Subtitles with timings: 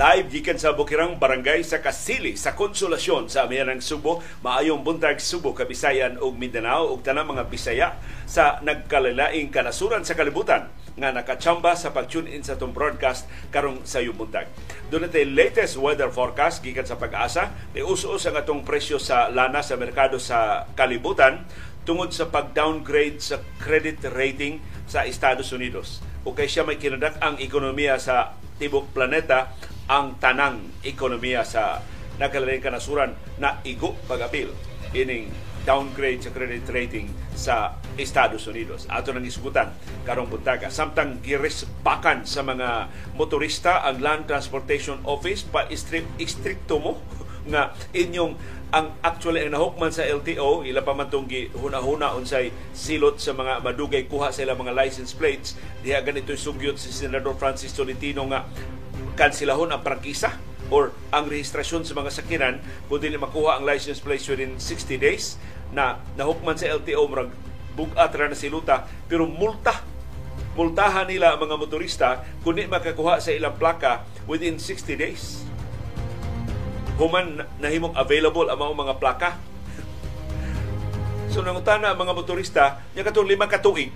[0.00, 5.52] live gikan sa Bukirang Barangay sa Kasili sa Konsolasyon sa Amihanang Subo, maayong buntag Subo,
[5.52, 11.92] Kabisayan ug Mindanao ug tanang mga Bisaya sa nagkalalaing kanasuran sa kalibutan nga nakachamba sa
[11.92, 14.48] pag-tune in sa itong broadcast karong sa buntag.
[14.88, 17.52] Doon natin latest weather forecast gikan sa pag-asa.
[17.76, 21.44] Ius-us ang atong presyo sa lana sa merkado sa kalibutan
[21.84, 26.00] tungod sa pag-downgrade sa credit rating sa Estados Unidos.
[26.24, 29.56] O kay siya may kinadak ang ekonomiya sa tibok planeta
[29.88, 31.80] ang tanang ekonomiya sa
[32.20, 34.52] nagkalaling kanasuran na igo pag-apil
[34.92, 35.32] ining
[35.64, 38.88] downgrade sa credit rating sa Estados Unidos.
[38.88, 39.72] Ato nang isugutan
[40.08, 40.72] karong buntaga.
[40.72, 46.96] Samtang girespakan sa mga motorista ang Land Transportation Office pa istrikto mo
[47.48, 48.36] nga inyong
[48.70, 54.06] ang actually ang nahukman sa LTO ila pa man huna-huna unsay silot sa mga madugay
[54.06, 55.58] kuha sa ilang mga license plates.
[55.82, 58.46] Diha ganito sugyot si Senador Francis Tolentino nga
[59.18, 60.38] kansilahon ang prangkisa
[60.70, 62.54] or ang rehistrasyon sa mga sakinan.
[62.86, 65.34] Kung dili makuha ang license plate within 60 days
[65.74, 67.34] na nahukman sa LTO murag
[67.74, 69.82] bugat ra na siluta pero multa
[70.58, 72.08] multahan nila ang mga motorista
[72.42, 75.46] kung di makakuha sa ilang plaka within 60 days
[76.96, 79.30] human nahimong available ang mga plaka.
[81.30, 83.94] So nangutana ang mga motorista, nya katong lima ka tuig.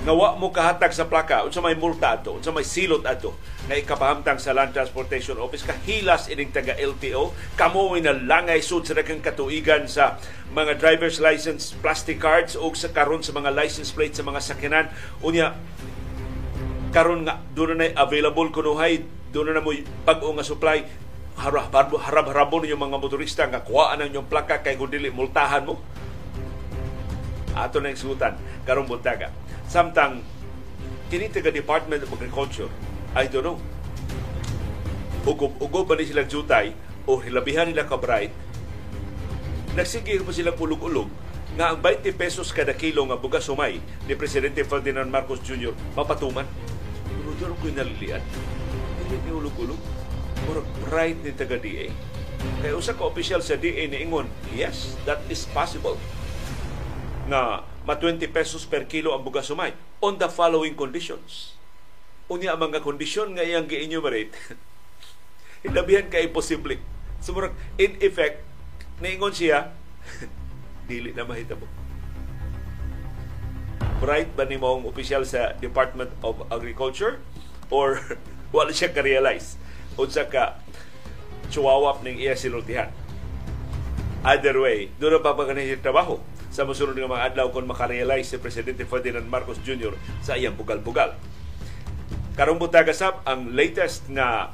[0.00, 3.36] Nga wa mo kahatag sa plaka unsa may multa ato unsa may silot ato
[3.68, 8.96] nga ikapahamtang sa Land Transportation Office kahilas ining taga LTO kamo na langay sud sa
[8.96, 10.16] daghang katuigan sa
[10.56, 14.88] mga driver's license plastic cards o sa karon sa mga license plate sa mga sakyanan.
[15.20, 15.52] Unya
[16.96, 19.70] karon nga doon na available kunuhay doon na mo
[20.08, 20.82] pag-o nga supply
[21.40, 25.80] harab-harabon yung mga motorista nga kuhaan ang yung plaka kay kung dili multahan mo.
[27.56, 28.36] Ato na isutan
[28.68, 29.32] karong buntaga.
[29.64, 30.20] Samtang
[31.08, 32.68] kini taga Department of Agriculture,
[33.16, 33.58] I don't know.
[35.24, 36.76] Ugob-ugob ba ni silang jutay
[37.08, 38.32] o hilabihan nila ka bright,
[39.74, 41.08] nagsigil pa silang ulog-ulog
[41.56, 45.74] nga ang 20 pesos kada kilo nga bugas sumay ni Presidente Ferdinand Marcos Jr.
[45.98, 46.46] mapatuman.
[47.40, 48.22] Pero ko nalilian.
[49.10, 49.99] Hindi ulog-ulog
[50.48, 51.90] murag right ni taga DA.
[52.64, 56.00] Kaya usa ka official sa DA ni ingon, yes, that is possible.
[57.28, 61.56] Na ma 20 pesos per kilo ang bugas sumay on the following conditions.
[62.30, 64.32] Unya ang mga kondisyon nga iyang gi-enumerate,
[65.66, 66.78] hilabihan kay posible.
[67.20, 68.40] So, murag, in effect,
[69.02, 69.74] niingon siya,
[70.90, 71.68] dili na mahitabo.
[74.00, 77.20] Right ba ni mong opisyal sa Department of Agriculture
[77.68, 78.00] or
[78.56, 79.60] wala siya ka-realize
[79.98, 80.58] unsa ka
[81.50, 82.90] chuwawap ning iya sinultihan.
[84.20, 85.48] Either way, doon pa pa
[85.80, 86.20] trabaho
[86.50, 89.94] sa musunod nga mga adlaw kung makarealize si Presidente Ferdinand Marcos Jr.
[90.20, 91.16] sa iyang bugal-bugal.
[92.34, 94.52] Karong butaga sab ang latest nga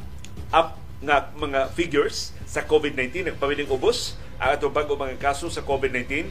[0.55, 6.29] up nga mga figures sa COVID-19 nagpabiling ubos ang atong bago mga kaso sa COVID-19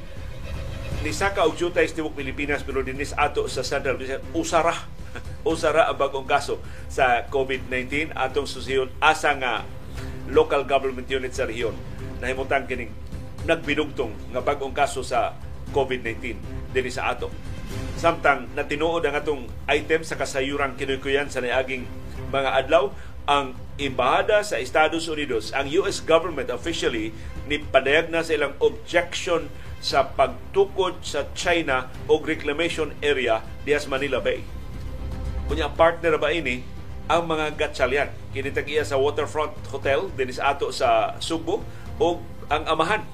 [1.06, 1.86] ni Saka og jutay
[2.18, 4.74] Pilipinas pero dinis ato sa Central Visayas usara
[5.46, 6.58] usara ang bagong kaso
[6.90, 9.64] sa COVID-19 atong susiyon asa nga
[10.26, 11.78] local government unit sa rehiyon
[12.18, 12.90] nahimutang kining
[13.46, 15.38] nagbinugtong nga bagong kaso sa
[15.70, 16.36] COVID-19
[16.74, 17.30] dinhi sa ato.
[17.96, 21.86] Samtang natinuod ang atong item sa kasayuran kinukuyan sa niaging
[22.34, 22.92] mga adlaw
[23.26, 27.14] ang embahada sa Estados Unidos, ang US government officially
[27.50, 29.50] ni padayag na sa ilang objection
[29.82, 34.42] sa pagtukod sa China og reclamation area dias Manila Bay
[35.46, 36.66] Kunya partner ba ini
[37.06, 38.10] ang mga gatsalyan.
[38.34, 41.62] Kinitag iya sa Waterfront Hotel din sa ato sa Subo
[42.02, 42.18] o
[42.50, 43.06] ang amahan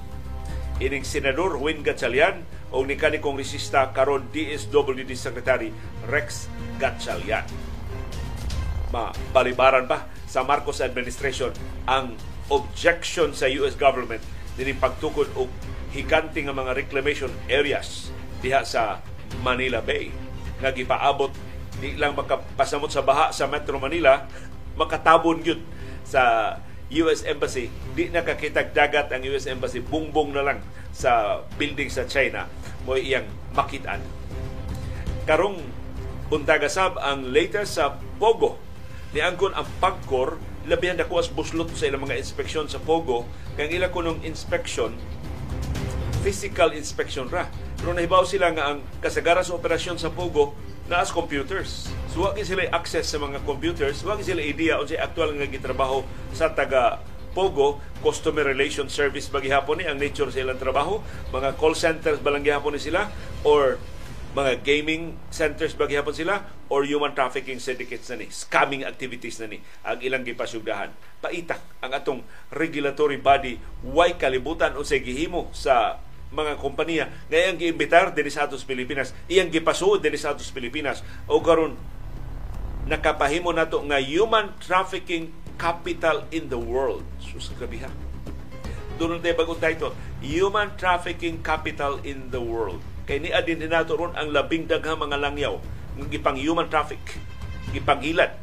[0.81, 5.69] ining Senador Win Gatchalian o ni kani kongresista karon DSWD Secretary
[6.07, 6.47] Rex
[6.79, 7.45] Gatchalian.
[8.95, 11.51] Mabalibaran pa sa Marcos administration
[11.83, 12.15] ang
[12.47, 14.23] objection sa US government
[14.55, 15.51] dinhi pagtukod og
[15.91, 19.03] higanti nga mga reclamation areas diha sa
[19.43, 20.11] Manila Bay
[20.59, 21.31] nga gipaabot
[21.81, 24.29] di lang makapasamot sa baha sa Metro Manila,
[24.77, 25.59] makatabon yun
[26.05, 26.55] sa
[26.93, 27.73] US Embassy.
[27.97, 30.59] Di nakakitag dagat ang US Embassy, bungbong na lang
[30.93, 32.45] sa building sa China
[32.85, 33.25] mo iyang
[33.57, 33.99] makitaan.
[35.25, 35.57] Karong
[36.29, 38.61] buntagasab ang latest sa Pogo.
[39.11, 40.39] Niangkon ang pagkor,
[40.69, 43.27] labihan na kuwas buslot sa ilang mga inspeksyon sa Pogo,
[43.57, 44.95] kang ila kunong inspection,
[46.21, 47.49] physical inspection ra.
[47.81, 50.53] Pero nahibaw sila nga ang kasagaran sa operasyon sa Pogo
[50.91, 51.87] na as computers.
[52.11, 56.03] So wag sila access sa mga computers, wag sila idea o sa actual nga gitrabaho
[56.35, 56.99] sa taga
[57.31, 59.87] Pogo, Customer Relation Service ba gihapon ni?
[59.87, 60.99] Ang nature sa ilang trabaho,
[61.31, 63.07] mga call centers ba lang gihapon ni sila?
[63.47, 63.79] Or
[64.35, 66.43] mga gaming centers ba gihapon sila?
[66.67, 68.27] Or human trafficking syndicates na ni?
[68.27, 69.63] Scamming activities na ni?
[69.87, 70.91] Ang ilang gipasugdahan
[71.23, 72.19] paitak ang atong
[72.51, 73.61] regulatory body.
[73.85, 79.11] Way kalibutan o sa gihimo sa mga kompanya nga iyang giimbitar dinhi sa atos Pilipinas
[79.27, 81.03] iyang gipasuod dinhi sa atos Pilipinas.
[81.27, 81.75] O karon
[82.87, 85.29] nakapahimo nato nga human trafficking
[85.59, 87.05] capital in the world.
[87.21, 87.91] Sus grabe ha?
[88.97, 92.77] Doon tayo bagong title Human Trafficking Capital in the World.
[93.09, 95.57] Kay ni adin nato ron ang labing daghang mga langyaw.
[95.97, 97.01] Ng gipang human traffic
[97.71, 98.35] gipangilad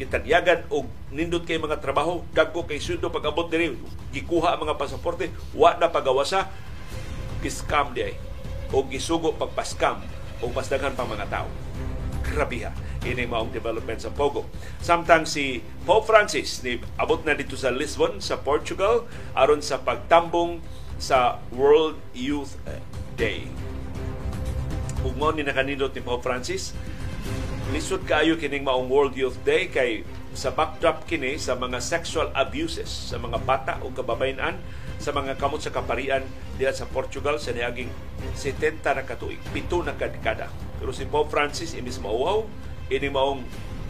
[0.00, 3.76] gitagyagan og nindot kay mga trabaho dagko kay sundo pag-abot diri
[4.10, 6.48] gikuha ang mga pasaporte wa na pagawasa
[7.42, 8.14] giskam di ay.
[8.70, 10.00] O gisugo pagpaskam
[10.40, 11.50] o mas daghan pa mga tao.
[12.22, 12.72] Grabe ha.
[13.02, 14.46] Ini maong development sa Pogo.
[14.78, 20.62] Samtang si Pope Francis ni abot na dito sa Lisbon sa Portugal aron sa pagtambong
[21.02, 22.54] sa World Youth
[23.18, 23.50] Day.
[25.02, 26.70] Ug mao ni nakanindot ni Pope Francis
[27.72, 30.06] lisod kaayo kining maong World Youth Day kay
[30.36, 34.56] sa backdrop kini sa mga sexual abuses sa mga bata o kababayan
[35.02, 36.22] sa mga kamot sa kaparian
[36.54, 37.90] diha sa Portugal sa niaging
[38.38, 40.46] 70 na katuig, pito na kadekada.
[40.78, 42.46] Pero si Pope Francis imis mauwaw,
[42.86, 43.42] ini maong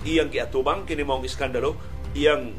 [0.08, 1.76] iyang giatubang kini maong iskandalo,
[2.16, 2.56] iyang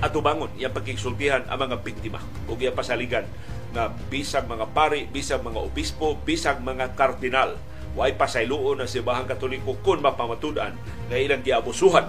[0.00, 3.28] atubangon, iyang pagkisultihan ang mga biktima ug iyang pasaligan
[3.76, 7.60] na bisag mga pari, bisag mga obispo, bisag mga kardinal.
[7.96, 10.76] Way pasayloon na bahang katoliko kung mapamatudan
[11.08, 12.04] na ilang giabusuhan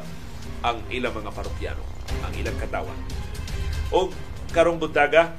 [0.60, 1.84] ang ilang mga parokyano,
[2.28, 3.00] ang ilang katawan.
[3.92, 4.12] O
[4.52, 5.36] karong buntaga,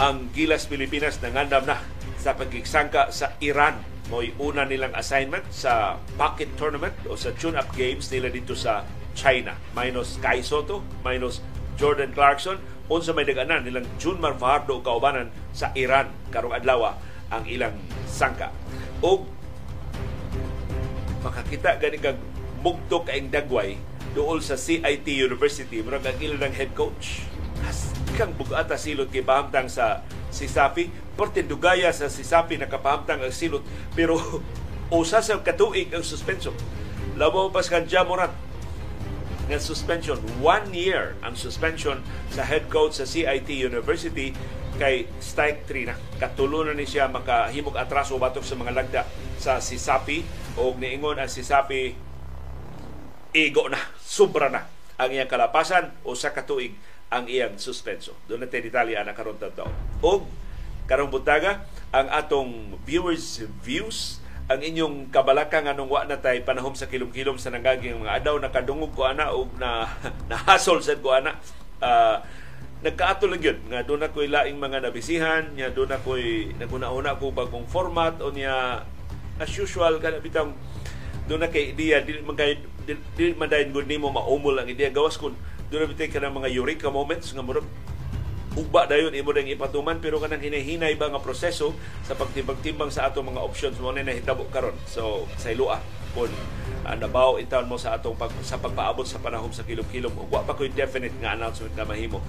[0.00, 1.78] ang Gilas Pilipinas nangandam na
[2.16, 3.78] sa pagkiksangka sa Iran.
[4.10, 8.84] Mo'y una nilang assignment sa pocket tournament o sa tune-up games nila dito sa
[9.16, 9.56] China.
[9.76, 11.40] Minus Kai Soto, minus
[11.76, 12.60] Jordan Clarkson,
[12.92, 16.92] unsa may daganan nilang Junmar Fajardo kaubanan sa Iran karong adlaw
[17.32, 18.52] ang ilang sangka.
[19.00, 19.24] O
[21.22, 22.18] makakita gani kag
[22.60, 23.78] mugto kaing dagway
[24.12, 27.31] duol sa CIT University murag ang ilang head coach.
[28.12, 30.88] Kang bugata silot kay pahamtang sa si Sapi
[31.44, 33.64] dugaya sa si Sapi nakapahamtang ang silot
[33.96, 34.16] pero
[34.92, 36.52] usa sa katuig ang suspension.
[37.16, 38.32] Labaw pas kan Jamorat
[39.48, 40.20] nga suspension.
[40.38, 42.00] One year ang suspension
[42.30, 44.32] sa head coach sa CIT University
[44.76, 45.96] kay strike 3 na.
[46.16, 49.02] Katulunan ni siya makahimog atraso batok sa mga lagda
[49.36, 50.24] sa Sisapi
[50.56, 51.92] o niingon ang Sisapi
[53.32, 54.68] igo na, sobra na
[55.00, 56.76] ang iyang kalapasan o sa katuig
[57.12, 58.16] ang iyang suspenso.
[58.24, 59.68] Doon natin detalya na karon taon.
[60.00, 60.24] O
[60.88, 64.18] karong buntaga ang atong viewers views
[64.50, 68.90] ang inyong kabalaka nga nung na tay panahom sa kilom-kilom sa nangaging mga adaw nakadungog
[68.92, 69.86] ko ana og na
[70.30, 71.38] nahasol sad ko ana
[71.78, 72.18] uh,
[72.82, 77.70] nagkaato lang yun nga doon ako'y laing mga nabisihan nya doon ako'y naguna-una ko bagong
[77.70, 78.82] format o niya
[79.38, 80.58] as usual kana bitang
[81.30, 82.58] doon na kay ideya dili man kay
[83.14, 85.38] dili man dayon gud nimo maumol ang ideya gawas kun
[85.72, 87.64] doon na bitay ka mga eureka moments nga murag
[88.52, 91.72] ugba dayon imo ding ipatuman pero kanang hinahinay ba nga proseso
[92.04, 94.76] sa pagtimbang-timbang sa atong mga options mo na nahitabo karon.
[94.84, 95.80] So sa ilua
[96.12, 96.28] kung
[96.84, 100.52] uh, nabaw itawan mo sa atong pag, sa pagpaabot sa panahon sa kilom-kilom ugwa pa
[100.52, 102.20] ko definite nga announcement na mahimo.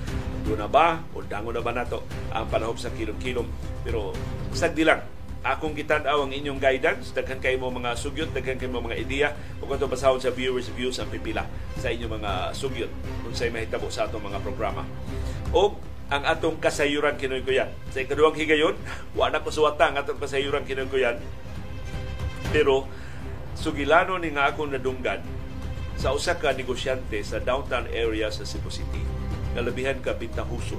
[0.48, 3.48] Do na ba o dango na ba nato ang panahon sa kilom-kilom?
[3.84, 4.15] Pero
[4.56, 5.03] sagdi lang
[5.43, 9.29] akong gitan-aw ang inyong guidance daghan kay mo mga sugyot daghan kay mo mga ideya
[9.59, 11.43] ug kanto basahon sa viewers views ang pipila
[11.75, 12.91] sa inyong mga sugyot
[13.27, 14.88] unsay mahitabo sa atong mga programa
[15.51, 15.75] o
[16.13, 17.73] ang atong kasayuran kinoy ko yan.
[17.89, 18.77] Sa ikaduhang higayon,
[19.17, 21.17] wa na ko suwata ang atong kasayuran kinoy ko yan.
[22.53, 22.85] Pero
[23.57, 25.25] sugilano ni nga akong nadunggan
[25.97, 29.01] sa usa ka negosyante sa downtown area sa Cebu City.
[29.57, 30.77] Nalabihan ka bintahuso.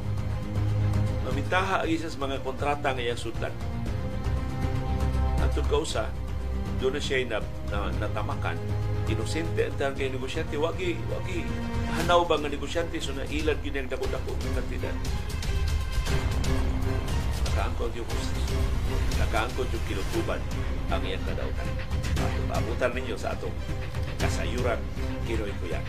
[1.27, 3.55] Mamintaha ang isa sa mga kontrata nga iyang sudlan.
[5.45, 6.09] Atong kausa,
[6.81, 8.57] doon na siya na, na, natamakan.
[9.05, 10.57] Inosente ang kay negosyante.
[10.57, 11.45] Wagi, wagi
[12.01, 12.97] hanaw ba nga negosyante?
[12.99, 14.97] So nailad gid ang dako-dako ng kantidad
[17.55, 18.51] nakaangkot yung hustis.
[19.15, 20.43] Nakaangkot yung kinutuban.
[20.91, 21.71] Ang iyang kadautan.
[22.51, 23.55] Paabutan ninyo sa atong
[24.19, 24.81] kasayuran
[25.29, 25.85] kinoy ko yan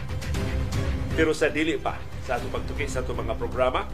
[1.15, 1.95] pero sa dili pa
[2.27, 3.87] sa atong pagtuki sa atong mga programa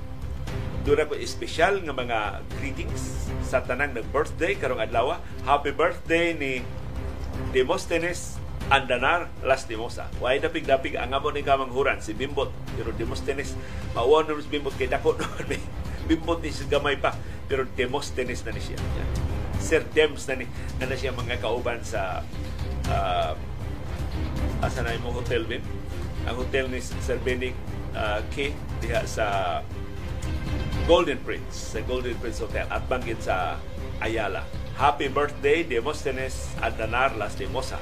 [0.82, 2.20] doon ako espesyal nga mga
[2.58, 5.22] greetings sa tanang nag-birthday karong adlaw.
[5.46, 6.66] Happy birthday ni
[7.54, 10.10] Demosthenes Andanar Lastimosa.
[10.18, 12.50] Way dapig-dapig ang amo ni kamanghuran si Bimbot.
[12.74, 13.54] Pero Demosthenes,
[13.94, 15.14] mauwan si Bimbot kay dako
[15.50, 15.62] may
[16.10, 17.14] Bimbot ni si gamay pa.
[17.46, 18.80] Pero Demosthenes na ni siya.
[19.62, 20.50] Sir Dems na ni
[20.82, 22.26] na, na siya mga kauban sa
[22.90, 23.38] uh,
[24.66, 25.62] asa na mo hotel bin.
[26.26, 27.54] Ang hotel ni Sir Benny
[27.94, 28.50] uh, K
[28.82, 29.62] diha sa
[30.92, 33.56] Golden Prince, sa Golden Prince Hotel at banggit sa
[34.04, 34.44] Ayala
[34.76, 37.80] Happy birthday Demosthenes Andanar Las Demosa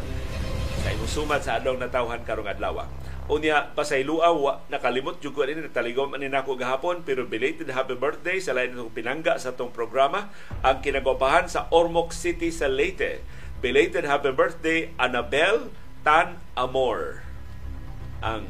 [0.85, 2.85] sa imusumad sa adlaw natawhan karong adlaw.
[3.25, 8.37] Unya pasayloa wa nakalimot jud ko ini taligom ani nako gahapon pero belated happy birthday
[8.37, 10.29] sa lain itong pinangga sa tong programa
[10.61, 13.25] ang kinagapahan sa Ormoc City sa Leyte.
[13.57, 15.73] Belated happy birthday Annabel
[16.05, 17.25] Tan Amor.
[18.21, 18.45] Ang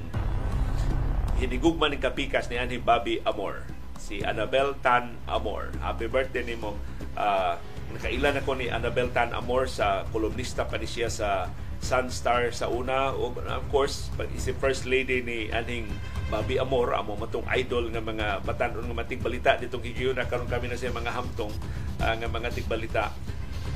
[1.39, 3.68] hinigugman ni kapikas ni Anhi Bobby Amor
[4.09, 5.69] si Annabel Tan Amor.
[5.85, 6.73] Happy birthday nimo.
[7.13, 7.53] Uh,
[7.93, 11.45] nakailan ako ni Annabel Tan Amor sa kolumnista pa ni siya sa
[11.79, 15.87] Sunstar sa una o of course pag si first lady ni aning
[16.27, 20.51] Bobby Amor amo matong idol nga mga batanon nga matig balita ditong higiyon na karon
[20.51, 21.55] kami na siya mga hamtong
[22.03, 23.15] uh, nga mga tigbalita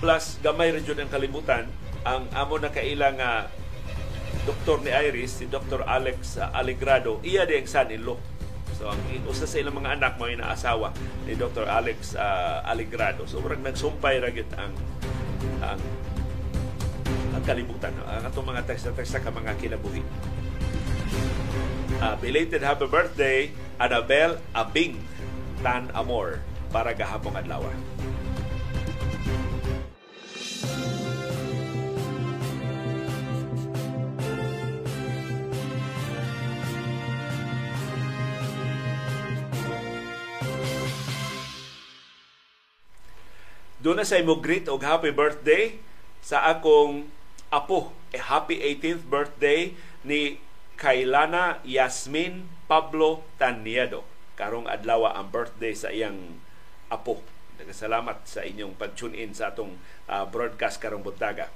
[0.04, 1.64] plus gamay jud ang kalibutan
[2.04, 3.48] ang amo na kailang uh,
[4.44, 5.88] doktor ni Iris si Dr.
[5.88, 8.33] Alex Alegrado iya di ang son-in-law
[8.74, 9.00] So ang
[9.30, 10.92] usa sa ilang mga anak mo inaasawa
[11.24, 11.70] ni Dr.
[11.70, 13.30] Alex uh, Alegrado.
[13.30, 14.74] So murag nagsumpay ra ang
[15.64, 15.82] ang
[17.34, 20.04] ang kalibutan ang atong mga teksta-teksta ka mga kinabuhi.
[22.04, 23.40] Uh, belated happy birthday
[23.80, 25.00] Annabel Abing
[25.64, 27.64] Tan Amor para gahapong adlaw.
[43.84, 45.76] Doon na sa imo greet og happy birthday
[46.24, 47.12] sa akong
[47.52, 47.92] apo.
[48.16, 49.76] A happy 18th birthday
[50.08, 50.40] ni
[50.80, 54.08] Kailana Yasmin Pablo Taniado.
[54.40, 56.40] Karong adlaw ang birthday sa iyang
[56.88, 57.20] apo.
[57.60, 59.76] Nagasalamat sa inyong pag-tune in sa atong
[60.08, 61.52] uh, broadcast karong buntaga.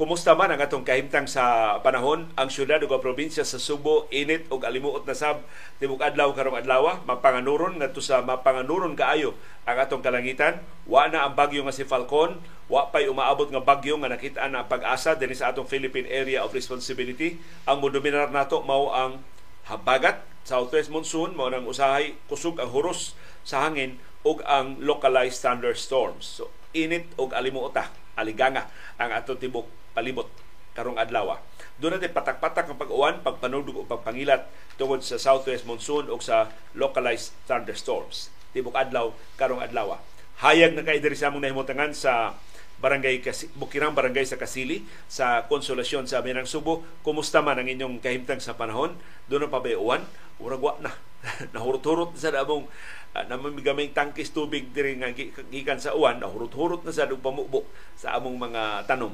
[0.00, 2.32] Kumusta man ang atong kahimtang sa panahon?
[2.32, 5.44] Ang syudad ug probinsya sa Subo init og alimuot na sab
[5.76, 9.36] tibok adlaw karong adlaw mapanganuron ngadto sa mapanganuron kaayo
[9.68, 10.64] ang atong kalangitan.
[10.88, 12.40] Wa na ang bagyo nga si Falcon,
[12.72, 16.56] wa pay umaabot nga bagyo nga nakita na pag-asa dinhi sa atong Philippine Area of
[16.56, 17.36] Responsibility.
[17.68, 19.20] Ang modominar nato mao ang
[19.68, 23.12] habagat southwest monsoon mao nang usahay kusog ang huros
[23.44, 26.40] sa hangin ug ang localized thunderstorms.
[26.40, 28.64] So init og alimuota, aliganga
[28.96, 30.30] ang atong tibok palibot
[30.74, 31.38] karong adlaw.
[31.80, 37.34] Doon natin patak-patak ang pag-uwan, pagpanudog o pagpangilat tungod sa southwest monsoon o sa localized
[37.48, 38.30] thunderstorms.
[38.52, 39.98] Tibok adlaw, karong adlaw.
[40.40, 42.36] Hayag na kay diri sa among nahimutangan sa
[42.80, 43.20] barangay
[43.60, 46.80] Bukirang Barangay sa Kasili sa Konsolasyon sa Aminang Subo.
[47.04, 48.96] Kumusta man ang inyong kahimtang sa panahon?
[49.28, 50.00] Doon ang pabayuan?
[50.40, 50.96] Urag wa na.
[51.52, 52.64] Nahurot-hurot sa among
[53.12, 55.12] uh, namamigaming tangkis tubig diri nga
[55.52, 57.68] gikan sa uwan, nahurot-hurot na sa pamubok
[58.00, 59.12] sa among mga tanom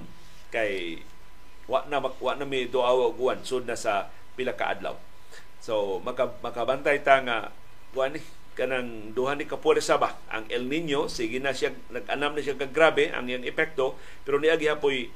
[0.50, 1.02] kay
[1.66, 4.94] wa na wa na mi duaw og sud na sa pila ka adlaw.
[5.58, 7.50] So maka, makabantay ta nga
[7.90, 8.20] kuan ni
[8.56, 12.72] kanang duha ni kapuwersa ba ang El Nino sige na siya nag-anam na siya kag
[12.72, 15.12] grabe ang iyang epekto pero niagi hapoy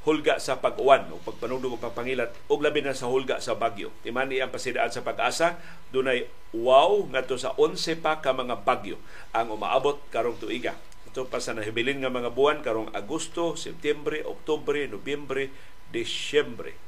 [0.00, 3.92] hulga sa pag-uwan o pagpanudog o pagpangilat og labi na sa hulga sa bagyo.
[4.00, 5.60] Timani ang pasidaan sa pag-asa
[5.92, 6.24] dunay
[6.56, 8.96] wow ngadto sa 11 pa ka mga bagyo
[9.36, 10.74] ang umaabot karong tuiga.
[11.10, 15.50] Ito pa sa nahibilin nga mga buwan karong Agosto, Setyembre, Oktubre, Nobyembre,
[15.90, 16.78] Disyembre.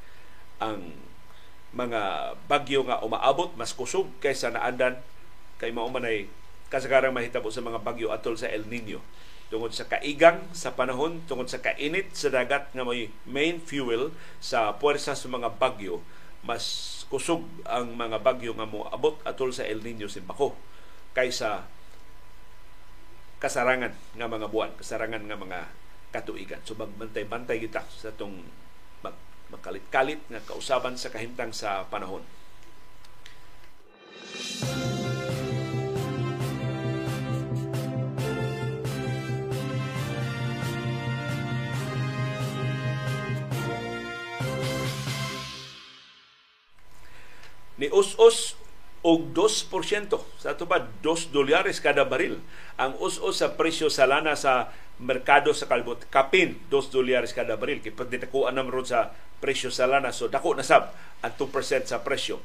[0.63, 0.95] Ang
[1.75, 5.03] mga bagyo nga umaabot mas kusog kaysa naandan
[5.59, 6.31] kay maumanay
[6.71, 9.03] kasagarang mahitabo sa mga bagyo atol sa El Nino
[9.53, 14.09] tungod sa kaigang sa panahon, tungod sa kainit sa dagat nga may main fuel
[14.41, 16.01] sa puwersa sa mga bagyo,
[16.41, 20.57] mas kusog ang mga bagyo nga mo abot atol sa El Nino Simpako
[21.13, 21.69] kaysa
[23.43, 25.61] kasarangan nga mga buwan, kasarangan nga mga
[26.15, 26.63] katuigan.
[26.63, 28.39] So magbantay-bantay kita sa itong
[29.03, 29.19] mag,
[29.51, 32.23] makalit-kalit nga kausaban sa kahimtang sa panahon.
[47.83, 48.55] ni us-us
[49.03, 52.39] og 2% sa ato ba 2 dolyares kada baril.
[52.79, 54.71] Ang us-us sa presyo sa lana sa
[55.03, 57.83] merkado sa kalbot kapin 2 dolyares kada baril.
[57.83, 59.11] Kay pagditakuan na ron sa
[59.43, 62.39] presyo sa lana so dako na sab ang 2% sa presyo.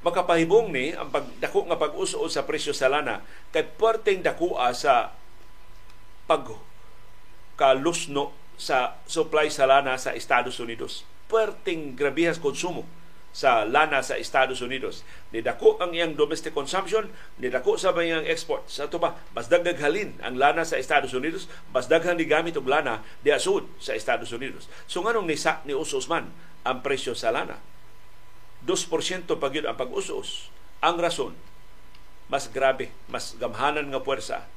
[0.00, 3.20] Makapahibong ni ang pagdako nga pag-us-us sa presyo sa lana
[3.52, 5.12] kay perteng dakoa sa
[6.24, 6.48] pag
[7.60, 11.04] kalusno sa supply sa lana sa Estados Unidos.
[11.28, 12.88] Perting grabihas konsumo
[13.38, 15.06] sa lana sa Estados Unidos.
[15.30, 17.06] Nidako ang iyang domestic consumption,
[17.38, 18.66] nidako sa iyang export.
[18.66, 22.58] Sa ito ba, mas dagdag halin ang lana sa Estados Unidos, mas daghan ni gamit
[22.58, 24.66] og lana di asud sa Estados Unidos.
[24.90, 26.34] So nganong nisa ni usos man
[26.66, 27.62] ang presyo sa lana?
[28.66, 30.50] 2% pag yun ang pag-usos.
[30.82, 31.38] Ang rason,
[32.26, 34.50] mas grabe, mas gamhanan nga puwersa.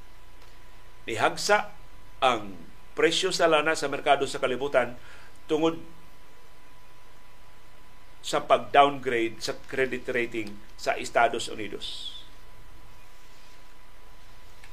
[1.05, 1.69] Nihagsa
[2.17, 2.57] ang
[2.97, 4.97] presyo sa lana sa merkado sa kalibutan
[5.45, 5.77] tungod
[8.21, 12.17] sa pag-downgrade sa credit rating sa Estados Unidos.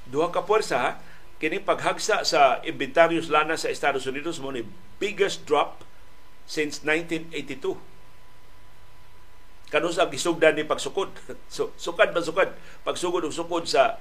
[0.08, 1.00] Duha ka puwersa
[1.38, 4.66] kini paghagsa sa inventaryos lana sa Estados Unidos mo ni
[4.98, 5.86] biggest drop
[6.48, 7.76] since 1982.
[9.68, 11.12] Kanus ang gisugdan ni pagsukod.
[11.52, 12.56] So, sukad ba sukad?
[12.82, 14.00] Pagsugod og sukod sa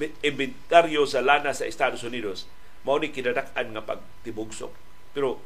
[0.00, 2.44] inventaryo sa lana sa Estados Unidos,
[2.84, 4.72] mao ni kinadak-an nga pagtibugsok.
[5.16, 5.40] Pero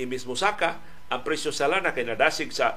[0.00, 2.76] imbis mo saka, ang presyo sa lana kay nadasig sa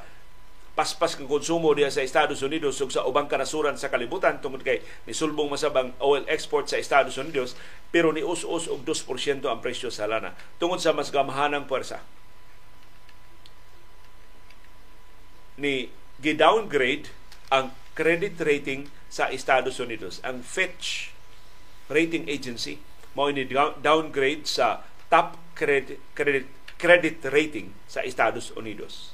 [0.71, 4.79] paspas ng konsumo diya sa Estados Unidos ug sa ubang kanasuran sa kalibutan tungod kay
[5.03, 7.59] nisulbong masabang oil export sa Estados Unidos
[7.91, 10.31] pero ni us-us og 2% ang presyo sa lana.
[10.63, 11.99] Tungod sa mas gamahanang puwersa
[15.59, 15.91] ni
[16.23, 17.11] gi-downgrade
[17.51, 20.23] ang credit rating sa Estados Unidos.
[20.23, 21.11] Ang Fitch
[21.91, 22.79] rating agency
[23.11, 23.43] mao ni
[23.83, 26.47] downgrade sa top credit credit
[26.81, 29.13] credit rating sa Estados Unidos.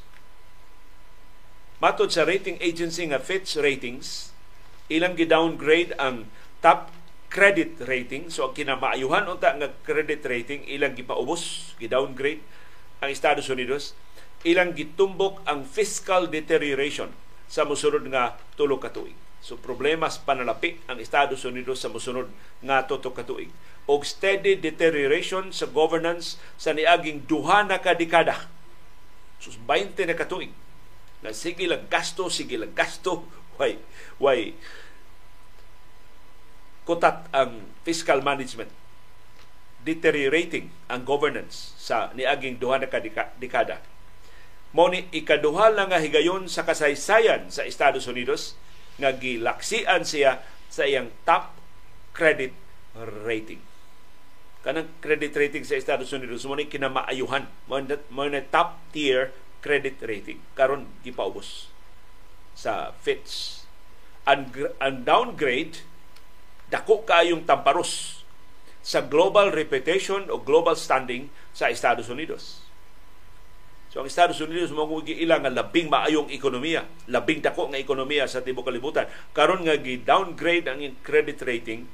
[1.84, 4.32] Matod sa rating agency nga Fitch Ratings,
[4.88, 6.32] ilang gi-downgrade ang
[6.64, 6.96] top
[7.28, 8.32] credit rating.
[8.32, 12.40] So ang kinamaayuhan unta nga credit rating ilang gipaubos, gi-downgrade
[13.04, 13.92] ang Estados Unidos.
[14.48, 17.12] Ilang gitumbok ang fiscal deterioration
[17.52, 19.27] sa musunod nga tulo ka tuig.
[19.42, 22.28] So problemas panalapi ang Estados Unidos sa musunod
[22.62, 23.54] nga tuto ka tuig
[23.88, 28.52] og steady deterioration sa governance sa niaging duha na ka dekada.
[29.40, 30.52] Sus 20 na katuig.
[31.24, 33.24] Na sige lang gasto, sige lang gasto.
[33.58, 33.80] Why,
[34.22, 34.54] why
[36.88, 38.72] kutat ang fiscal management
[39.84, 43.04] deteriorating ang governance sa niaging duha na ka
[43.40, 43.84] dekada.
[44.72, 48.56] Mo ni ikaduha lang nga higayon sa kasaysayan sa Estados Unidos
[48.98, 51.54] nga gilaksian siya sa iyang top
[52.14, 52.54] credit
[53.24, 53.62] rating.
[54.66, 59.32] Kanang credit rating sa Estados Unidos mo ni kinamaayuhan mo na top tier
[59.64, 60.42] credit rating.
[60.58, 61.72] Karon gipaubos
[62.58, 63.64] sa Fitch.
[64.28, 65.86] Ang, ang downgrade
[66.68, 68.26] dako kayong tamparos
[68.84, 72.67] sa global reputation o global standing sa Estados Unidos.
[73.88, 78.44] So ang Estados Unidos mo ilang nga labing maayong ekonomiya, labing dako nga ekonomiya sa
[78.44, 79.08] tibuok kalibutan.
[79.32, 81.88] Karon nga gi-downgrade ang credit rating,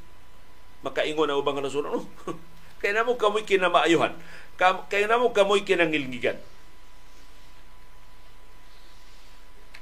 [0.81, 2.01] makaingon ang ubang nasudnon.
[2.01, 2.05] Oh,
[2.83, 4.11] Kaya namo kamoy kinamaayuhan.
[4.59, 6.35] Kaya namo kamoy kinangilngigan.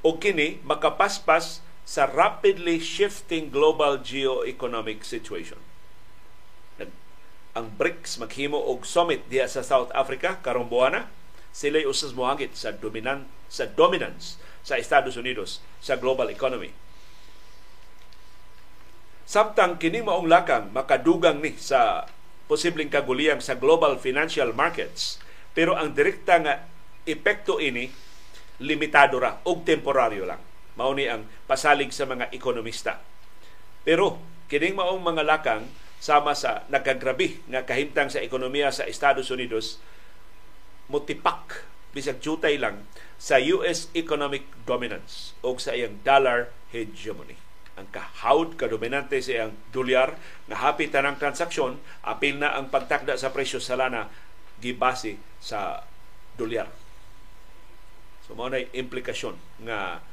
[0.05, 5.57] O kini makapaspas sa rapidly shifting global geo-economic situation.
[7.57, 11.09] Ang BRICS maghimo og summit diya sa South Africa karong buwana.
[11.51, 16.71] Sila usas mohangit sa dominan sa dominance sa Estados Unidos sa global economy.
[19.27, 22.07] Samtang kini maong lakang makadugang ni sa
[22.51, 25.23] posibleng kaguliyang sa global financial markets.
[25.55, 26.67] Pero ang direkta nga
[27.07, 27.87] epekto ini
[28.59, 30.39] limitado ra og temporaryo lang.
[30.75, 32.99] Mao ni ang pasalig sa mga ekonomista.
[33.87, 34.19] Pero
[34.51, 35.63] kining maong mga lakang
[36.01, 39.79] sama sa nagagrabi nga kahimtang sa ekonomiya sa Estados Unidos
[40.91, 41.63] mutipak
[41.95, 42.83] bisag jutay lang
[43.15, 47.39] sa US economic dominance o sa iyang dollar hegemony.
[47.79, 50.19] Ang kahawd kadominante sa iyang dolyar
[50.51, 54.11] na hapit tanang transaksyon apil na ang pagtakda sa presyo sa lana
[54.59, 55.87] gibase sa
[56.35, 56.67] dolyar.
[58.27, 60.03] So mao nay implikasyon nga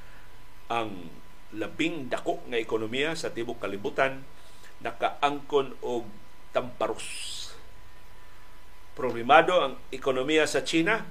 [0.68, 1.10] ang
[1.56, 4.20] labing dako nga ekonomiya sa tibok kalibutan
[4.84, 6.04] nakaangkon og
[6.52, 7.47] tamparos
[8.98, 11.06] problemado ang ekonomiya sa China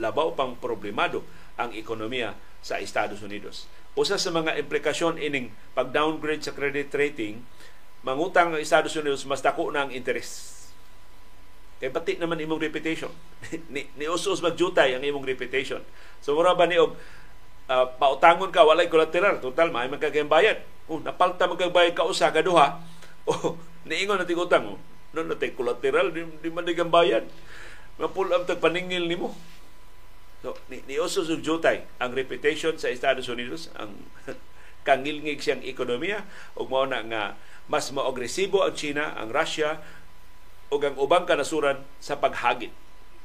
[0.00, 1.20] labaw pang problemado
[1.60, 2.32] ang ekonomiya
[2.64, 7.40] sa Estados Unidos usa sa mga implikasyon ining pag-downgrade sa credit rating,
[8.04, 10.68] mangutang ang Estados Unidos mas dako na ang interest.
[11.80, 13.08] Kay pati naman imong reputation.
[13.72, 15.80] ni, ni usos magjutay ang imong reputation.
[16.20, 16.92] So mura ba ni og
[17.72, 20.60] uh, pautangon ka walay collateral, total may man bayad.
[20.86, 22.76] Oh, napalta man kag bayad ka usa ka duha.
[23.26, 24.78] Oh, niingon na utang oh.
[25.14, 27.26] No, no, collateral di, di man bayad.
[27.96, 29.32] Mapul up tag paningil nimo.
[30.44, 33.96] So, ni, ni Oso Jutay, ang reputation sa Estados Unidos, ang
[34.86, 36.22] kangilngig siyang ekonomiya,
[36.54, 37.24] ug mao na nga
[37.66, 39.82] mas maogresibo ang China, ang Russia,
[40.70, 42.70] ug ang ubang kanasuran sa paghagit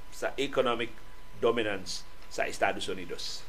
[0.09, 0.89] sa economic
[1.37, 3.45] dominance sa Estados Unidos.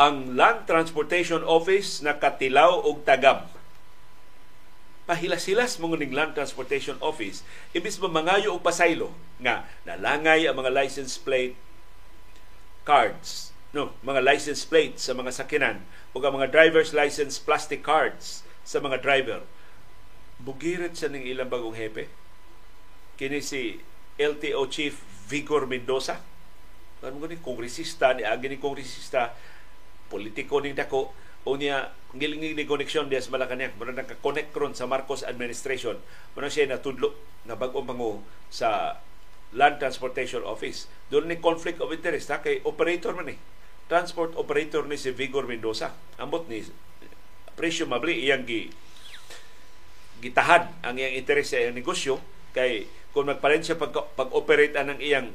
[0.00, 3.44] Ang Land Transportation Office nakatilaw og tagam
[5.04, 7.44] pahilas-hilas mo ning Land Transportation Office
[7.76, 9.12] ibis mamangayo og pasaylo
[9.44, 11.52] nga nalangay ang mga license plate
[12.88, 18.42] cards no mga license plates sa mga sakinan o ang mga driver's license plastic cards
[18.66, 19.42] sa mga driver.
[20.40, 22.10] Bugirit sa ning ilang bagong hepe?
[23.14, 23.78] Kini si
[24.16, 24.96] LTO Chief
[25.28, 26.18] Vigor Mendoza.
[27.00, 29.32] Ano ni kongresista ni agi ni kongresista
[30.10, 31.14] politiko ning dako
[31.46, 35.96] o niya ngilingig ni koneksyon diya sa Malacanang muna nagka-connect ron sa Marcos administration.
[36.34, 37.14] Muna siya natudlo
[37.46, 38.20] na bagong pango
[38.50, 38.98] sa
[39.54, 40.90] Land Transportation Office.
[41.08, 42.42] Doon ni conflict of interest ha?
[42.42, 43.38] Kay operator man eh
[43.90, 45.90] transport operator ni si Vigor Mendoza.
[46.18, 46.62] Ambot ni
[47.58, 48.70] presumably iyang gi
[50.22, 52.22] gitahan ang iyang interest sa iyang negosyo.
[52.54, 55.34] Kay kung magpalit siya pag, pag-operate anang iyang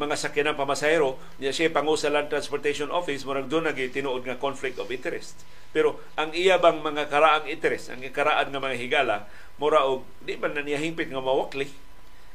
[0.00, 4.40] mga sakyanan pamasahero niya siya pangu sa Land Transportation Office murag doon nagi tinuod nga
[4.40, 5.44] conflict of interest.
[5.76, 9.28] Pero ang iya bang mga karaang interest ang karaan nga mga higala
[9.60, 11.68] mura og di man na niya hingpit nga mawakli.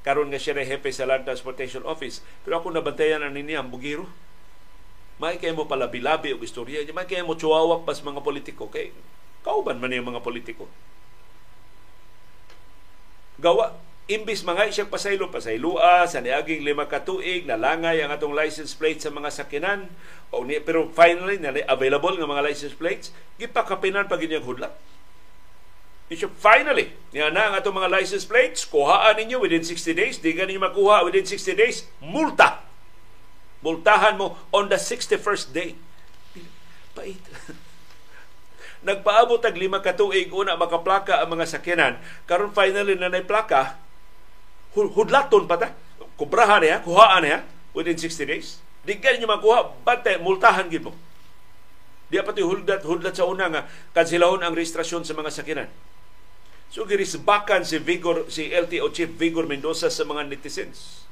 [0.06, 2.21] Karon nga siya na hepe sa Land Transportation Office.
[2.45, 4.06] Pero ako nabantayan ang niya ang bugiro.
[5.17, 8.69] May kay mo pala bilabi og istorya may kay mo chuwawak pas mga politiko.
[8.69, 8.93] Kay
[9.41, 10.69] kauban man yung mga politiko.
[13.41, 13.73] Gawa
[14.06, 19.02] imbis mga siyang pasaylo pasaylua sa niaging lima ka tuig nalangay ang atong license plate
[19.02, 19.89] sa mga sakinan
[20.30, 23.10] o ni pero finally na available nga mga license plates
[23.41, 24.74] gipakapinan pag inyang hudlat
[26.06, 30.38] Isyo, finally, niya na ang atong mga license plates, kuhaan ninyo within 60 days, di
[30.38, 32.62] ninyo makuha within 60 days, multa.
[33.65, 35.74] Multahan mo on the 61st day.
[36.94, 37.18] Pait.
[38.86, 41.98] Nagpaabot tag lima ka tuig una makaplaka ang mga sakyanan,
[42.30, 43.82] karon finally na plaka,
[44.75, 45.71] hudlaton pa ta.
[46.15, 47.38] Kubrahan niya, kuhaan niya
[47.75, 48.59] within 60 days.
[48.85, 50.93] Di ka niyo makuha, bante, multahan gid mo.
[52.05, 53.65] Di pati hudlat, hudlat sa una nga
[53.97, 55.69] kansilahon ang registrasyon sa mga sakinan.
[56.69, 61.07] So girisbakan si Vigor si LTO Chief Vigor Mendoza sa mga netizens.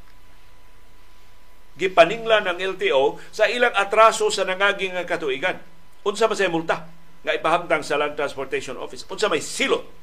[1.74, 5.58] Gipaningla ng LTO sa ilang atraso sa nangaging katuigan.
[6.06, 6.78] Unsa man sa multa
[7.24, 9.08] nga ipahamtang sa Land Transportation Office.
[9.10, 10.03] Unsa may silot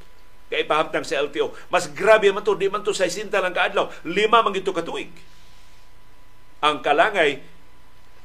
[0.50, 1.54] kay ipahamtang sa LTO.
[1.70, 3.86] Mas grabe man to, di man to sa isinta lang kaadlaw.
[4.02, 5.14] Lima man ito katuig.
[6.60, 7.40] Ang kalangay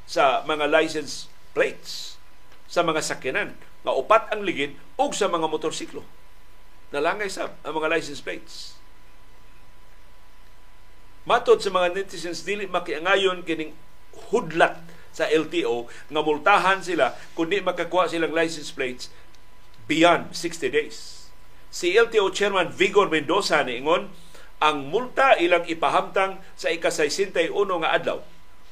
[0.10, 2.18] sa mga license plates
[2.66, 3.54] sa mga sakyanan
[3.86, 6.02] nga upat ang ligid ug sa mga motorsiklo.
[6.90, 8.74] Nalangay sa ang mga license plates.
[11.30, 13.74] Matod sa mga netizens dili makiangayon kining
[14.34, 14.82] hudlat
[15.16, 19.08] sa LTO nga multahan sila kung di makakuha silang license plates
[19.88, 21.15] beyond 60 days
[21.76, 24.08] si LTO Chairman Vigor Mendoza niingon
[24.64, 28.24] ang multa ilang ipahamtang sa ika-61 nga adlaw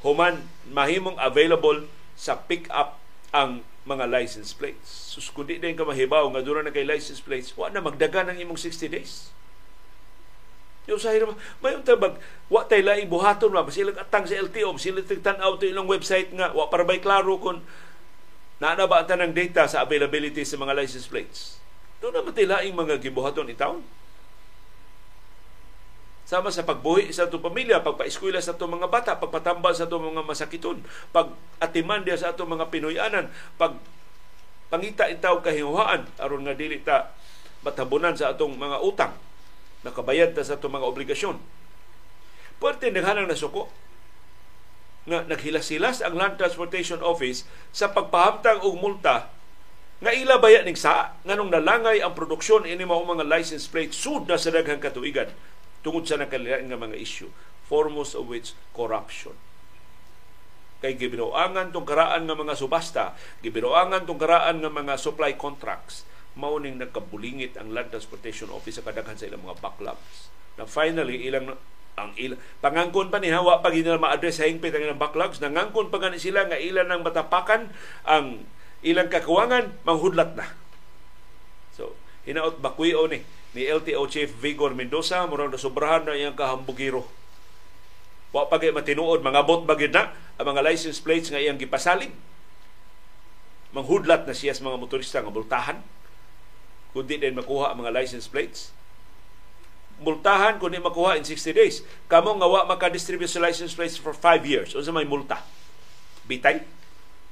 [0.07, 1.83] human mahimong available
[2.15, 2.95] sa pick-up
[3.35, 4.87] ang mga license plates.
[5.11, 8.39] Sus, kundi din ka mahibaw nga doon na kay license plates, wa na magdagan ang
[8.39, 9.31] imong 60 days.
[10.87, 12.19] Yung sa hirap, may tabag,
[12.51, 16.51] wa tay laing buhaton ba, basilag atang sa LTO, sila tigtanaw to ilang website nga,
[16.51, 17.63] wa para bay klaro kung
[18.59, 21.62] naana ba ang tanang data sa availability sa mga license plates.
[22.03, 23.79] Doon naman tilaing mga gibuhaton itaon.
[26.27, 30.27] Sama sa pagbuhi sa itong pamilya, pagpa-eskwela sa itong mga bata, pagpatambal sa itong mga
[30.27, 30.83] masakiton,
[31.15, 33.79] pag-atiman sa itong mga Pinoyanan, pag
[34.67, 37.15] pangita itaw kahinguhaan, aron nga dili ta
[37.63, 39.13] matabunan sa atong mga utang,
[39.87, 41.39] nakabayad ta sa atong mga obligasyon.
[42.59, 43.71] Pwerte naghanang nasuko
[45.07, 49.31] nga naghilas-hilas ang Land Transportation Office sa pagpahamtang og multa
[50.03, 54.27] nga ila baya ning sa nganong nalangay ang produksyon ini mao mga license plate sud
[54.27, 55.31] na sa daghang katuigan
[55.79, 57.31] tungod sa nakalilain nga mga issue
[57.63, 59.31] foremost of which corruption.
[60.83, 66.03] Kay gibinuangan tong karaan nga mga subasta gibinuangan tong karaan nga mga supply contracts
[66.35, 70.27] mao ning nagkabulingit ang Land Transportation Office sa kadaghan sa ilang mga backlogs
[70.59, 71.55] na finally ilang
[71.93, 75.93] ang ila pangangkon pa ni hawa pag nila ma-address sa hingpit ang ilang backlogs nangangkon
[75.93, 77.69] pa gani sila nga ilan nang matapakan
[78.03, 78.43] ang
[78.83, 80.47] ilang kakuwangan, manghudlat na.
[81.73, 81.95] So,
[82.27, 87.05] hinaot bakuyo ni ni LTO Chief Vigor Mendoza murang sobrahan na iyang kahambugiro.
[88.33, 90.09] Wa pa matinuod mga bot bagid na
[90.41, 92.09] ang mga license plates nga iyang gipasalig.
[93.73, 95.77] Manghudlat na siya sa mga motorista nga bultahan
[96.93, 98.73] kundi din makuha ang mga license plates.
[100.01, 101.85] Multahan kundi makuha in 60 days.
[102.09, 104.73] Kamo nga wa maka-distribute sa license plates for 5 years.
[104.73, 105.41] Unsa may multa?
[106.25, 106.61] Bitay?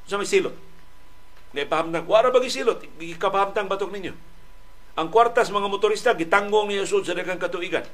[0.05, 0.53] Unsa may silot?
[1.51, 4.13] Nga ipahamtang wara bagi silot ikapahamtang batok ninyo.
[4.95, 7.87] Ang kwartas mga motorista gitanggong niya sud sa daghang katuigan.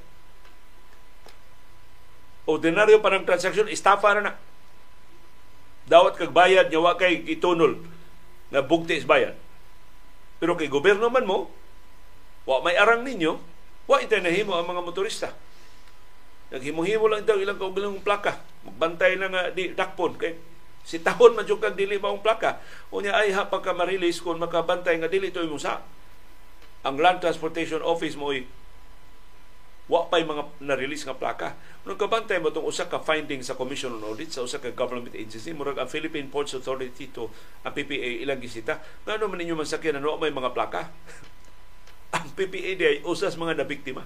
[2.48, 4.34] Ordinaryo pa ng transaksyon estafa na na.
[5.88, 7.80] Dawat kag bayad wa kay itunol
[8.50, 9.36] nga bugti is bayad.
[10.38, 11.52] Pero kay gobyerno man mo
[12.48, 13.36] Wa may arang ninyo,
[13.92, 15.36] wa intay nahimo ang mga motorista.
[16.48, 18.40] Naghimo-himo lang daw ilang kaugalang plaka.
[18.64, 20.40] Magbantay na nga di dakpon kay
[20.88, 22.64] si tahon man jud kag dili maong plaka.
[22.96, 25.84] Unya ay ha pagka ma-release kung makabantay nga dili to mo sa
[26.88, 28.32] ang Land Transportation Office mo
[29.88, 31.60] wa pay mga na-release nga plaka.
[31.84, 35.16] Nung kabantay mo itong usa ka finding sa Commission on Audit sa usa ka government
[35.16, 37.32] agency, murag ang Philippine Ports Authority to
[37.64, 38.84] ang PPA ilang gisita.
[39.08, 40.92] Ngano man ninyo man sakyan ano may mga plaka?
[42.16, 44.04] ang PPA di ay usas mga nabiktima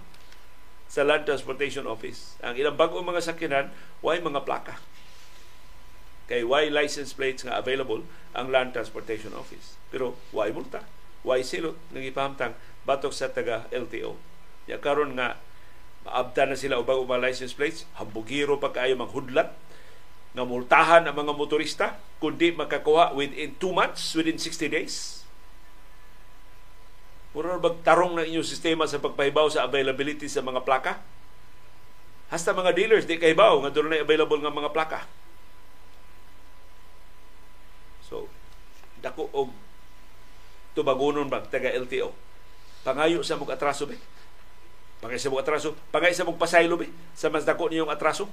[0.86, 2.38] sa Land Transportation Office.
[2.46, 3.74] Ang ilang bago mga sakyanan,
[4.06, 4.78] why mga plaka.
[6.32, 9.76] Kay why license plates nga available ang Land Transportation Office.
[9.92, 10.88] Pero why multa?
[11.28, 11.76] Why silot?
[11.92, 12.08] Nang
[12.88, 14.16] batok sa taga LTO.
[14.64, 15.36] Ya karon nga
[16.08, 19.52] maabta na sila ubang mga license plates, hambugiro pa kaayo manghudlat
[20.32, 25.22] nga multahan ang mga motorista kundi makakuha within 2 months, within 60 days
[27.32, 31.00] Mura tarong na inyong sistema sa pagpahibaw sa availability sa mga plaka?
[32.28, 35.08] Hasta mga dealers, di kahibaw nga doon na available nga mga plaka.
[38.04, 38.28] So,
[39.02, 39.50] dako og
[40.78, 42.14] tubagunon ba taga LTO.
[42.82, 43.98] Pangayo sa mong atraso ba?
[45.02, 46.86] Pangay sa mong atraso, pangay sa mong pasaylo ba?
[47.18, 48.30] Sa mas dako niyong atraso.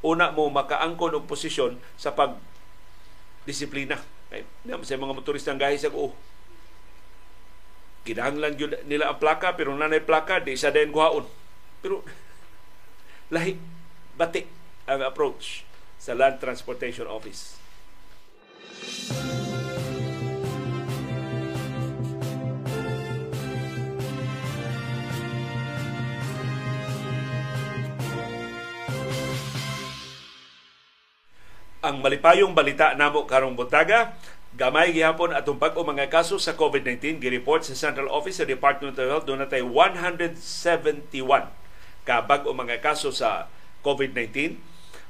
[0.00, 2.38] Una mo makaangkon og posisyon sa pag
[3.44, 3.98] disiplina.
[4.30, 4.46] Ay,
[4.86, 6.14] sa mga motorista ang gahis oh,
[8.00, 8.56] Kinahanglan
[8.88, 11.28] nila ang plaka, pero nanay plaka, di sa din kuhaon.
[11.84, 12.00] Pero
[13.34, 13.60] lahi,
[14.16, 14.46] bati
[14.88, 15.68] ang approach
[16.00, 17.60] sa Land Transportation Office.
[31.80, 34.12] Ang malipayong balita namo karong buntaga
[34.50, 39.06] Gamay gihapon atong bag-o mga kaso sa COVID-19 gireport sa Central Office sa Department of
[39.06, 41.06] Health doon natay 171
[42.04, 43.48] ka bag-o mga kaso sa
[43.86, 44.58] COVID-19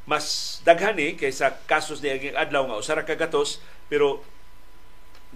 [0.07, 3.59] mas daghan ni kaysa kasos ni aging adlaw nga usa ra ka gatos
[3.91, 4.23] pero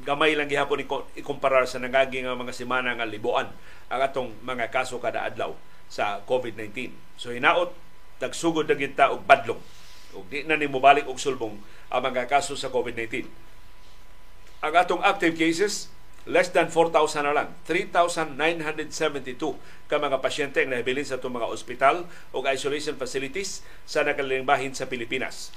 [0.04, 0.86] gamay lang gihapon
[1.18, 3.50] ikumparar sa nangaging mga semana nga libuan
[3.90, 5.56] ang atong mga kaso kada adlaw
[5.90, 6.94] sa COVID-19.
[7.18, 7.74] So hinaot
[8.22, 9.58] tagsugod na og badlong
[10.14, 11.58] ug di na ni mobalik og sulbong
[11.90, 13.44] ang mga kaso sa COVID-19
[14.64, 15.92] ang atong active cases,
[16.24, 17.52] less than 4,000 na lang.
[17.68, 24.72] 3,972 ka mga pasyente ang nahibilin sa itong mga ospital o isolation facilities sa nakalingbahin
[24.72, 25.52] sa Pilipinas.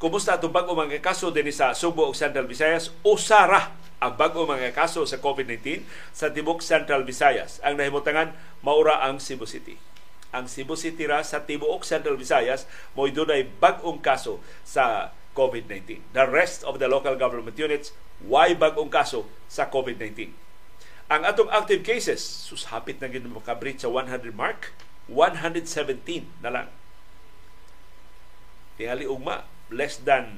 [0.00, 2.88] Kumusta itong bago mga kaso din sa Subo o Central Visayas?
[3.04, 5.84] Usara ang bago mga kaso sa COVID-19
[6.16, 7.60] sa Tibok Central Visayas.
[7.60, 8.32] Ang nahimutangan,
[8.64, 9.76] maura ang Cebu City.
[10.36, 14.36] Ang Cebu City ra sa Tibuok Central Visayas mo dunay bag-ong kaso
[14.68, 16.12] sa COVID-19.
[16.12, 20.32] The rest of the local government units why bagong kaso sa COVID-19.
[21.06, 24.76] Ang atong active cases, sushapit na gina makabreach sa 100 mark,
[25.08, 26.68] 117 na lang.
[28.76, 30.36] Tingali ugma, less than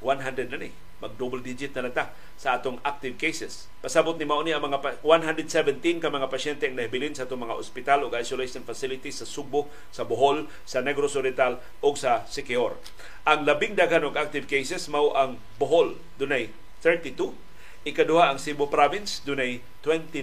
[0.00, 0.72] 100 na ni.
[1.02, 3.66] Mag double digit na lang ta sa atong active cases.
[3.82, 8.06] Pasabot ni Mauni ang mga 117 ka mga pasyente ang nahibilin sa atong mga ospital
[8.06, 12.78] o isolation facilities sa Subo, sa Bohol, sa Negros Oriental o sa Siquijor.
[13.26, 16.54] Ang labing daghan og active cases mao ang Bohol dunay
[16.86, 17.34] 32.
[17.82, 20.22] Ikaduha ang Cebu Province dunay 29.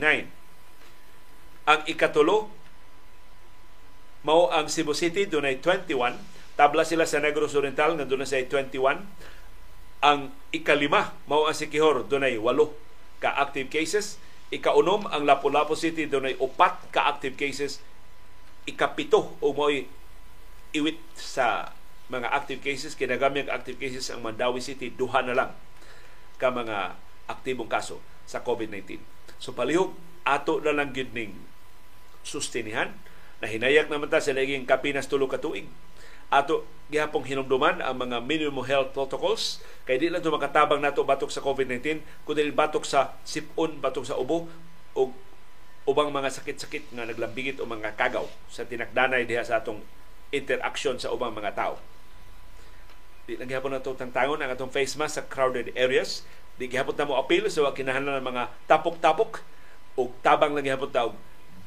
[1.68, 2.48] Ang ikatulo
[4.24, 5.92] mao ang Cebu City dunay 21.
[6.60, 9.38] Tabla sila sa Negros Oriental nga dunay 21
[9.99, 12.75] ang ikalima mao ang Sikihor dunay walo
[13.19, 14.15] ka active cases.
[14.49, 17.83] Ikaunom ang Lapu-Lapu City dunay upat ka active cases.
[18.65, 19.85] Ikapito o mo'y
[20.73, 21.75] iwit sa
[22.09, 25.51] mga active cases kinagami ang active cases ang Mandawi City duha na lang
[26.41, 26.97] ka mga
[27.29, 28.97] aktibong kaso sa COVID-19.
[29.38, 29.93] So palihog
[30.25, 31.38] ato na lang gid ning
[32.25, 32.95] sustinihan
[33.39, 35.69] na hinayak naman ta sa naging kapinas tulo ka tuig
[36.30, 41.30] ato gihapong hinumduman ang mga minimum health protocols kay di lang ito makatabang nato batok
[41.30, 44.50] sa COVID-19 kundi batok sa sipon, batok sa ubo
[44.98, 45.13] o
[45.86, 49.82] ubang mga sakit-sakit nga naglambigit o mga kagaw sa tinakdanay diha sa atong
[50.30, 51.82] interaction sa ubang mga tao.
[53.26, 56.26] Di lang gihapon nato tangtangon ang atong face mask sa crowded areas.
[56.58, 59.42] Di gihapon na mo appeal sa so, kinahanglan ng mga tapok-tapok
[59.98, 61.10] o tabang lang gihapon ta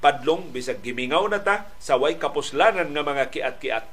[0.03, 3.87] padlong bisag gimingaw na ta sa way kapuslanan nga mga kiat-kiat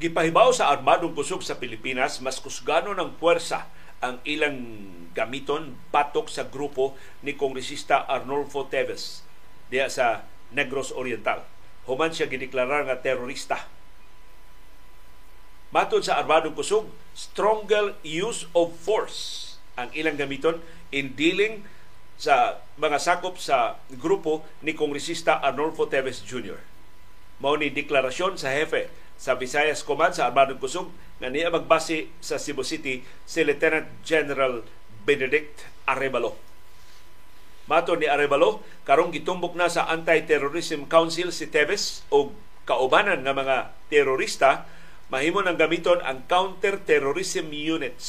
[0.00, 3.68] Gipahibaw sa armadong kusog sa Pilipinas, mas kusgano ng puwersa
[4.00, 4.56] ang ilang
[5.12, 9.20] gamiton patok sa grupo ni Kongresista Arnolfo Teves
[9.68, 10.24] diya sa
[10.56, 11.44] Negros Oriental.
[11.84, 13.68] Human siya gideklarar nga terorista.
[15.70, 20.58] Matod sa Armadong Kusog, stronger use of force ang ilang gamiton
[20.90, 21.62] in dealing
[22.18, 26.58] sa mga sakop sa grupo ni Kongresista Arnolfo Teves Jr.
[27.38, 30.90] Mao ni deklarasyon sa hefe sa Visayas Command sa Armadong Kusog
[31.22, 34.66] nga niya magbase sa Cebu City si Lieutenant General
[35.06, 36.34] Benedict Arevalo.
[37.70, 42.34] Mato ni Arevalo, karong gitumbok na sa Anti-Terrorism Council si Teves o
[42.66, 43.56] kaubanan nga mga
[43.86, 44.66] terorista
[45.10, 48.06] mahimo nang gamiton ang counter-terrorism units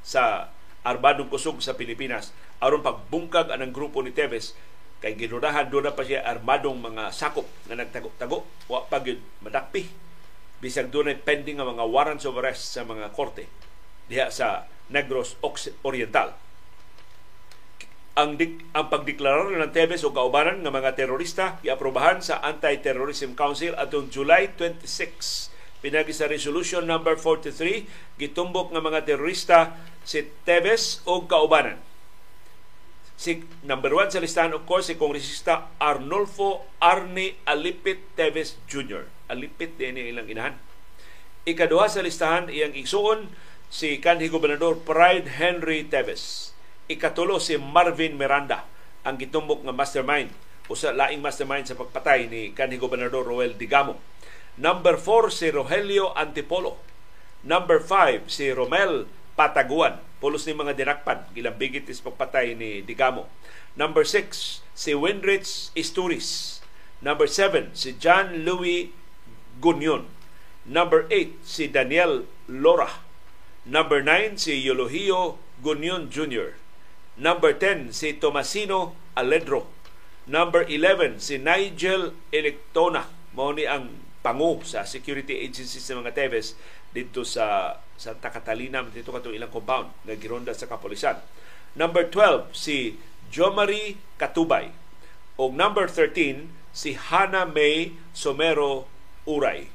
[0.00, 0.48] sa
[0.82, 2.32] Armadong Kusog sa Pilipinas.
[2.64, 4.56] Aron pagbungkag anang grupo ni Teves
[4.98, 8.48] kay ginunahan doon na pa siya armadong mga sakop nga nagtago-tago.
[8.66, 9.86] Wa pa gyud madakpi.
[10.58, 13.46] Bisag doon ay pending nga mga warrants of arrest sa mga korte.
[14.10, 15.36] Diha sa Negros
[15.84, 16.47] Oriental
[18.18, 23.78] ang dik, ang pagdeklarar ng Tebes o kaubanan ng mga terorista giaprobahan sa Anti-Terrorism Council
[23.78, 31.30] atong July 26 pinagi sa resolution number 43 gitumbok ng mga terorista si Tebes o
[31.30, 31.78] kaubanan
[33.14, 39.10] si number one sa listahan of course si kongresista Arnolfo Arne Alipit Tevez Jr.
[39.26, 40.54] Alipit din ilang inahan.
[41.42, 43.30] Ikaduha sa listahan iyang igsuon
[43.70, 46.54] si kanhi gobernador Pride Henry Tevez
[46.88, 48.64] Ikatulo si Marvin Miranda,
[49.04, 50.32] ang gitumbok nga mastermind
[50.68, 54.00] o sa laing mastermind sa pagpatay ni kanhi Gobernador Roel Digamo.
[54.56, 56.80] Number 4 si Rogelio Antipolo.
[57.44, 59.04] Number 5 si Romel
[59.36, 60.00] Pataguan.
[60.16, 61.28] Pulos ni mga dinakpan.
[61.36, 63.28] Gilambigit is pagpatay ni Digamo.
[63.76, 66.60] Number 6 si Winrich Isturis.
[67.04, 68.96] Number 7 si John Louis
[69.60, 70.08] Gunyon.
[70.64, 73.04] Number 8 si Daniel Lora.
[73.68, 76.56] Number 9 si Eulogio Gunyon Jr.
[77.18, 79.66] Number 10, si Tomasino Aledro.
[80.30, 83.10] Number 11, si Nigel Electona.
[83.34, 83.90] Mao ni ang
[84.22, 86.54] pangu sa security agencies sa mga Teves
[86.94, 91.18] dito sa Santa Catalina dito kato ilang compound nga gironda sa kapolisan.
[91.74, 92.94] Number 12 si
[93.34, 94.70] Jomari Katubay.
[95.42, 98.86] O number 13 si Hana May Somero
[99.26, 99.66] Uray.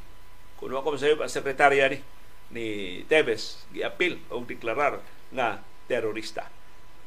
[0.56, 2.00] Kuno ako sa ang sekretarya ni
[2.56, 2.66] ni
[3.12, 5.04] Teves giapil o deklarar
[5.36, 5.60] nga
[5.92, 6.63] terorista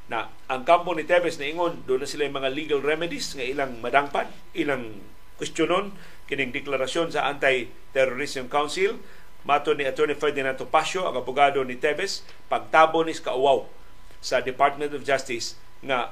[0.07, 3.83] na ang kampo ni Tevez na ingon doon na sila mga legal remedies nga ilang
[3.83, 5.03] madangpan, ilang
[5.37, 5.91] kwestiyonon
[6.31, 8.99] kining deklarasyon sa Anti-Terrorism Council
[9.47, 13.67] mato ni Attorney Ferdinand Topacio ang abogado ni Tevez pagtabo ni kauwaw
[14.19, 15.55] sa Department of Justice
[15.87, 16.11] nga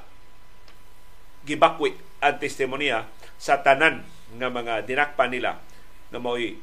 [1.43, 4.07] gibakwi ang testimonya sa tanan
[4.39, 5.59] nga mga dinakpan nila
[6.09, 6.55] nga mao'y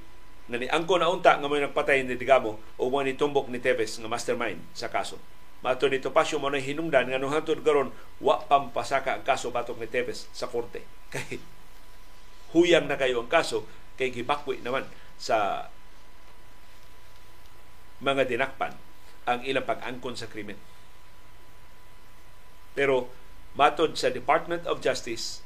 [0.48, 4.00] nga ni angko na unta nga may nagpatay ni Digamo o ni tumbok ni Tevez
[4.00, 5.20] nga mastermind sa kaso.
[5.62, 9.78] Mato ni Topacio mo na hinungdan nga nung hantod karon wa pampasaka ang kaso batok
[9.78, 10.82] ni Tevez sa korte.
[11.14, 11.38] Kay
[12.52, 13.64] huyang na kayo ang kaso
[13.96, 14.84] kay gibakwi naman
[15.16, 15.68] sa
[18.02, 18.76] mga dinakpan
[19.24, 20.58] ang ilang pag-angkon sa krimen.
[22.74, 23.08] Pero
[23.54, 25.40] matod sa Department of Justice,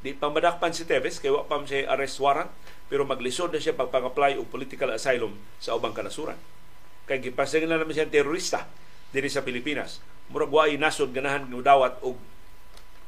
[0.00, 2.50] di pa madakpan si Tevez kay wa pa siya arrest warrant
[2.86, 6.38] pero maglisod na siya pagpang-apply og political asylum sa ubang kanasuran.
[7.04, 8.64] Kay gipasangin na naman siya terorista
[9.10, 10.02] diri sa Pilipinas.
[10.30, 12.18] Murag wa nasod ganahan ng dawat og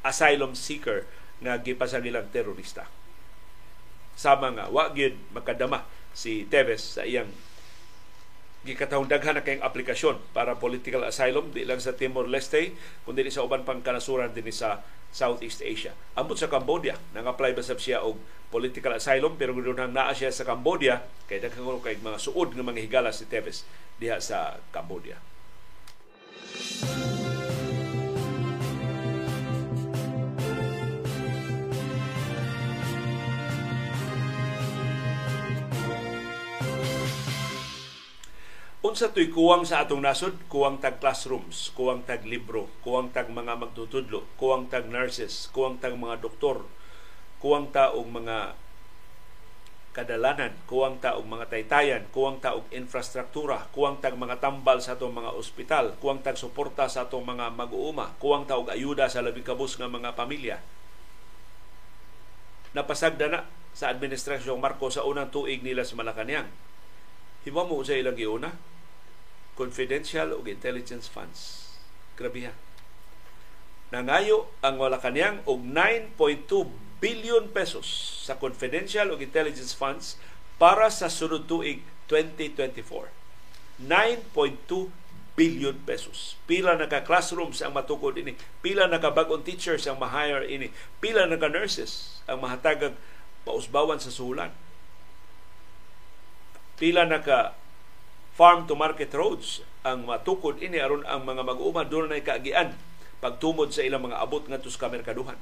[0.03, 1.03] asylum seeker
[1.43, 2.87] nga gipasagilang terorista.
[4.15, 7.31] Sama nga wa gyud makadama si Teves sa iyang
[8.67, 12.75] gikatahong daghan na kayong aplikasyon para political asylum di lang sa Timor Leste
[13.07, 15.95] kundi sa uban pang kanasuran din sa Southeast Asia.
[16.19, 18.19] Ambot sa Cambodia, nang-apply ba siya og
[18.51, 22.83] political asylum pero gudunang naa siya sa Cambodia kay daghan kay mga suod nga mga
[22.83, 23.63] higala si Teves
[23.97, 25.17] diha sa Cambodia.
[38.79, 43.55] Unsa to'y kuwang sa atong nasod, kuwang tag classrooms, kuwang tag libro, kuwang tag mga
[43.59, 46.65] magtutudlo, kuwang tag nurses, kuwang tag mga doktor,
[47.39, 48.57] kuwang ta og mga
[49.99, 54.95] kadalanan, kuwang ta og mga taytayan, kuwang ta og infrastruktura, kuwang tag mga tambal sa
[54.95, 59.19] atong mga ospital, kuwang tag suporta sa atong mga mag-uuma, kuwang ta og ayuda sa
[59.19, 60.63] labing kabus nga mga pamilya.
[62.71, 63.43] Napasagda na
[63.75, 66.47] sa administrasyong Marcos sa unang tuig nila sa Malacañang.
[67.43, 68.55] Hiwa mo sa ilang giuna,
[69.59, 71.71] confidential o intelligence funds.
[72.15, 72.53] Grabe ha.
[73.91, 77.87] Nangayo ang Malacañang og 9.2 billion pesos
[78.27, 80.19] sa confidential o intelligence funds
[80.59, 83.09] para sa sunod tuig 2024.
[83.79, 84.91] 9.2
[85.39, 86.35] billion pesos.
[86.43, 88.35] Pila na ka classrooms ang matukod ini.
[88.59, 90.67] Pila na ka bagong teachers ang ma-hire ini.
[90.99, 92.91] Pila na ka nurses ang mahatagag
[93.47, 94.51] pausbawan sa suhulan.
[96.75, 97.55] Pila na ka
[98.35, 102.75] farm to market roads ang matukod ini aron ang mga mag-uuma doon na kaagian
[103.23, 105.39] pagtumod sa ilang mga abot ngadto sa merkaduhan.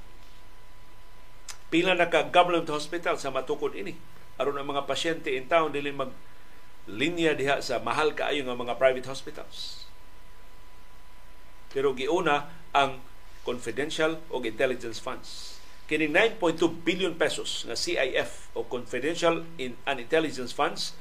[1.68, 3.92] Pila na ka government hospital sa matukod ini
[4.40, 6.14] aron ang mga pasyente in town dili mag
[6.88, 9.84] linya diha sa mahal kaayo nga mga private hospitals.
[11.76, 13.04] Pero giuna ang
[13.44, 15.60] confidential o intelligence funds.
[15.92, 20.96] Kining 9.2 billion pesos nga CIF o confidential in and intelligence funds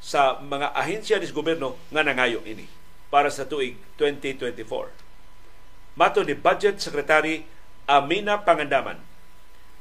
[0.00, 2.68] sa mga ahensya des gobyerno nga nangayo ini
[3.08, 5.96] para sa tuig 2024.
[5.96, 7.48] Mato ni Budget Secretary
[7.88, 9.15] Amina Pangandaman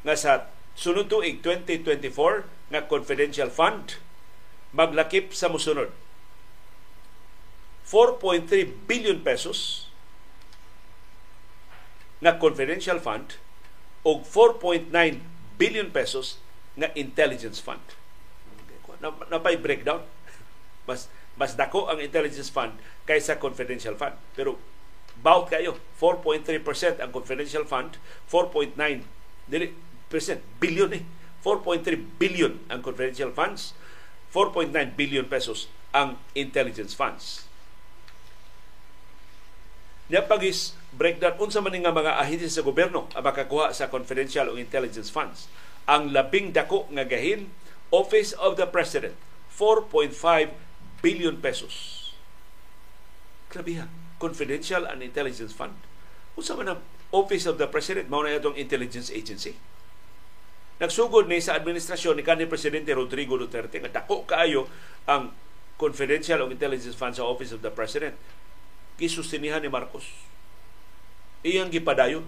[0.06, 3.98] nga sa sunod tuig 2024 nga confidential fund
[4.70, 5.90] maglakip sa musunod.
[7.90, 9.90] 4.3 billion pesos
[12.22, 13.38] na confidential fund
[14.06, 14.90] o 4.9
[15.58, 16.38] billion pesos
[16.78, 17.82] na intelligence fund.
[19.02, 20.06] Na, na pa'y breakdown.
[20.90, 22.78] Mas, mas dako ang intelligence fund
[23.10, 24.16] kaysa confidential fund.
[24.38, 24.56] Pero
[25.20, 27.98] bawat kayo, 4.3% ang confidential fund,
[28.30, 29.04] 4.9 percent,
[30.60, 31.04] billion eh.
[31.46, 33.78] 4.3 billion ang confidential funds,
[34.34, 37.46] 4.9 billion pesos ang intelligence funds.
[40.10, 44.58] Niya pagis breakdown unsa man nga mga ahensya sa gobyerno ang makakuha sa confidential o
[44.58, 45.46] intelligence funds.
[45.86, 47.54] Ang labing dako nga gahin
[47.94, 49.14] Office of the President
[49.54, 50.18] 4.5
[51.06, 52.10] billion pesos.
[53.54, 53.86] Grabe ha.
[54.18, 55.78] Confidential and Intelligence Fund.
[56.34, 56.82] Unsa man ang
[57.14, 59.54] Office of the President mao na itong intelligence agency
[60.76, 64.68] Nagsugod ni sa administrasyon ni kanhi Presidente Rodrigo Duterte nga dako kaayo
[65.08, 65.32] ang
[65.80, 68.16] confidential o intelligence fund sa Office of the President.
[69.00, 70.04] Kisustinihan ni Marcos.
[71.48, 72.28] Iyang gipadayon.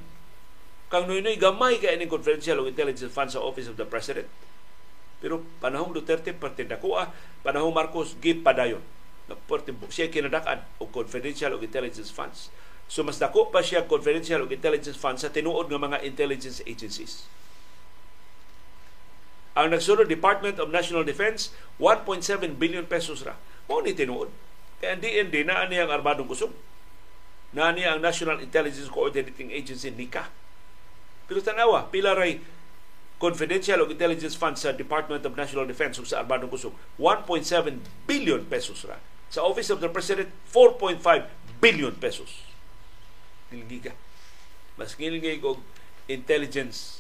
[0.88, 4.32] Kang nuy gamay kay ining confidential o intelligence fund sa Office of the President.
[5.20, 7.12] Pero panahong Duterte parte dakuha,
[7.44, 8.80] panahong Marcos gipadayon.
[9.92, 12.48] Siya kinadakan o confidential o intelligence funds.
[12.88, 17.28] So mas dako pa siya confidential o intelligence funds sa tinuod nga mga intelligence agencies.
[19.58, 21.50] Ang nagsunod Department of National Defense
[21.82, 22.22] 1.7
[22.62, 23.34] billion pesos ra.
[23.66, 24.30] Mao ni tinuod.
[24.78, 26.54] Kaya ang DND na ang armadong kusog.
[27.58, 30.30] Na ang National Intelligence Coordinating Agency NICA.
[31.26, 32.38] Pero tanawa, pila ray
[33.18, 38.86] confidential o intelligence fund sa Department of National Defense sa Armadong Kusog 1.7 billion pesos
[38.86, 39.02] ra.
[39.34, 41.02] Sa Office of the President 4.5
[41.58, 42.46] billion pesos.
[43.50, 43.98] Gilgiga.
[44.78, 45.66] Mas gilgig og
[46.06, 46.97] intelligence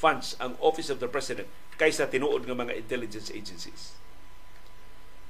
[0.00, 1.44] funds ang Office of the President
[1.76, 3.92] kaysa tinuod ng mga intelligence agencies.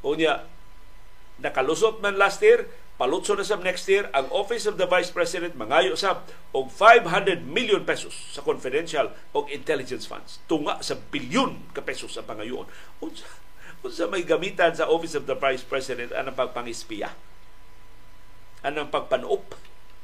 [0.06, 0.46] Unya,
[1.42, 5.58] nakalusot man last year, palutso na sab next year, ang Office of the Vice President
[5.58, 10.38] mangayo sab og 500 million pesos sa confidential o intelligence funds.
[10.46, 12.70] Tunga sa bilyon ka pesos sa pangayoon.
[13.02, 13.26] Unsa,
[13.82, 17.10] unsa may gamitan sa Office of the Vice President anang pagpangispiya?
[18.60, 19.56] Anang pagpanuop?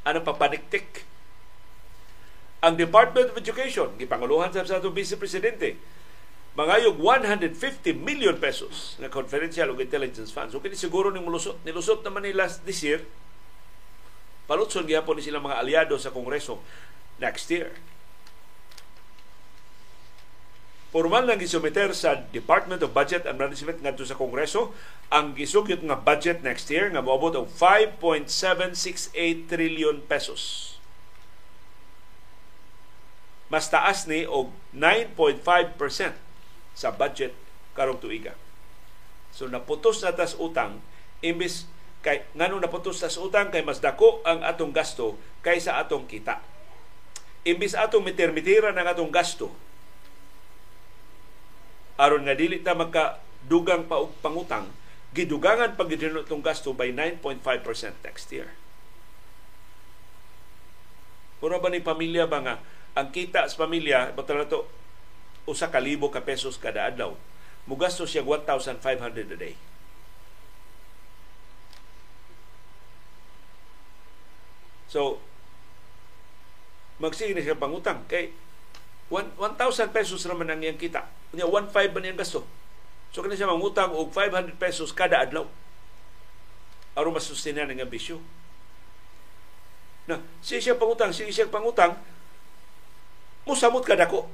[0.09, 1.16] Anang pagpaniktik?
[2.67, 5.79] Ang Department of Education, gipanguluhan sa sa Vice Presidente,
[6.59, 10.51] mangayog 150 million pesos na confidential ug intelligence funds.
[10.51, 13.07] So kini siguro ning mulusot, nilusot naman ni last this year.
[14.51, 16.59] Palutson gyapon ni sila mga aliado sa Kongreso
[17.23, 17.71] next year.
[20.91, 24.75] Formal nang gisumiter sa Department of Budget and Management ngadto sa Kongreso
[25.13, 30.76] ang gisugyot nga budget next year nga moabot og 5.768 trillion pesos.
[33.47, 36.15] Mas taas ni og 9.5%
[36.75, 37.33] sa budget
[37.79, 38.35] karong tuiga.
[39.31, 40.83] So naputos na tas utang
[41.23, 41.69] imbis
[42.01, 45.15] kay nganong naputos tas utang kay mas dako ang atong gasto
[45.47, 46.43] kaysa atong kita.
[47.47, 49.67] Imbis atong mitermitira ng atong gasto
[51.97, 54.69] aron nga dili ta magka dugang pa og pangutang
[55.17, 58.53] gidugangan pag itong gasto by 9.5% next year.
[61.41, 62.55] Puro ba ni pamilya ba nga
[62.97, 64.65] ang kita sa pamilya, batal na to,
[65.45, 67.13] usa ka libo ka pesos kada adlaw.
[67.69, 69.55] Mugasto siya 1,500 a day.
[74.89, 75.21] So,
[76.97, 78.09] magsige siya pangutang.
[78.09, 78.33] Kay
[79.13, 81.05] 1,000 pesos naman ang iyang kita.
[81.31, 82.49] Kanya 1,500 ba niyang gasto?
[83.13, 85.45] So, kanya siya mangutang og 500 pesos kada adlaw.
[86.97, 88.25] Aron masustinan ang bisyo.
[90.09, 91.99] Na, siya siya pangutang, siya siya pangutang,
[93.47, 94.27] musamot kada ko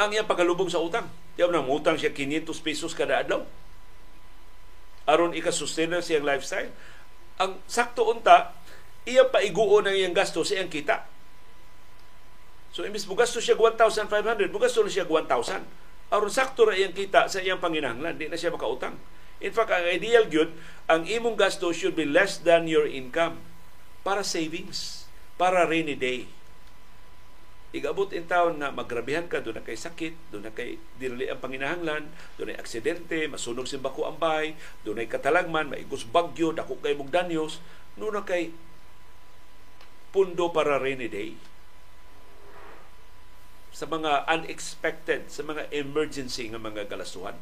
[0.00, 1.10] ang iyang pagkalubog sa utang.
[1.36, 3.44] Diyaw na utang siya 500 pesos kada adlaw.
[5.04, 6.70] Aron ika-sustain siyang lifestyle.
[7.40, 8.54] ang sakto unta
[9.02, 11.10] iya paiguon ang iyang gasto sa iyang kita.
[12.72, 15.66] So imbis mo siya 1,500, mo na siya 1,000.
[16.12, 18.96] Aron sakto ra iyang kita sa iyang panginahanglan, di na siya makautang.
[19.42, 20.54] In fact, ang ideal gyud,
[20.86, 23.42] ang imong gasto should be less than your income
[24.06, 26.30] para savings, para rainy day.
[27.72, 31.40] Igabot in taon na magrabihan ka, doon na kay sakit, doon na kay dinali ang
[31.40, 32.04] panginahanglan,
[32.36, 34.52] doon ay aksidente, masunog si bako ang bahay,
[34.84, 37.64] doon ay katalagman, maigos bagyo, dako kay mong danyos,
[37.96, 38.52] doon na kay
[40.12, 41.32] pundo para rainy day
[43.72, 47.34] sa mga unexpected, sa mga emergency nga mga galastuhan.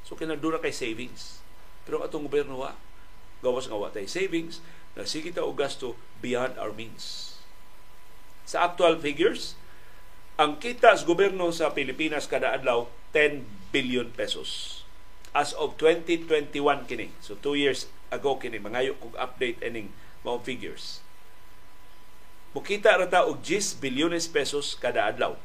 [0.00, 1.44] So kinadura kay savings.
[1.84, 2.72] Pero atong gobyerno wa,
[3.44, 4.64] gawas nga wa tay savings,
[5.04, 5.92] sige ta og gasto
[6.24, 7.36] beyond our means.
[8.48, 9.60] Sa actual figures,
[10.34, 14.82] ang kita sa gobyerno sa Pilipinas kada adlaw 10 billion pesos.
[15.30, 17.14] As of 2021 kini.
[17.22, 19.94] So two years ago kini mangayo kog update ining
[20.26, 20.98] mga figures.
[22.54, 25.38] Mukita ra ta og 10 bilyones pesos kada adlaw.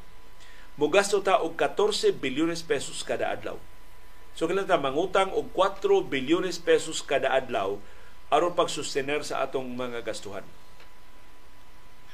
[0.77, 3.61] Mugasto ta og 14 bilyones pesos kada adlaw.
[4.33, 7.77] So kailan ta mangutang og 4 bilyones pesos kada adlaw
[8.29, 10.45] aron pagsustener sa atong mga gastuhan.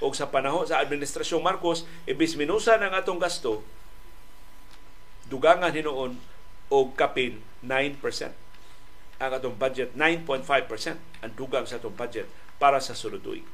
[0.03, 3.63] O sa panahon sa administrasyong Marcos, ibis minusa ng atong gasto,
[5.31, 6.19] dugangan hinoon
[6.71, 7.99] og kapin 9%.
[9.23, 12.27] Ang atong budget 9.5% ang dugang sa atong budget
[12.59, 13.47] para sa tuig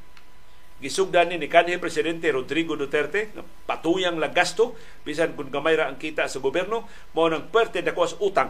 [0.82, 4.74] gisugdan ni kanhi presidente Rodrigo Duterte nga patuyang lang gasto
[5.06, 8.50] bisan kung gamay ra ang kita sa gobyerno mao nang perte dako as utang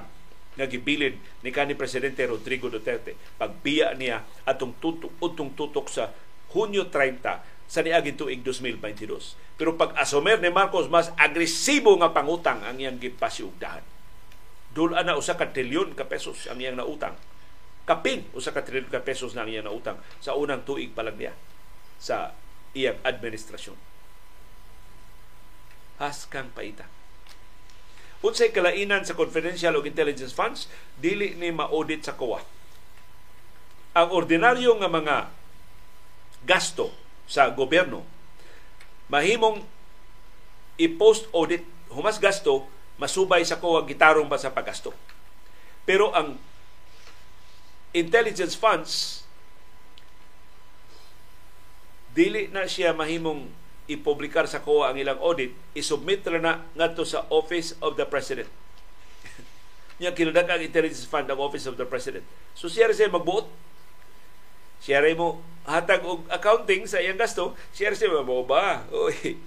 [0.55, 6.15] nga gibilin ni kanhi presidente Rodrigo Duterte pagbiya niya atong tutok utong tutok sa
[6.55, 9.07] Hunyo 30 sa niaging tuig 2022.
[9.55, 13.87] Pero pag asumer ni Marcos mas agresibo nga pangutang ang iyang gipasiugdahan.
[14.75, 17.15] Dula na usa ka trilyon ka pesos ang iyang nautang.
[17.87, 21.15] Kapin usa ka trilyon ka pesos na ang iyang nautang sa unang tuig pa lang
[21.15, 21.31] niya
[21.95, 22.35] sa
[22.75, 23.79] iyang administrasyon.
[26.03, 26.91] Haskang paita.
[28.19, 30.67] Unsay kalainan sa confidential o intelligence funds,
[30.99, 32.43] dili ni ma-audit sa COA.
[33.95, 35.15] Ang ordinaryo nga mga
[36.45, 37.00] gasto
[37.31, 38.03] sa gobyerno,
[39.07, 39.63] mahimong
[40.75, 42.67] i-post audit, humas gasto,
[42.99, 44.91] masubay sa COA gitarong pa sa paggasto.
[45.87, 46.35] Pero ang
[47.95, 49.23] intelligence funds
[52.11, 53.47] dili na siya mahimong
[53.87, 58.51] ipublikar sa COA ang ilang audit, isubmit ra na ngadto sa Office of the President.
[59.99, 62.27] Niya kinudak ang intelligence fund ang Office of the President.
[62.55, 63.70] So siya rin siya magbuot.
[64.81, 67.53] Siya rin mo hatag og accounting sa iyang gasto.
[67.69, 68.81] Siya rin siya mo ba?
[68.89, 69.37] Uy,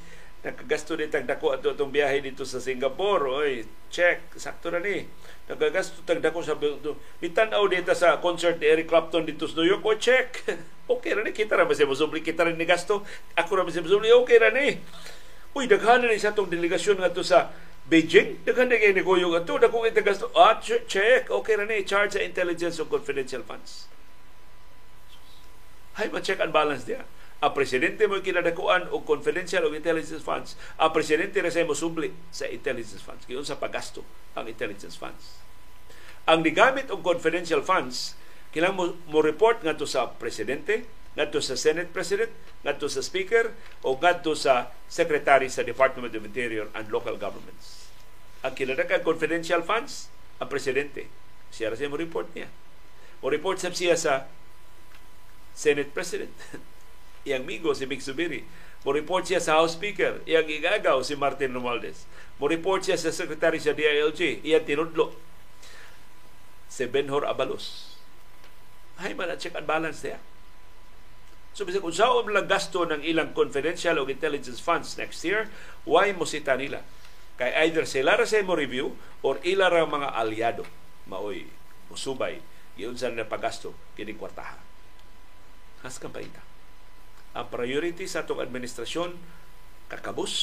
[0.46, 3.26] nakagasto din tag dako ato itong biyahe dito sa Singapore.
[3.26, 5.02] Oy, check, sakto na ni.
[5.50, 6.54] Nagagasto tag dako sa
[7.18, 9.82] bitan-aw dito sa concert ni Eric Clapton dito sa New York.
[9.82, 10.46] O check.
[10.94, 13.02] okay ra ni kita ra ba siya musubli kita rin ni gasto.
[13.34, 14.78] Ako ba siya musubli okay ra ni.
[15.58, 17.50] Uy, daghan ni sa tong delegasyon nga sa
[17.84, 20.32] Beijing, daghan na kayo ni Goyo nga to, dako kita gasto.
[20.32, 23.92] Ah, check, okay ra ni, charge sa intelligence of confidential funds.
[25.98, 27.06] Hay, ma-check and balance diya
[27.44, 32.48] ang presidente mo kinadakuan og confidential o intelligence funds, ang presidente ra say mosubli sa
[32.48, 33.28] intelligence funds.
[33.28, 34.00] Kiyon sa paggasto
[34.32, 35.36] ang intelligence funds.
[36.24, 38.16] Ang nigamit og confidential funds,
[38.48, 40.88] kailangan mo, mo report ngadto sa presidente,
[41.20, 42.32] ngadto sa Senate President,
[42.64, 43.52] ngadto sa Speaker,
[43.84, 47.92] o ngadto sa Secretary sa Department of Interior and Local Governments.
[48.40, 50.08] Ang kinadakan confidential funds,
[50.40, 51.12] ang presidente.
[51.52, 52.48] Siya ra mo report niya.
[53.20, 54.32] O report sa siya sa
[55.54, 56.34] Senate President.
[57.24, 58.44] iyang migo si Vic Subiri.
[58.84, 62.04] Mo report siya sa House Speaker, iyang igagaw si Martin Romualdez.
[62.36, 65.16] Mo report siya sa Secretary sa DILG, iyang tinudlo
[66.68, 67.96] si Benhor Abalos.
[69.00, 70.20] Hay man check and balance niya.
[71.54, 75.46] So bisag kung saan lang gasto ng ilang confidential o intelligence funds next year,
[75.86, 76.82] why mo sita nila?
[77.38, 80.66] Kay either sila ra sa mo review or ila ra mga aliado
[81.06, 81.46] maoy
[81.90, 82.42] musubay
[82.74, 84.73] giun sa na pagasto kini kwartaha.
[85.84, 86.40] Has kampaita
[87.34, 89.18] ang priority sa atong administrasyon
[89.90, 90.34] kakabus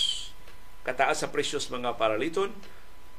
[0.83, 2.51] kataas sa presyos mga paraliton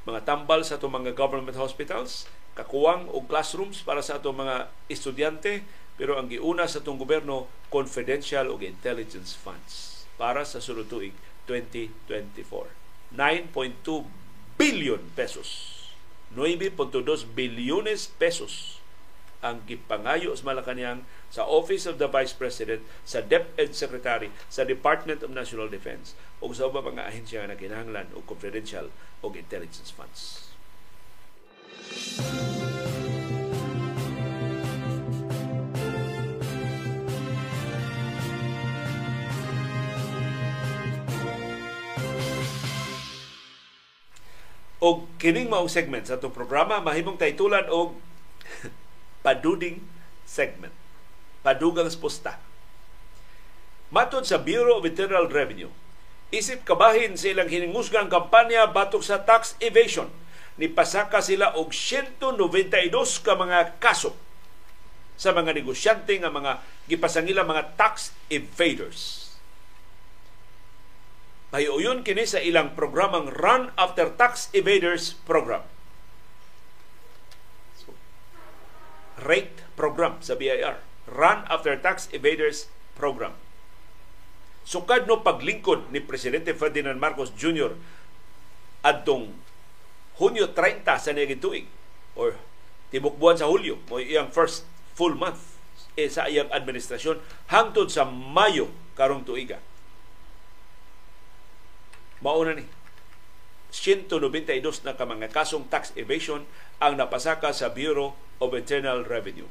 [0.05, 5.65] mga tambal sa atong mga government hospitals kakuwang og classrooms para sa atong mga estudyante
[5.97, 11.17] pero ang giuna sa atong gobyerno confidential og intelligence funds para sa sulod tuig
[11.49, 14.23] 2024 9.2
[14.57, 15.81] billion pesos.
[16.33, 17.05] 9.2
[17.37, 18.81] bilyones pesos
[19.45, 25.25] ang gipangayo sa Malacanang sa Office of the Vice President, sa DepEd Secretary, sa Department
[25.25, 26.13] of National Defense
[26.45, 28.93] o sa ubang mga ahensya na kinahanglan o confidential
[29.25, 30.53] o intelligence funds.
[44.83, 47.97] O kining maong segment sa itong programa, mahimong taitulan og
[49.25, 49.81] paduding
[50.29, 50.82] segment.
[51.43, 52.39] Padugang posta.
[53.93, 55.69] Matod sa Bureau of Internal Revenue,
[56.33, 60.09] isip kabahin sa ilang hiningusgang kampanya batok sa tax evasion.
[60.57, 62.25] Ni pasaka sila og 192
[63.21, 64.17] ka mga kaso
[65.19, 69.29] sa mga negosyante nga mga gipasangila mga tax evaders.
[71.53, 75.61] Pahiuyon kini sa ilang programang Run After Tax Evaders Program.
[77.77, 77.93] So,
[79.21, 80.92] rate program sa BIR.
[81.11, 83.35] Run After Tax Evaders Program.
[84.63, 87.75] Sukad no paglingkod ni Presidente Ferdinand Marcos Jr.
[88.87, 89.35] adtong
[90.23, 91.67] Hunyo 30 sa naging
[92.15, 92.39] or
[92.93, 95.57] tibok buwan sa Hulyo mo iyang first full month
[95.97, 99.59] eh, sa iyang administrasyon hangtod sa Mayo karong tuiga.
[102.23, 102.69] Mauna ni
[103.73, 106.45] 192 na ka mga kasong tax evasion
[106.77, 109.49] ang napasaka sa Bureau of Internal Revenue.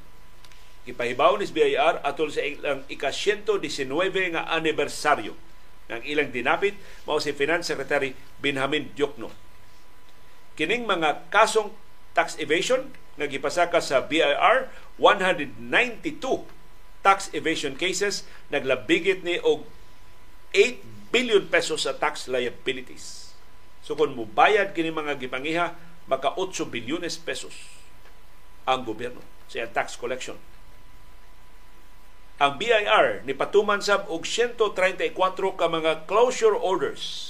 [0.82, 3.86] Ipahibaw ni BIR atol sa ilang ika-119
[4.34, 5.38] nga anibersaryo
[5.91, 6.73] ng ilang dinapit
[7.05, 9.29] mao si Finance Secretary Benjamin Diokno.
[10.57, 11.69] Kining mga kasong
[12.17, 15.61] tax evasion nga gipasaka sa BIR 192
[17.05, 19.65] tax evasion cases naglabigit ni og
[20.53, 23.36] 8 billion pesos sa tax liabilities.
[23.82, 25.75] So kung mubayad kini mga gipangiha,
[26.07, 27.53] maka 8 bilyones pesos
[28.65, 29.21] ang gobyerno
[29.51, 30.38] sa tax collection.
[32.42, 35.14] Ang BIR ni patuman sab og 134
[35.54, 37.30] ka mga closure orders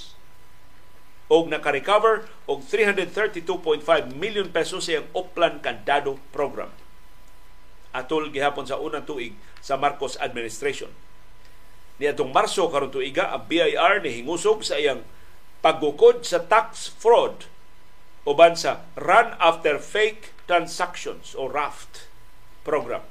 [1.28, 3.84] og naka-recover og 332.5
[4.16, 6.72] million pesos sa Oplan Kandado program.
[7.92, 10.96] Atol gihapon sa unang tuig sa Marcos administration.
[12.00, 15.04] Niadtong Marso karon tuiga ang BIR ni hingusog sa iyang
[15.60, 17.52] paggukod sa tax fraud
[18.24, 22.08] uban sa Run After Fake Transactions o RAFT
[22.64, 23.11] program.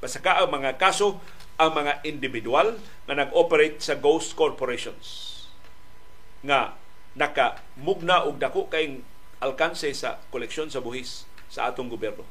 [0.00, 1.20] Basaka ang mga kaso
[1.60, 5.28] ang mga individual na nag-operate sa ghost corporations
[6.40, 6.72] nga
[7.12, 9.04] nakamugna og dako kay
[9.44, 12.24] alkanse sa koleksyon sa buhis sa atong gobyerno.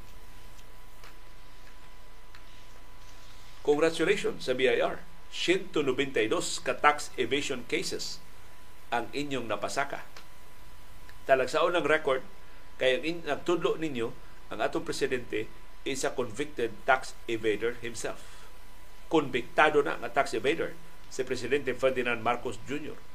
[3.62, 5.06] Congratulations sa BIR.
[5.30, 8.18] 192 ka tax evasion cases
[8.90, 10.02] ang inyong napasaka.
[11.30, 12.26] Talagsaon ng record
[12.82, 14.10] kay ang nagtudlo ninyo
[14.50, 15.46] ang atong presidente
[15.88, 18.48] is a convicted tax evader himself.
[19.08, 20.76] Konbiktado na nga tax evader
[21.10, 23.10] si Presidente Ferdinand Marcos Jr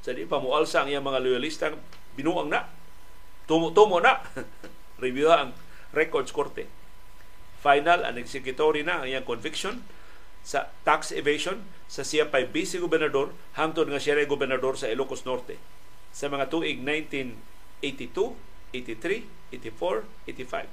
[0.00, 1.76] sa di pa mualsa ang iyang mga loyalista
[2.16, 2.64] binuang na.
[3.44, 4.24] Tumo-tumo na.
[5.04, 5.52] Review ang
[5.92, 6.64] records korte.
[7.60, 9.84] Final and executory na ang iyang conviction
[10.40, 15.60] sa tax evasion sa siya pa'y vice gobernador hangtod nga siya gobernador sa Ilocos Norte.
[16.16, 18.32] Sa mga tuig 1982,
[18.72, 20.64] 83, 84, 85.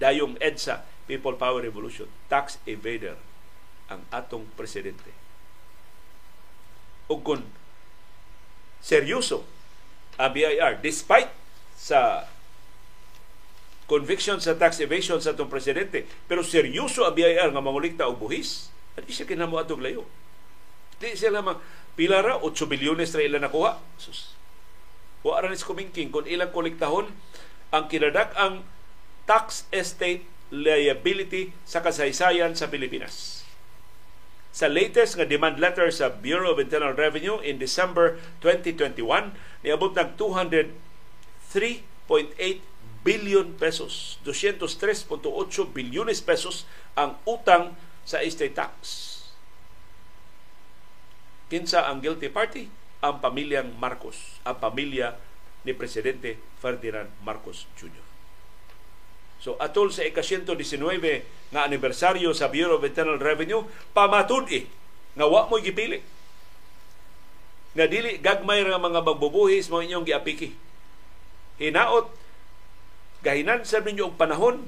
[0.00, 3.20] Dayong EDSA, People Power Revolution, tax evader
[3.92, 5.12] ang atong presidente.
[7.10, 7.44] Ug kung
[8.80, 9.44] seryoso
[10.16, 11.28] ang BIR despite
[11.76, 12.24] sa
[13.90, 16.06] conviction sa tax evasion sa itong presidente.
[16.30, 18.70] Pero seryoso ang BIR nga mangulikta og buhis.
[18.94, 20.06] At siya kinamo atong layo.
[21.02, 21.58] Di siya lamang
[21.98, 23.82] pila ra 8 bilyones ra ilang nakuha.
[23.98, 24.38] Sus.
[25.26, 27.10] Wa ra nis kumingking kung ilang kolektahon
[27.74, 28.62] ang kinadak ang
[29.30, 33.46] tax estate liability sa kasaysayan sa Pilipinas.
[34.50, 38.98] Sa latest nga demand letter sa Bureau of Internal Revenue in December 2021
[39.62, 40.74] niabot ng 203.8
[43.06, 45.22] billion pesos 203.8
[45.70, 46.66] bilyones pesos
[46.98, 49.06] ang utang sa estate tax.
[51.46, 52.66] Kinsa ang guilty party?
[52.98, 55.14] Ang pamilyang Marcos ang pamilya
[55.62, 58.09] ni Presidente Ferdinand Marcos Jr.
[59.40, 60.68] So atol sa ika-119
[61.50, 63.64] nga anibersaryo sa Bureau of Internal Revenue,
[63.96, 64.68] pamatud-i
[65.16, 66.04] nga wa mo gipili.
[67.72, 70.52] Nga dili gagmay nga mga magbubuhis mo inyong giapiki.
[71.56, 72.12] Hinaot
[73.24, 74.64] gahinan sa ninyo og panahon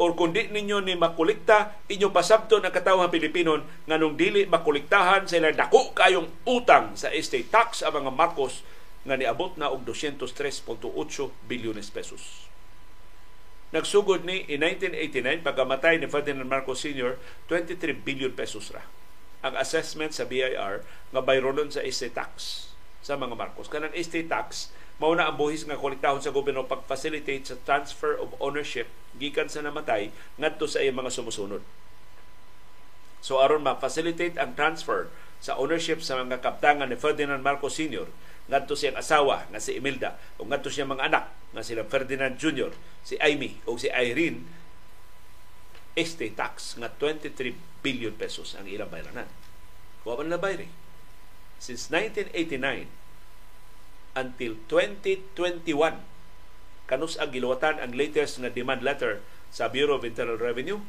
[0.00, 5.54] or kundi ninyo ni makulikta inyo pasabto na katawhan Pilipino nga nung dili makuliktahan sila
[5.54, 8.66] dako kayong utang sa estate tax ang mga Marcos
[9.06, 10.66] nga niabot na og 203.8
[11.46, 12.49] bilyones pesos.
[13.70, 17.22] Nagsugod ni in 1989 pagkamatay ni Ferdinand Marcos Sr.
[17.46, 18.82] 23 billion pesos ra
[19.40, 22.68] ang assessment sa BIR nga bayronon sa estate tax
[23.00, 23.72] sa mga Marcos.
[23.72, 24.68] Kanang estate tax
[25.00, 28.84] mao na ang buhis nga kolektahon sa gobyerno pag-facilitate sa transfer of ownership
[29.16, 31.64] gikan sa namatay ngadto sa iyang mga sumusunod.
[33.24, 35.08] So aron ma-facilitate ang transfer
[35.40, 38.12] sa ownership sa mga kaptangan ni Ferdinand Marcos Sr.
[38.50, 41.24] ngadto siyang asawa nga si Imelda o ngadto siyang mga anak
[41.54, 42.74] nga sila Ferdinand Jr.,
[43.06, 44.42] si Amy o si Irene
[45.94, 49.26] este tax nga 23 billion pesos ang ilang bayranan.
[50.06, 50.70] Wa man na bayri.
[51.60, 52.90] Since 1989
[54.18, 56.02] until 2021
[56.90, 59.22] kanus ang giluwatan ang latest nga demand letter
[59.54, 60.82] sa Bureau of Internal Revenue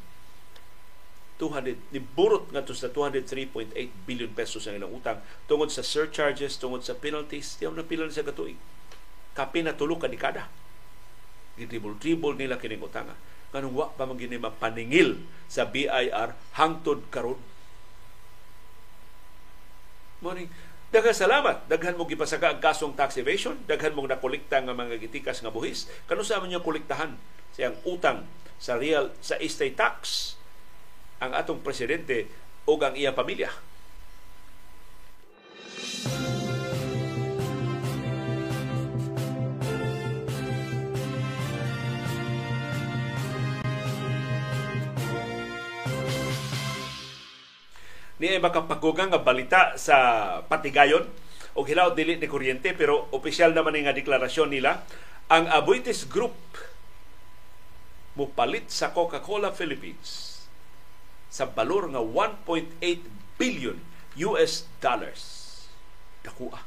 [1.40, 3.74] 200 niburot nga to sa 203.8
[4.04, 5.18] billion pesos ang ilang utang
[5.48, 8.56] tungod sa surcharges tungod sa penalties tiyaw na pila sa katuig
[9.32, 10.46] kapi na tulo ka dekada
[11.56, 13.16] gidribol-dribol nila kining utanga
[13.52, 14.16] kanang wa pa man
[14.56, 17.40] paningil sa BIR hangtod karon
[20.22, 20.46] Morning.
[20.94, 21.66] Daghang salamat.
[21.66, 23.58] Daghan mo gipasaka ang kasong tax evasion.
[23.66, 25.90] Daghan mong nakolekta nga mga gitikas nga buhis.
[26.06, 27.18] Kano sa man kolektahan
[27.58, 28.22] siyang utang
[28.62, 30.38] sa real sa estate tax
[31.22, 32.26] ang atong presidente
[32.66, 33.50] o ang iyang pamilya.
[48.22, 51.10] ni makapagugang nga balita sa Patigayon
[51.58, 54.86] o hilaw dili ni kuryente pero opisyal naman nga deklarasyon nila
[55.26, 56.38] ang Abuitis Group
[58.14, 60.31] mupalit sa Coca-Cola Philippines
[61.32, 62.76] sa balor nga 1.8
[63.40, 63.80] billion
[64.20, 65.48] US dollars.
[66.20, 66.60] Dakuha.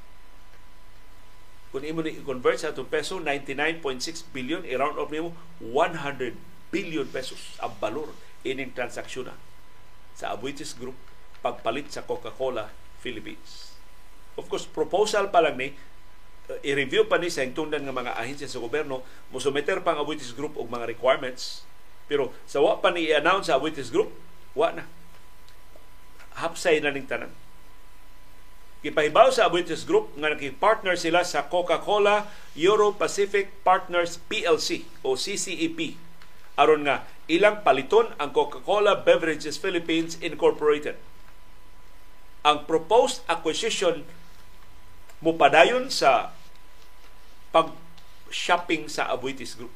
[1.70, 6.34] Kung imo ni convert sa atong peso 99.6 billion i-round off nimo 100
[6.74, 8.09] billion pesos ang balor
[8.41, 9.30] ining transaksyon
[10.18, 10.97] sa Abuitis Group
[11.45, 13.76] pagpalit sa Coca-Cola Philippines.
[14.39, 15.76] Of course, proposal pa lang ni
[16.49, 20.34] uh, i-review pa ni sa hingtungdan ng mga ahensya sa gobyerno mo sumeter pang Abuitis
[20.34, 21.68] Group og mga requirements
[22.05, 24.24] pero sa wa pa ni i-announce sa Abuitis Group
[24.56, 24.84] wa na
[26.39, 27.32] hapsay na ning tanan
[28.86, 35.97] Gipahibaw sa Abuitis Group nga naki-partner sila sa Coca-Cola Euro-Pacific Partners PLC o CCEP
[36.53, 41.01] aron nga ilang paliton ang Coca-Cola Beverages Philippines Incorporated
[42.45, 44.06] ang proposed acquisition
[45.18, 46.30] mo padayon sa
[47.49, 49.74] pag-shopping sa Abuitis Group.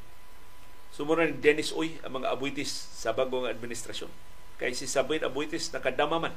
[0.94, 4.14] Sumura ni Dennis Uy ang mga Abuitis sa bagong administrasyon.
[4.60, 6.36] Kay si Sabin Abuitis nakadama man,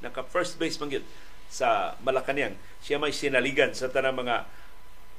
[0.00, 1.04] naka first base man
[1.52, 2.56] sa Malacanang.
[2.80, 4.48] Siya may sinaligan sa tanang mga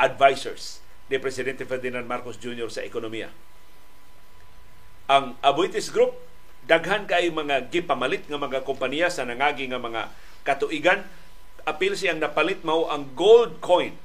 [0.01, 2.69] advisors ni Presidente Ferdinand Marcos Jr.
[2.73, 3.29] sa ekonomiya.
[5.09, 6.17] Ang Abuitis Group
[6.69, 10.13] daghan kay mga gipamalit nga mga kompanya sa nangagi nga mga
[10.45, 11.01] katuigan
[11.65, 13.97] apil siyang napalit mao ang gold coin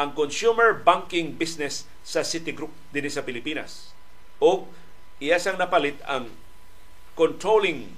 [0.00, 3.92] ang consumer banking business sa Citigroup dinhi sa Pilipinas
[4.40, 4.72] o
[5.20, 6.32] iya siyang napalit ang
[7.18, 7.92] controlling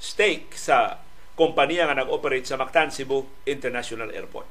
[0.00, 1.00] stake sa
[1.36, 4.48] kompanya nga nag-operate sa Mactan Cebu International Airport.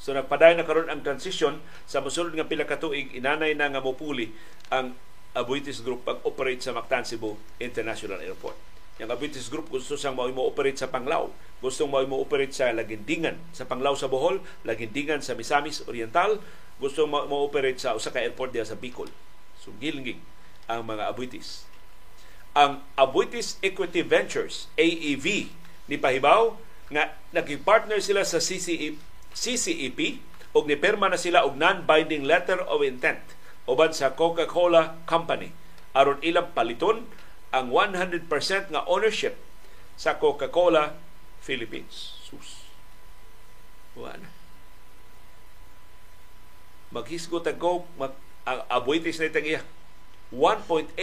[0.00, 3.80] So nagpadayon na karon ang transition sa mosulod nga pila ka tuig inanay na nga
[3.80, 4.32] mopuli
[4.68, 4.96] ang
[5.34, 8.54] Abuitis Group pag-operate sa Mactan Cebu International Airport.
[9.02, 11.34] Yung Abitis Group gusto siyang mo operate sa Panglao.
[11.58, 16.38] Gusto mo operate sa Lagindingan, sa Panglao sa Bohol, Lagindingan sa Misamis Oriental.
[16.78, 19.10] Gusto mo mo operate sa usa ka airport diya sa Bicol.
[19.58, 20.22] So gilingig
[20.70, 21.66] ang mga Abuitis.
[22.54, 25.50] Ang Abuitis Equity Ventures, AEV,
[25.90, 26.54] ni Pahibaw,
[26.86, 28.94] nga naging-partner sila sa CCE,
[29.34, 30.22] CCEP
[30.54, 33.20] o ni perma na sila og non-binding letter of intent
[33.66, 35.50] uban sa Coca-Cola Company
[35.98, 37.10] aron ilang paliton
[37.50, 38.30] ang 100%
[38.70, 39.34] nga ownership
[39.98, 40.94] sa Coca-Cola
[41.42, 42.18] Philippines.
[42.22, 42.70] Sus.
[43.98, 44.30] Wala.
[46.94, 48.14] Maghisgot ang Coke, mag,
[48.46, 49.62] ang abuitis na itang iya.
[50.30, 50.94] 1.8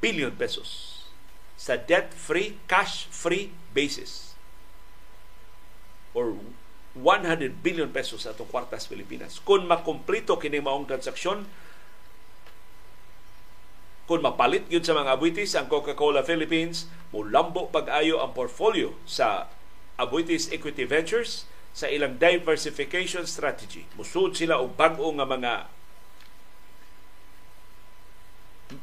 [0.00, 0.97] billion pesos
[1.58, 4.38] sa debt-free, cash-free basis.
[6.14, 6.38] Or
[6.94, 9.42] 100 billion pesos sa itong kwartas Pilipinas.
[9.42, 11.42] Kung makumplito kini maong transaksyon,
[14.08, 19.52] kung mapalit yun sa mga abuitis ang Coca-Cola Philippines, mulambo pag-ayo ang portfolio sa
[20.00, 21.44] Abuitis Equity Ventures
[21.76, 23.84] sa ilang diversification strategy.
[24.00, 25.52] Musud sila og bag-o nga mga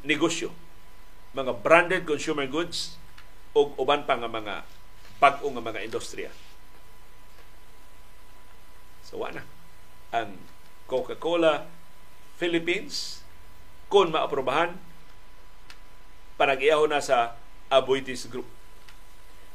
[0.06, 0.54] negosyo,
[1.36, 2.96] mga branded consumer goods
[3.52, 4.64] o uban pa nga mga
[5.20, 6.32] bag-o nga mga industriya.
[9.04, 9.44] So wala
[10.16, 10.40] ang
[10.88, 11.68] Coca-Cola
[12.40, 13.20] Philippines
[13.92, 14.80] kung maaprobahan
[16.40, 17.36] panag-iyaho na sa
[17.68, 18.48] Aboitis Group.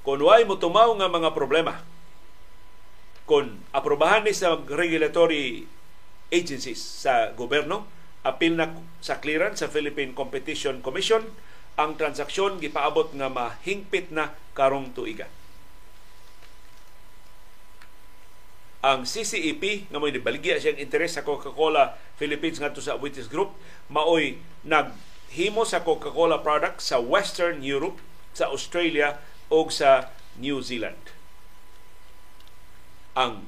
[0.01, 1.81] Kung way mo tumaw nga mga problema,
[3.29, 5.69] kung aprobahan ni sa regulatory
[6.33, 7.85] agencies sa gobyerno,
[8.25, 11.21] apil na sa clearance sa Philippine Competition Commission,
[11.81, 15.27] ang transaksyon gipaabot nga mahingpit na karong tuiga.
[18.81, 23.53] ang CCEP nga mo'y nibaligya siyang interes sa Coca-Cola Philippines ngadto sa Abuitis Group
[23.93, 28.01] maoy naghimo sa Coca-Cola product sa Western Europe,
[28.33, 29.21] sa Australia
[29.53, 30.09] o sa
[30.41, 31.13] New Zealand.
[33.13, 33.45] Ang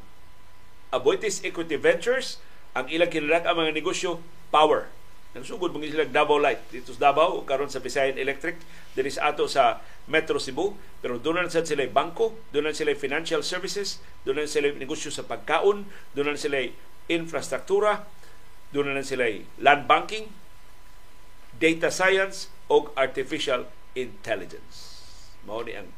[0.94, 2.38] Aboitiz Equity Ventures,
[2.78, 4.22] ang ilang kinadak ang mga negosyo,
[4.54, 4.94] power.
[5.34, 8.62] Nagsugod mga sila Davao Light dito sa Davao karon sa Visayan Electric
[8.94, 13.42] diri sa ato sa Metro Cebu pero doon na sila bangko, doon na sila financial
[13.42, 16.62] services, doon na sila negosyo sa pagkaon, doon na sila
[17.10, 18.06] infrastruktura,
[18.72, 19.26] doon sila
[19.58, 20.30] land banking,
[21.58, 23.66] data science o artificial
[23.98, 25.02] intelligence.
[25.50, 25.90] Mao ni ang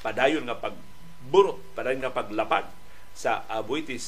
[0.00, 2.70] padayon nga pagburot, padayon nga paglapad
[3.18, 4.06] sa Abuitis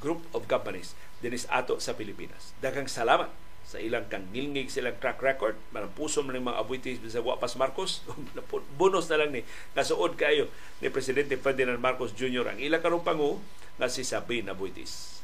[0.00, 2.54] Group of Companies dinis ato sa Pilipinas.
[2.62, 7.58] Daghang salamat sa ilang kangilngig silang track record marang puso man mga abuitis sa Wapas
[7.58, 8.06] Marcos
[8.78, 9.42] bonus na lang ni
[9.74, 10.46] nasuod kayo
[10.78, 12.54] ni Presidente Ferdinand Marcos Jr.
[12.54, 13.42] ang ilang karong pangu
[13.76, 15.16] nga si Sabine Abuitis.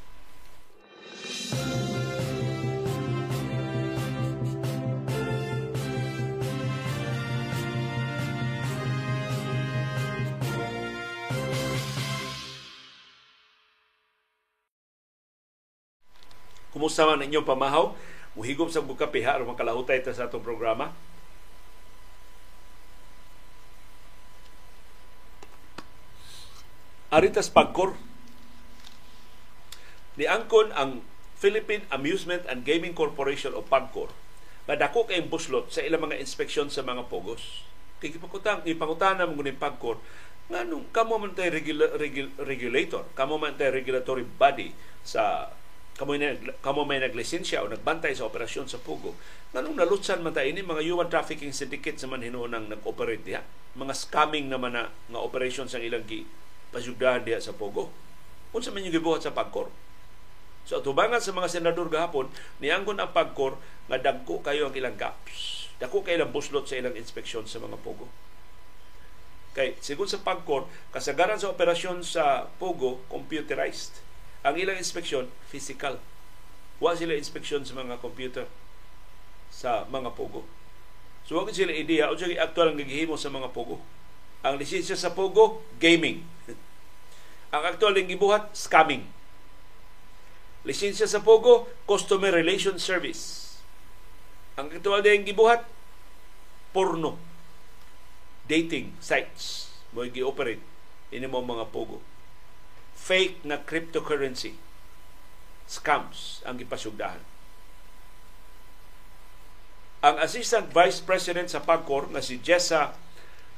[16.73, 17.93] Kumusta man inyong pamahaw?
[18.33, 20.93] Muhigop sa bukapiha aron makalahutay ta sa atong programa.
[27.13, 27.93] Aritas Pagkor
[30.17, 31.05] ni angkon ang
[31.37, 34.09] Philippine Amusement and Gaming Corporation o PAGCOR
[34.69, 37.67] nga dako kay buslot sa ilang mga inspeksyon sa mga pogos.
[37.99, 39.99] Kay ipakutang ipangutana mo ni PAGCOR
[40.47, 44.71] nga nung kamo man tay regula, regul, regulator, kamo man tay regulatory body
[45.03, 45.51] sa
[45.93, 46.33] kamo na
[46.65, 49.13] kamo may naglisensya o nagbantay sa operasyon sa Pugo
[49.53, 53.45] nganong nalutsan man ta ini mga human trafficking syndicate sa man hinunang nag-operate diha?
[53.77, 56.25] Mga scamming naman na nga operasyon sa ilang gi
[56.73, 57.93] pasugdahan diha sa Pugo
[58.57, 59.69] unsa man yung gibuhat sa pagkor?
[60.65, 62.33] So atubangan sa mga senador gahapon
[62.63, 65.69] nianggon ang pagkor nga dagko kayo ang ilang gaps.
[65.77, 68.09] Dako kay ilang buslot sa ilang inspeksyon sa mga Pugo
[69.53, 70.65] kay sigon sa pagkor
[70.97, 74.01] kasagaran sa operasyon sa Pugo computerized
[74.43, 76.03] ang ilang inspeksyon, physical.
[76.83, 78.47] Wa sila inspeksyon sa mga computer
[79.53, 80.43] sa mga pogo.
[81.23, 83.79] So wag sila ideya o sige aktual ang gigihimo sa mga pogo.
[84.43, 86.27] Ang lisensya sa pogo, gaming.
[87.55, 89.07] ang aktual ang gibuhat, scamming.
[90.67, 93.55] Lisensya sa pogo, customer relation service.
[94.59, 95.63] Ang aktual din gibuhat,
[96.75, 97.15] porno.
[98.51, 100.65] Dating sites mo gi-operate
[101.13, 102.01] ini mo mga pogo
[103.03, 104.55] fake na cryptocurrency
[105.67, 107.19] scams ang gipasugdahan.
[110.03, 112.95] Ang Assistant Vice President sa PAGCOR nga si Jessa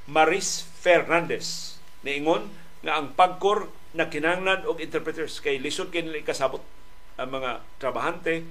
[0.09, 2.53] Maris Fernandez niingon
[2.85, 6.61] nga ang PAGCOR na kinanglan og interpreters kay lisod kay nila kasabot
[7.17, 8.45] ang mga trabahante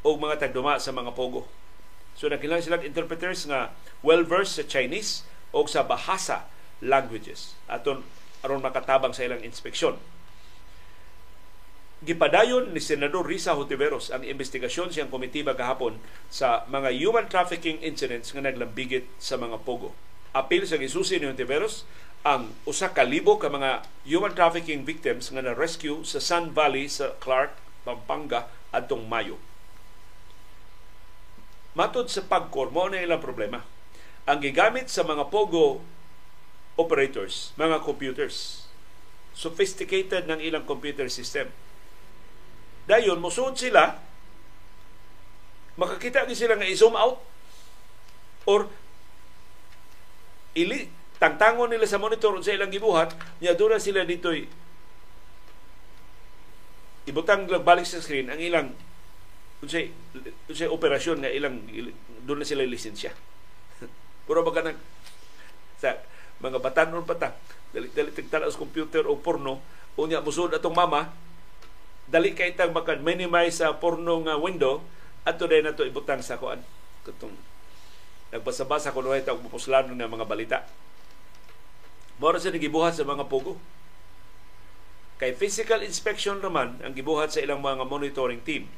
[0.00, 1.44] o mga tagduma sa mga pogo.
[2.16, 6.48] So nakilang sila interpreters nga well-versed sa Chinese o sa Bahasa
[6.80, 8.00] languages aton
[8.44, 10.00] aron makatabang sa ilang inspeksyon.
[12.00, 16.00] Gipadayon ni Senador Risa Hotiveros ang investigasyon siyang komitiba kahapon
[16.32, 19.92] sa mga human trafficking incidents nga naglambigit sa mga pogo.
[20.32, 21.84] Apil sa gisusi ni Hotiveros
[22.24, 27.16] ang usa ka libo ka mga human trafficking victims nga na-rescue sa Sun Valley sa
[27.20, 27.52] Clark,
[27.84, 29.40] Pampanga adtong Mayo.
[31.72, 33.64] Matod sa pagkor, mo na ilang problema.
[34.28, 35.80] Ang gigamit sa mga pogo
[36.78, 38.66] operators, mga computers.
[39.34, 41.48] Sophisticated ng ilang computer system.
[42.84, 43.96] Dayon, musuod sila,
[45.80, 47.24] makakita ni sila nga i-zoom out
[48.44, 48.68] or
[50.52, 54.32] ili tangtangon nila sa monitor sa ilang gibuhat niya doon sila dito
[57.08, 58.68] ibutang balik sa screen ang ilang
[59.64, 59.92] unsay
[60.48, 61.64] unsay operasyon nga ilang
[62.24, 63.12] doon na sila lisensya
[64.26, 64.76] puro ba nag
[65.80, 65.96] sa
[66.40, 67.36] mga batanon pata
[67.70, 69.60] dali-dali tigtala sa computer o porno
[70.00, 71.12] unya musud atong mama
[72.10, 74.82] dali kay tag maka minimize sa porno nga window
[75.22, 76.64] ato day nato ibutang sa kuan
[77.06, 77.36] katong
[78.34, 80.58] nagbasa-basa kuno ay tag puslano ng mga balita
[82.20, 83.56] Moro sa gibuhat sa mga pugo.
[85.16, 88.68] Kay physical inspection naman ang gibuhat sa ilang mga monitoring team.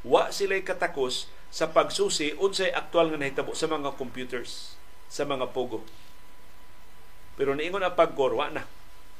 [0.00, 4.80] Wa sila katakos sa pagsusi unsay aktual nga nahitabo sa mga computers
[5.12, 5.84] sa mga pugo.
[7.36, 8.64] Pero niingon ang pagkorwa na.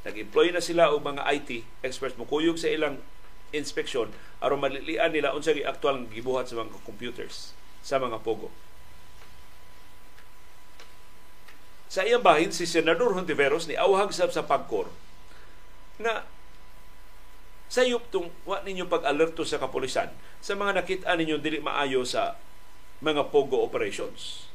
[0.09, 3.01] Nag-employ na sila og mga IT experts mo kuyog sa ilang
[3.55, 4.11] inspeksyon
[4.43, 8.51] aron malilian nila unsa gi aktual gibuhat sa mga computers sa mga pogo.
[11.87, 14.91] Sa iyang bahin si Senador Hontiveros ni awhag sa pagkor
[15.97, 16.27] na
[17.67, 20.13] sayop tung wa ninyo pag-alerto sa kapulisan
[20.43, 22.39] sa mga nakita ninyo dili maayo sa
[23.01, 24.51] mga pogo operations.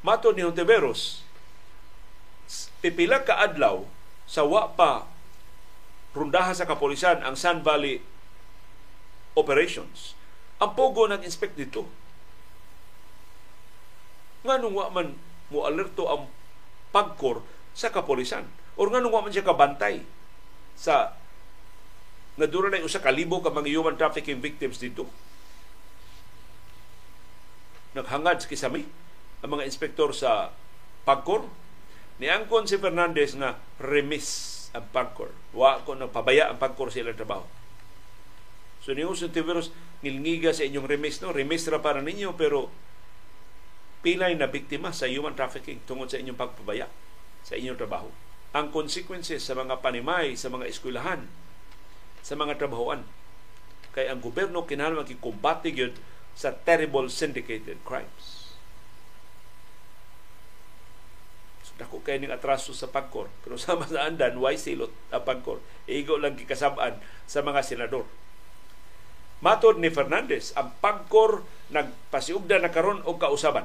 [0.00, 1.24] Mato ni Hontiveros,
[2.80, 3.84] pipila ka adlaw
[4.24, 5.04] sa wa pa
[6.16, 8.02] rundahan sa kapulisan ang Sun Valley
[9.38, 10.18] operations.
[10.58, 11.86] Ang Pogo nag-inspect dito.
[14.44, 15.16] Nga nung wa man
[15.52, 16.28] mo alerto ang
[16.90, 18.44] pagkor sa kapulisan.
[18.74, 20.02] O nga nung wa man siya kabantay
[20.74, 21.14] sa
[22.40, 25.04] nadura na usa kalibo ka mga human trafficking victims dito.
[27.92, 28.86] Naghangad sa kisami
[29.44, 30.54] ang mga inspektor sa
[31.04, 31.44] pagkor.
[32.20, 35.32] Niangkon si Fernandez na remis ang pagkor.
[35.56, 37.48] Wa ko na pabaya ang pagkor sa ilang trabaho.
[38.84, 39.72] So niyo sa Tiveros,
[40.04, 41.32] nilngiga sa inyong remis, no?
[41.32, 42.68] Remis ra para ninyo, pero
[44.04, 46.88] pilay na biktima sa human trafficking tungod sa inyong pagpabaya
[47.40, 48.08] sa inyong trabaho.
[48.52, 51.24] Ang consequences sa mga panimay, sa mga eskwelahan,
[52.20, 53.04] sa mga trabahoan.
[53.96, 55.96] Kay ang gobyerno kinahanglan makikumbati gyud
[56.36, 58.39] sa terrible syndicated crimes.
[61.80, 66.20] Dako kay ning atraso sa pagkor pero sama sa andan why silot ang pagkor igo
[66.20, 68.04] lang gikasab-an sa mga senador
[69.40, 73.64] Matod ni Fernandez, ang pagkor nagpasiugda na karon og kausaban.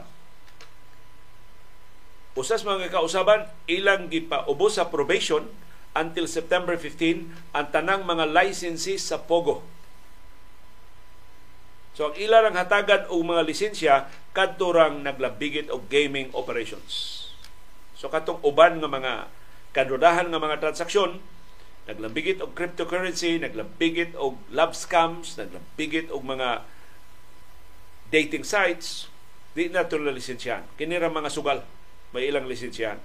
[2.35, 5.51] Usas mga kausaban, ilang gipaubos sa probation
[5.95, 9.63] until September 15 ang tanang mga licenses sa Pogo.
[11.95, 13.95] So ang ilang hatagan og mga lisensya
[14.35, 17.24] kadto rang naglabigit og gaming operations.
[18.05, 19.13] So katong uban nga mga
[19.73, 21.17] kadudahan nga mga transaksyon,
[21.89, 26.61] naglambigit og cryptocurrency, naglambigit og love scams, naglambigit og mga
[28.13, 29.09] dating sites,
[29.57, 30.69] di na ito lisensyahan.
[30.77, 31.65] Kinira mga sugal,
[32.13, 33.01] may ilang lisensyahan.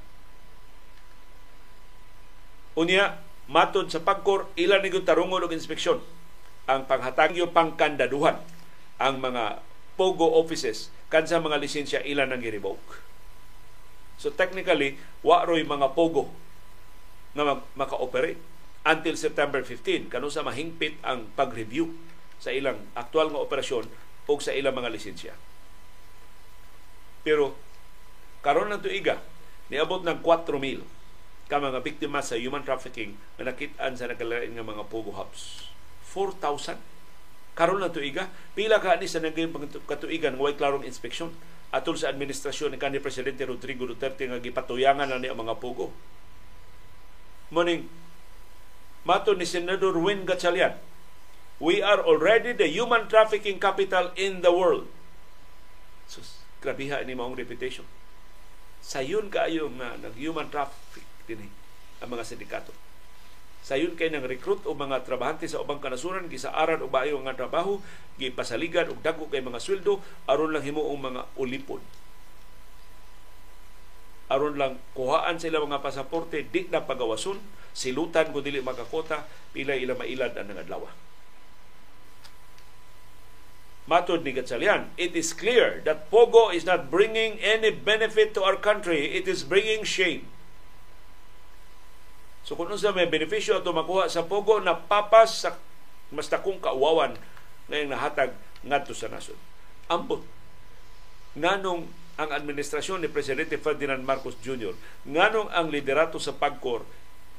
[2.76, 6.04] Unya, matod sa pagkor, ilan ni tarungon og inspeksyon
[6.68, 8.36] ang panghatagyo pangkandaduhan
[9.00, 9.64] ang mga
[9.96, 13.09] POGO offices kansa mga lisensya ilan ang i-revoke.
[14.20, 16.28] So technically, wa roy mga pogo
[17.32, 18.36] nga maka-operate
[18.84, 21.96] until September 15 kanu sa mahingpit ang pag-review
[22.36, 23.88] sa ilang aktual nga operasyon
[24.28, 25.32] o sa ilang mga lisensya.
[27.24, 27.56] Pero
[28.44, 29.24] karon na tuiga
[29.72, 30.84] niabot ng 4,000
[31.50, 35.72] ka mga biktima sa human trafficking na nakitaan sa nagkalain nga mga pogo hubs.
[36.12, 36.78] 4,000
[37.58, 39.50] karon na tuiga pila ka ni sa naging
[39.88, 41.34] katuigan way klarong inspeksyon
[41.70, 45.94] atol sa administrasyon ni kanhi presidente Rodrigo Duterte nga gipatuyangan na ni ang mga pugo.
[47.54, 47.86] Morning,
[49.06, 50.78] mato ni Senador Win Gatchalian,
[51.62, 54.90] we are already the human trafficking capital in the world.
[56.10, 57.86] Sus, grabiha ni maong reputation.
[58.82, 61.46] Sayon kaayo nga nag-human traffic din
[62.02, 62.74] ang mga sindikato.
[63.60, 67.78] Sayon kay nang recruit o mga trabahante sa ubang kanasuran gisaaran og bayo nga trabaho,
[68.16, 71.84] gipasaligan og dagko kay mga sweldo aron lang himuong mga ulipod.
[74.30, 77.36] Aron lang kuhaan sila mga pasaporte di na pagawason,
[77.76, 80.86] silutan ko dili makakota, pila ila mailad ang adlaw.
[83.90, 88.54] Matod ni Gatsalian, it is clear that Pogo is not bringing any benefit to our
[88.54, 89.18] country.
[89.18, 90.30] It is bringing shame.
[92.44, 95.56] So kung unsa may benepisyo ato makuha sa pogo na papas sa
[96.10, 97.14] mas takong kauwawan
[97.70, 98.34] ngayong nahatag
[98.66, 99.38] ngadto sa nasod.
[99.86, 100.24] Ambot
[101.38, 101.86] nganong
[102.20, 104.76] ang administrasyon ni Presidente Ferdinand Marcos Jr.
[105.08, 106.84] nganong ang liderato sa pagkor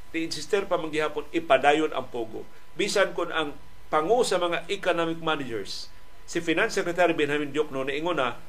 [0.10, 3.54] ti insister pa manggihapon ipadayon ang pogo bisan kon ang
[3.94, 5.92] pangu sa mga economic managers
[6.26, 8.40] si Finance Secretary Benjamin Diokno na ingon na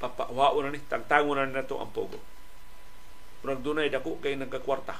[0.00, 2.16] papawao na ni tagtango na nato ang pogo
[3.44, 4.96] Murag dunay dako kay nagkakwarta.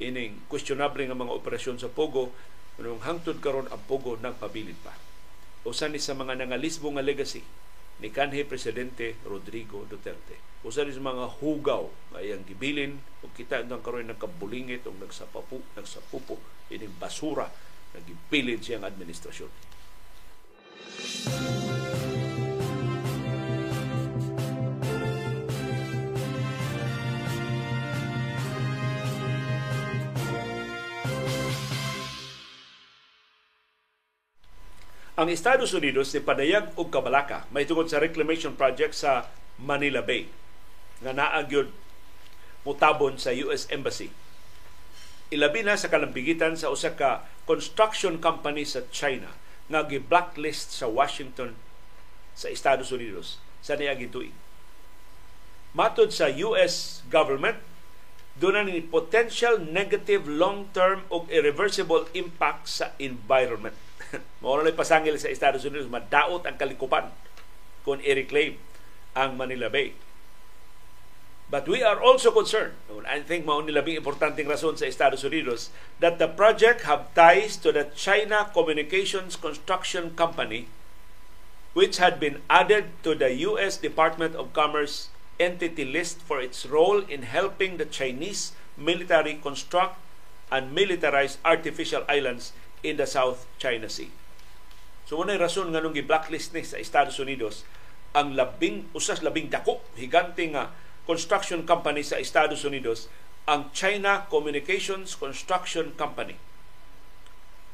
[0.00, 2.32] Ining questionable nga mga operasyon sa Pogo,
[2.80, 4.96] nung hangtod karon ang Pogo nagpabilid pa.
[5.68, 7.44] Usa ni sa mga nangalisbo nga legacy
[8.00, 10.64] ni kanhi presidente Rodrigo Duterte.
[10.64, 15.60] Usa ni sa mga hugaw nga iyang gibilin ug kita nang karon nagkabulingit ug nagsapapu,
[15.76, 16.40] nagsapupo
[16.72, 17.52] ining basura
[17.92, 19.52] nga gibilin siyang administrasyon.
[35.18, 39.26] Ang Estados Unidos ni padayag og kabalaka may tungod sa reclamation project sa
[39.58, 40.30] Manila Bay
[41.02, 41.74] nga naa gyud
[42.62, 44.14] mutabon sa US Embassy.
[45.34, 49.34] Ilabi na sa kalambigitan sa usa ka construction company sa China
[49.66, 51.58] nga gi-blacklist sa Washington
[52.38, 54.30] sa Estados Unidos sa tuig.
[55.74, 57.58] Matod sa US government,
[58.38, 63.87] doon ni potential negative long-term o irreversible impact sa environment.
[64.42, 67.12] Mao na pasangil sa Estados Unidos madaot ang kalikupan
[67.84, 68.56] kung i-reclaim
[69.16, 69.96] ang Manila Bay.
[71.48, 72.76] But we are also concerned,
[73.08, 77.56] I think mao ni labing importanteng rason sa Estados Unidos, that the project have ties
[77.64, 80.68] to the China Communications Construction Company
[81.78, 87.00] which had been added to the US Department of Commerce entity list for its role
[87.06, 89.94] in helping the Chinese military construct
[90.50, 92.52] and militarize artificial islands
[92.82, 94.10] in the South China Sea.
[95.08, 97.64] So unay rason nga nung gi-blacklist ni sa Estados Unidos
[98.12, 100.72] ang labing usas labing dako higante nga
[101.08, 103.08] construction company sa Estados Unidos
[103.48, 106.36] ang China Communications Construction Company.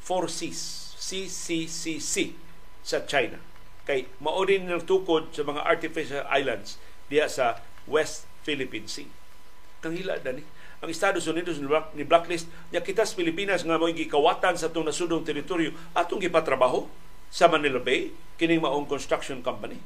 [0.07, 2.39] 4Cs, CCCC
[2.87, 3.43] sa China.
[3.83, 6.79] Kay maudin ng tukod sa mga artificial islands
[7.11, 7.59] diya sa
[7.91, 9.11] West Philippine Sea.
[9.83, 10.47] Kang hila ni
[10.85, 11.57] ang Estados Unidos
[11.97, 16.85] ni blacklist niya kitas Pilipinas nga mo gikawatan sa itong nasudong teritoryo atong gipatrabaho
[17.33, 19.81] sa Manila Bay kining maong construction company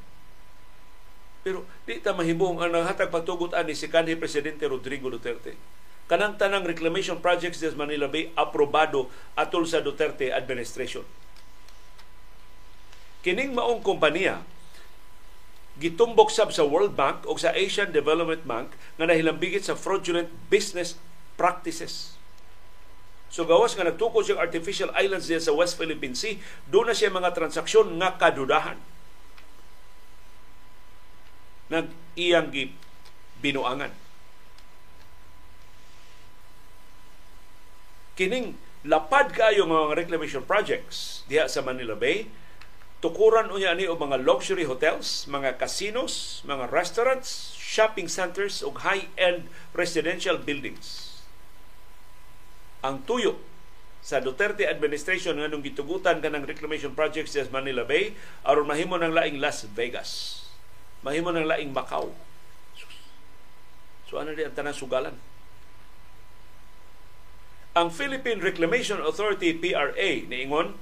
[1.49, 5.57] pero di ta mahimong ang nanghatag pagtugot ani si kanhi Presidente Rodrigo Duterte.
[6.05, 11.09] Kanang tanang reclamation projects sa Manila Bay aprobado atol sa Duterte administration.
[13.25, 14.45] Kining maong kompanya
[15.79, 20.99] gitumbok sab sa World Bank o sa Asian Development Bank nga nahilambigit sa fraudulent business
[21.39, 22.19] practices.
[23.31, 27.15] So gawas nga nagtukod siyang artificial islands diya sa West Philippine Sea, doon na siya
[27.15, 28.81] mga transaksyon nga kadudahan
[31.69, 32.49] nag iyang
[33.45, 33.93] binuangan.
[38.17, 38.57] Kining
[38.89, 42.27] lapad kayo mga reclamation projects diha sa Manila Bay,
[42.99, 49.47] tukuran unya ni og mga luxury hotels, mga casinos, mga restaurants, shopping centers ug high-end
[49.77, 51.21] residential buildings.
[52.83, 53.39] Ang tuyo
[54.03, 58.15] sa Duterte administration nganong gitugutan kanang reclamation projects sa Manila Bay
[58.47, 60.39] aron mahimo ng laing Las Vegas
[61.03, 62.11] mahimo ng laing Macau.
[64.09, 65.15] So ano di ang tanang sugalan?
[67.77, 70.75] Ang Philippine Reclamation Authority PRA niingon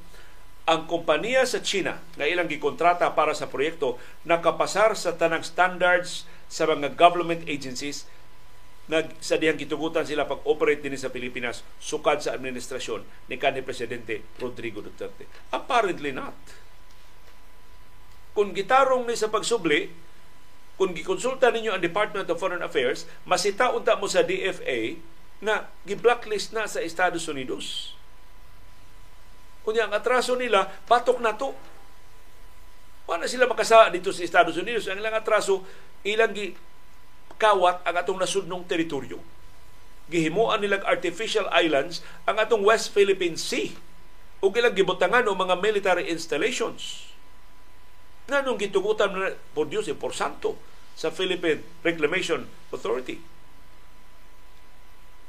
[0.66, 6.66] ang kompanya sa China nga ilang gikontrata para sa proyekto nakapasar sa tanang standards sa
[6.66, 8.10] mga government agencies
[8.86, 14.22] nag sa dihang gitugutan sila pag-operate din sa Pilipinas sukad sa administrasyon ni kanhi presidente
[14.38, 15.26] Rodrigo Duterte.
[15.50, 16.38] Apparently not.
[18.30, 19.90] Kung gitarong ni sa pagsubli,
[20.78, 25.00] kung gikonsulta ninyo ang Department of Foreign Affairs, masita unta mo sa DFA
[25.42, 27.96] na gi-blacklist na sa Estados Unidos.
[29.66, 31.50] Kunya ang atraso nila, patok na to.
[33.10, 34.86] Wala sila makasa dito sa Estados Unidos.
[34.86, 35.66] Ang ilang atraso,
[36.06, 36.54] ilang gi
[37.34, 39.18] kawat ang atong nasudnong teritoryo.
[40.06, 42.00] Gihimuan nilang artificial islands
[42.30, 43.74] ang atong West Philippine Sea
[44.38, 47.10] o ilang gibutangan o mga military installations
[48.26, 50.58] nga nung gitugutan na por Diyos, por santo
[50.98, 53.35] sa Philippine Reclamation Authority.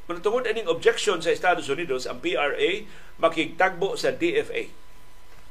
[0.08, 2.88] Kung tungod aning objection sa Estados Unidos, ang PRA
[3.20, 4.72] makigtagbo sa DFA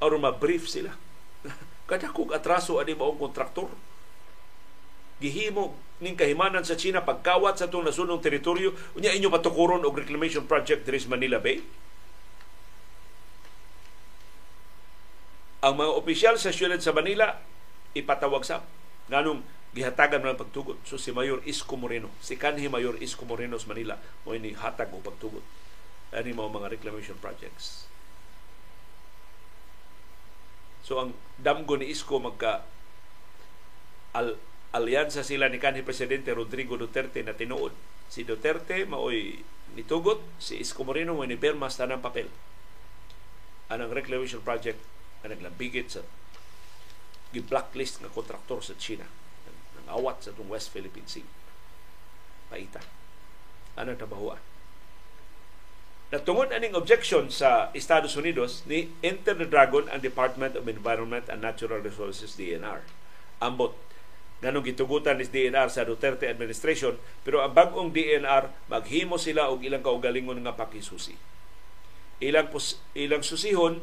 [0.00, 0.96] aron ma-brief sila.
[1.88, 3.68] Kada kog atraso ani maong kontraktor.
[5.20, 10.44] Gihimo ning kahimanan sa China pagkawat sa itong nasunong teritoryo unya inyo patukuron og reclamation
[10.44, 11.64] project diri sa Manila Bay
[15.64, 17.40] ang mga opisyal sa siyudad sa Manila
[17.96, 18.60] ipatawag sa
[19.08, 19.40] nganong
[19.74, 20.78] gihatagan man pagtugot.
[20.86, 24.92] So si Mayor Isko Moreno si kanhi Mayor Isko Moreno sa Manila mo ini hatag
[24.94, 25.42] og pagtugot.
[26.14, 27.90] Ani mao mga reclamation projects.
[30.86, 32.62] So ang damgo ni Isko magka
[34.14, 34.38] al
[34.72, 37.74] alyansa sila ni kanhi presidente Rodrigo Duterte na tinuod.
[38.06, 39.42] Si Duterte maoy
[39.74, 42.30] nitugot si Isko Moreno mo ni permas tanang papel.
[43.66, 44.78] Anang reclamation project
[45.20, 46.06] na naglambigit sa
[47.34, 49.25] gi-blacklist nga kontraktor sa China
[49.90, 51.26] awat sa itong West Philippine Sea.
[52.52, 52.82] Paita.
[53.74, 54.40] Ano trabahoan?
[56.06, 61.42] Natungod aning objection sa Estados Unidos ni Enter the Dragon ang Department of Environment and
[61.42, 62.86] Natural Resources DNR.
[63.42, 63.74] Ambot
[64.38, 69.82] ganong gitugutan ni DNR sa Duterte administration pero ang bagong DNR maghimo sila og ilang
[69.82, 71.18] kaugalingon nga pakisusi.
[72.22, 73.82] Ilang pus, ilang susihon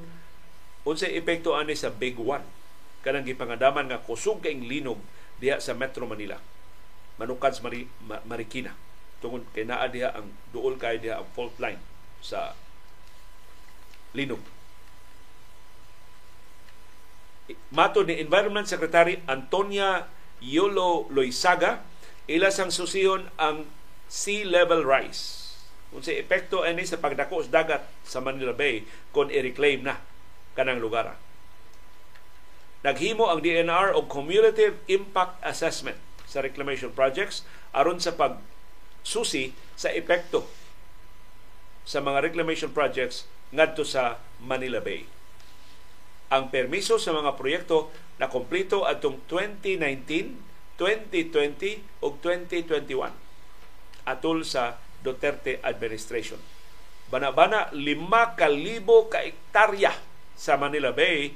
[0.87, 2.47] unsay epekto ani sa Big One
[3.03, 5.01] kanang gipangadaman nga kusog kaing linog
[5.43, 6.39] diha sa Metro Manila
[7.19, 7.83] manukad sa Mari,
[8.23, 8.71] Marikina
[9.19, 11.83] tungod kay naa diha ang duol kay diha ang fault line
[12.23, 12.55] sa
[14.15, 14.39] linog
[17.75, 20.07] mato ni Environment Secretary Antonia
[20.39, 21.83] Yolo Loisaga
[22.31, 23.67] ila sang susihon ang
[24.07, 25.41] sea level rise.
[25.91, 29.99] Kung sa epekto ani sa pagdako sa dagat sa Manila Bay kung i-reclaim na
[30.57, 31.17] kanang lugar.
[32.83, 35.95] Naghimo ang DNR og cumulative impact assessment
[36.27, 38.43] sa reclamation projects aron sa pag
[39.07, 40.43] susi sa epekto
[41.87, 45.07] sa mga reclamation projects ngadto sa Manila Bay.
[46.31, 53.13] Ang permiso sa mga proyekto na kompleto atong 2019, 2020 ug 2021
[54.03, 56.39] atol sa Duterte administration.
[57.11, 59.91] Bana-bana, lima kalibo ka ektarya
[60.33, 61.35] sa Manila Bay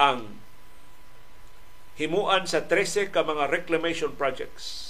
[0.00, 0.41] ang
[1.96, 4.88] himuan sa 13 ka mga reclamation projects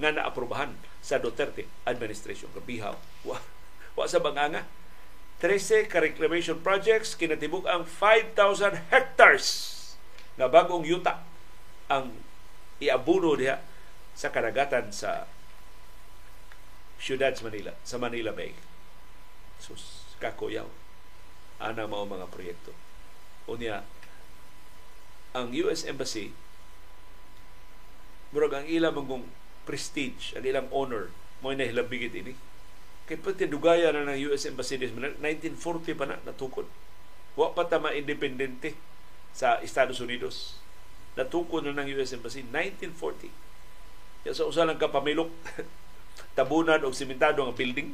[0.00, 0.74] nga naaprubahan
[1.04, 2.50] sa Duterte administration.
[2.56, 2.96] Kabihaw.
[3.28, 3.38] Wa,
[3.94, 4.66] wa sa banganga.
[5.42, 9.46] 13 ka reclamation projects kinatibuk ang 5,000 hectares
[10.40, 11.20] nga bagong yuta
[11.90, 12.16] ang
[12.80, 13.60] iabuno diha
[14.14, 15.28] sa karagatan sa
[16.96, 18.56] siyudad sa Manila, sa Manila Bay.
[19.60, 20.66] Sus, kakuyaw.
[21.60, 22.72] Ana mao mga proyekto.
[23.44, 23.84] Unya,
[25.34, 26.30] ang US Embassy,
[28.30, 29.26] murag ang ilang mong
[29.66, 31.10] prestige, ang ilang honor,
[31.42, 32.38] mo na hilabigit ini.
[33.04, 36.64] Kaya pati dugaya na ng US Embassy 1940 pa na natukod.
[37.34, 38.78] Wa pa ta ma-independente
[39.34, 40.56] sa Estados Unidos.
[41.18, 43.28] Natukod na ng US Embassy 1940.
[44.24, 45.28] Kaya sa usa lang kapamilok
[46.38, 47.90] tabunan og simentado ang building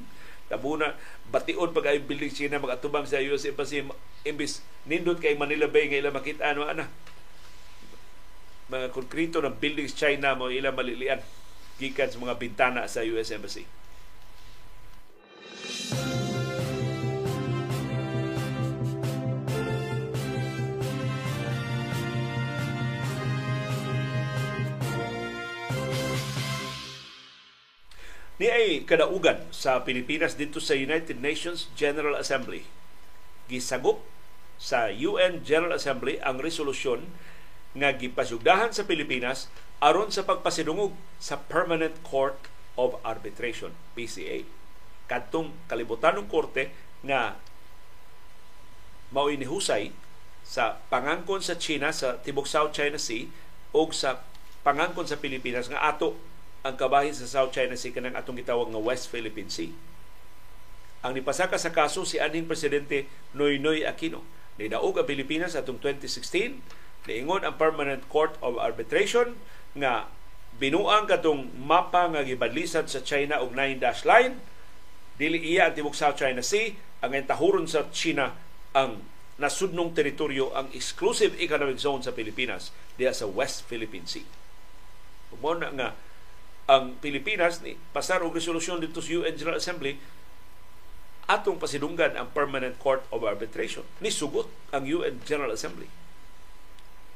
[0.52, 0.92] tabunan
[1.32, 3.80] bation pag ay building China magatubang sa US Embassy
[4.28, 6.84] imbis nindot kay Manila Bay nga ila makita ano ana
[8.70, 11.18] mga konkrito ng buildings China mo ila malilian
[11.82, 13.66] gikan sa mga bintana sa US Embassy.
[28.40, 32.64] Ni ay kadaugan sa Pilipinas dito sa United Nations General Assembly.
[33.52, 34.00] Gisagop
[34.56, 37.04] sa UN General Assembly ang resolusyon
[37.76, 39.46] nga gipasugdahan sa Pilipinas
[39.78, 40.92] aron sa pagpasidungog
[41.22, 42.36] sa Permanent Court
[42.74, 44.42] of Arbitration PCA
[45.10, 46.70] kadtong kalibutanong korte
[47.02, 47.34] nga
[49.10, 49.90] mao inihusay
[50.46, 53.26] sa pangangkon sa China sa tibok South China Sea
[53.74, 54.22] o sa
[54.62, 56.14] pangangkon sa Pilipinas nga ato
[56.62, 59.74] ang kabahin sa South China Sea kanang atong gitawag nga West Philippine Sea.
[61.00, 64.20] Ang nipasaka sa kaso si aning presidente Noynoy Aquino.
[64.60, 66.60] Nidaog ang Pilipinas atong 2016
[67.10, 69.34] niingon ang Permanent Court of Arbitration
[69.74, 70.06] nga
[70.62, 74.38] binuang katong mapa nga gibadlisan sa China og nine dash line
[75.18, 78.38] dili iya ang tibok South China Sea ang entahuron sa China
[78.76, 79.02] ang
[79.40, 82.70] nasudnong teritoryo ang exclusive economic zone sa Pilipinas
[83.00, 84.24] diya sa West Philippine Sea.
[85.40, 85.88] Mo na nga
[86.68, 89.96] ang Pilipinas ni pasar og resolusyon dito sa UN General Assembly
[91.24, 93.86] atong pasidunggan ang Permanent Court of Arbitration.
[94.04, 95.88] Ni sugot ang UN General Assembly.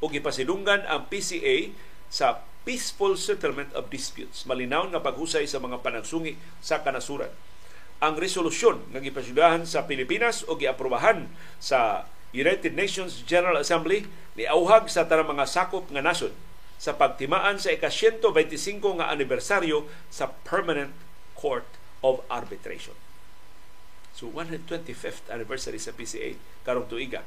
[0.05, 1.72] O gipasidunggan ang PCA
[2.12, 4.44] sa peaceful settlement of disputes.
[4.44, 7.32] Malinaw nga paghusay sa mga panagsungi sa kanasuran.
[8.05, 12.05] Ang resolusyon nga gipasudahan sa Pilipinas o giaprobahan sa
[12.36, 14.05] United Nations General Assembly
[14.36, 16.36] ni auhag sa tanang mga sakop nga nasod
[16.76, 20.93] sa pagtimaan sa ika-125 nga anibersaryo sa Permanent
[21.32, 21.64] Court
[22.05, 22.93] of Arbitration.
[24.12, 26.36] So 125th anniversary sa PCA
[26.68, 27.24] karong tuiga.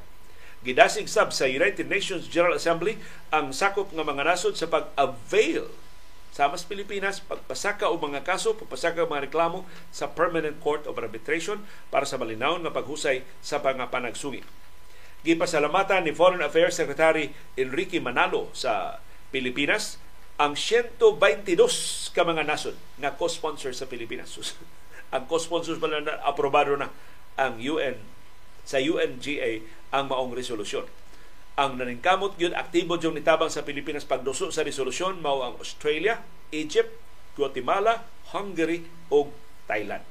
[0.66, 2.98] Gidasig sab sa United Nations General Assembly
[3.30, 5.70] ang sakop nga mga nasod sa pag-avail
[6.34, 10.98] sa mas Pilipinas, pagpasaka o mga kaso, pagpasaka o mga reklamo sa Permanent Court of
[10.98, 14.44] Arbitration para sa malinaw nga paghusay sa pangapanagsungi.
[15.26, 19.02] Gipasalamatan ni Foreign Affairs Secretary Enrique Manalo sa
[19.34, 19.98] Pilipinas
[20.38, 21.58] ang 122
[22.14, 24.38] ka mga nasod nga co-sponsor sa Pilipinas.
[25.14, 26.94] ang co-sponsors pala na aprobado na
[27.34, 27.98] ang UN
[28.62, 29.64] sa UNGA
[29.94, 30.86] ang maong resolusyon.
[31.58, 36.22] Ang naningkamot yun, aktibo yung nitabang sa Pilipinas pagduso sa resolusyon, mao ang Australia,
[36.54, 36.94] Egypt,
[37.34, 39.32] Guatemala, Hungary o
[39.66, 40.06] Thailand.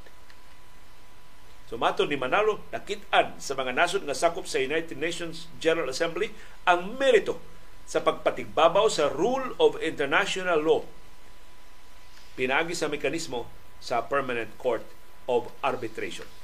[1.68, 6.32] So mato ni Manalo, nakitaan sa mga nasod nga sakop sa United Nations General Assembly
[6.64, 7.40] ang merito
[7.88, 10.84] sa pagpatigbabaw sa rule of international law
[12.38, 13.50] pinagi sa mekanismo
[13.82, 14.86] sa Permanent Court
[15.26, 16.37] of Arbitration.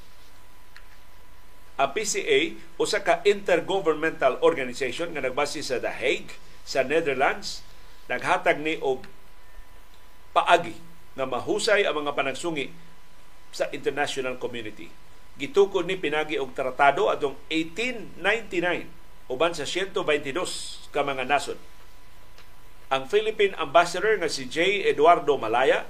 [1.74, 7.66] Ang PCA usa ka intergovernmental organization nga nagbase sa The Hague sa Netherlands
[8.06, 9.10] naghatag ni og
[10.38, 10.78] paagi
[11.18, 12.70] nga mahusay ang mga panagsungi
[13.54, 14.90] sa international community.
[15.38, 21.58] Gitukod ni pinagi og tratado atong 1899 uban sa 122 ka mga nasod.
[22.94, 24.86] Ang Philippine Ambassador nga si J.
[24.86, 25.90] Eduardo Malaya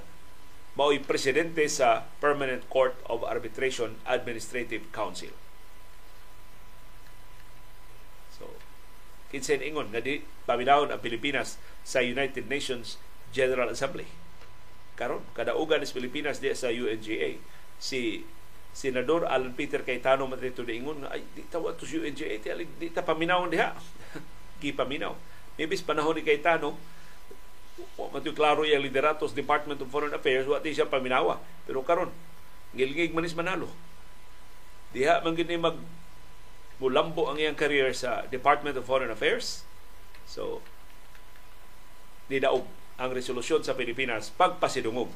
[0.74, 5.30] mao'y presidente sa Permanent Court of Arbitration Administrative Council.
[8.34, 8.50] So,
[9.34, 13.02] kinsa ingon nga di paminawon ang Pilipinas sa United Nations
[13.34, 14.06] General Assembly.
[14.94, 17.42] Karon kadaugan sa Pilipinas di sa UNGA
[17.82, 18.22] si
[18.70, 22.66] Senador Alan Peter Cayetano matrito di ingon nga ay di tawa to sa UNGA di,
[22.78, 23.74] di ta paminawon diha.
[24.62, 25.18] Gipaminaw.
[25.58, 26.78] Maybe panahon ni Cayetano
[27.98, 32.10] man klaro yung lideratos Department of Foreign Affairs wa siya paminawa pero karon
[32.70, 33.66] ngilngig manis manalo
[34.94, 35.74] diha man gini mag
[36.82, 39.62] mulambo ang iyang career sa Department of Foreign Affairs
[40.26, 40.64] so
[42.32, 42.66] nidaog
[42.98, 45.10] ang resolusyon sa Pilipinas pagpasidungog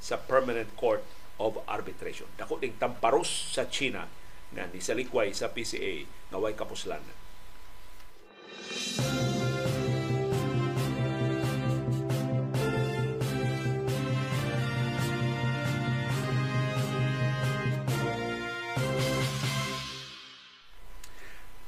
[0.00, 1.04] sa Permanent Court
[1.40, 2.28] of Arbitration.
[2.36, 4.08] Dako ding tamparos sa China
[4.50, 7.04] nga ni salikway sa PCA nga way kapuslan.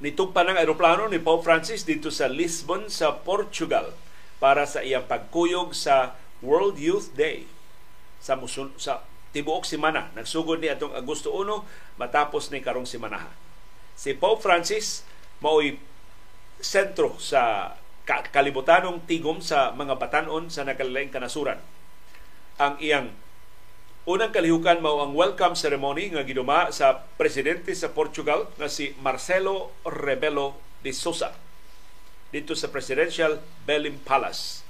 [0.03, 3.95] Nitugpa ng aeroplano ni Pope Francis dito sa Lisbon sa Portugal
[4.43, 7.47] para sa iyang pagkuyog sa World Youth Day
[8.19, 10.11] sa musul sa tibuok semana.
[10.19, 13.31] Nagsugod ni atong Agosto 1 matapos ni karong semana.
[13.95, 15.07] Si Pope Francis
[15.39, 15.79] mao'y
[16.59, 17.75] sentro sa
[18.07, 21.63] kalibutanong tigom sa mga batanon sa nakalilaing kanasuran.
[22.59, 23.15] Ang iyang
[24.03, 29.79] unang kalihukan mao ang welcome ceremony nga giduma sa presidente sa Portugal nga si Marcelo
[29.87, 31.31] Rebelo de Sousa
[32.35, 34.67] dito sa Presidential Belém Palace.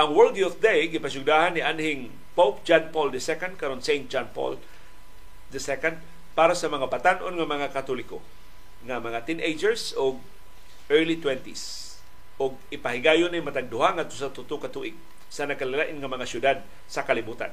[0.00, 4.56] Ang World Youth Day gipasugdahan ni anhing Pope John Paul II karon Saint John Paul
[5.52, 6.00] II
[6.32, 8.24] para sa mga batanon nga mga Katoliko
[8.88, 10.16] nga mga teenagers o
[10.88, 12.00] early 20s
[12.40, 14.96] o ipahigayon ni matag duha ngadto sa tuto ka tuig
[15.28, 16.56] sa nakalilain nga mga syudad
[16.88, 17.52] sa kalibutan.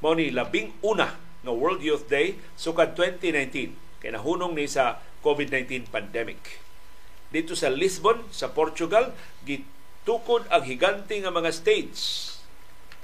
[0.00, 5.92] Mao ni labing una nga World Youth Day sukad 2019 kay nahunong ni sa COVID-19
[5.92, 6.60] pandemic
[7.30, 9.14] dito sa Lisbon, sa Portugal,
[9.46, 12.02] gitukod ang higante nga mga stage.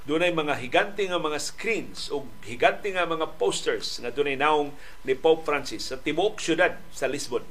[0.03, 4.71] Dunay mga higante nga mga screens o higante nga mga posters nga dunay naong
[5.07, 7.43] ni Pope Francis sa tibuok syudad sa Lisbon,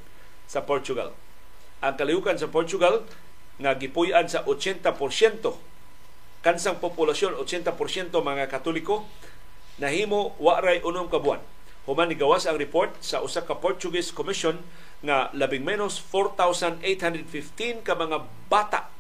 [0.45, 1.17] sa Portugal.
[1.81, 3.05] Ang kalihukan sa Portugal
[3.57, 4.93] nga gipuy-an sa 80%
[6.45, 9.09] kansang populasyon 80% mga Katoliko
[9.77, 11.41] nahimo wa ray unom ka buwan.
[11.87, 14.59] Human ni gawas ang report sa usa ka Portuguese Commission
[15.05, 18.91] nga labing menos 4,815 ka mga bata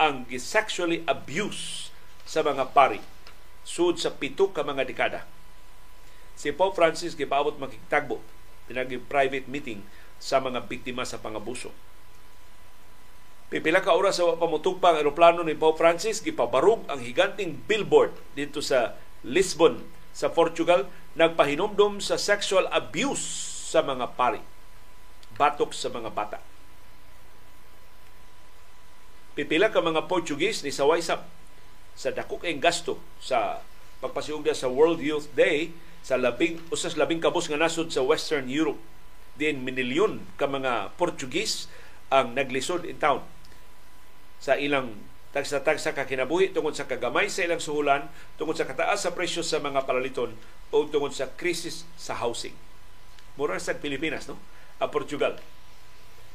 [0.00, 1.92] ang sexually abuse
[2.24, 3.02] sa mga pari
[3.66, 5.20] sud sa pito ka mga dekada.
[6.32, 8.22] Si Pope Francis gipaabot makigtagbo
[8.64, 9.84] pinagi private meeting
[10.16, 11.74] sa mga biktima sa pangabuso.
[13.50, 18.94] Pipila ka oras sa pamutugpang eroplano ni Pope Francis gipabarug ang higanting billboard dito sa
[19.26, 23.22] Lisbon sa Portugal nagpahinumdom sa sexual abuse
[23.70, 24.42] sa mga pari
[25.40, 26.38] batok sa mga bata.
[29.32, 31.24] Pipila ka mga Portuguese ni saway sa
[31.96, 33.64] sa dakok ang gasto sa
[34.04, 38.80] pagpasiugda sa World Youth Day sa labing usas labing kabus nga nasod sa Western Europe.
[39.36, 41.68] Din minilyon ka mga Portuguese
[42.10, 43.24] ang naglisod in town
[44.40, 44.96] sa ilang
[45.30, 49.62] tagsa-tagsa ka kinabuhi tungod sa kagamay sa ilang suhulan, tungod sa kataas sa presyo sa
[49.62, 50.34] mga palaliton
[50.74, 52.54] o tungod sa krisis sa housing.
[53.38, 54.34] Mura sa Pilipinas, no?
[54.82, 55.38] ang Portugal.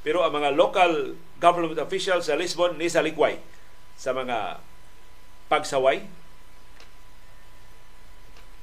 [0.06, 3.42] Pero ang mga local government officials sa Lisbon ni sa likway
[4.00, 4.62] sa mga
[5.50, 6.06] pagsaway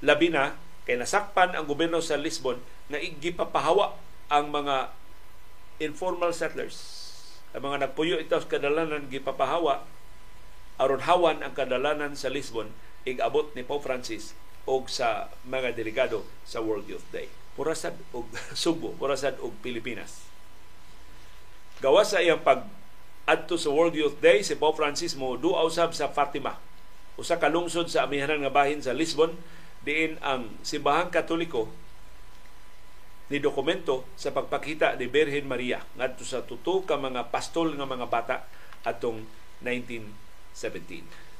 [0.02, 2.58] labi na kay nasakpan ang gobyerno sa Lisbon
[2.90, 3.94] na igipapahawa
[4.26, 4.90] ang mga
[5.78, 7.10] informal settlers.
[7.54, 9.86] Ang mga nagpuyo ito sa kadalanan gipapahawa
[10.80, 12.72] aron hawan ang kadalanan sa Lisbon
[13.02, 18.28] igabot ni Pope Francis og sa mga delegado sa World Youth Day murasad og
[18.62, 20.24] Subo, murasad og Pilipinas.
[21.84, 22.64] Gawas sa iyang pag
[23.28, 26.58] adto sa World Youth Day si Pope Francis mo duaw sab sa Fatima
[27.14, 29.36] usa ka lungsod sa amihanan nga bahin sa Lisbon
[29.84, 31.68] diin ang simbahang katoliko
[33.30, 38.06] ni dokumento sa pagpakita ni Birhen Maria ngadto sa tuto ka mga pastol nga mga
[38.08, 38.36] bata
[38.82, 39.22] atong
[40.54, 41.32] 1917.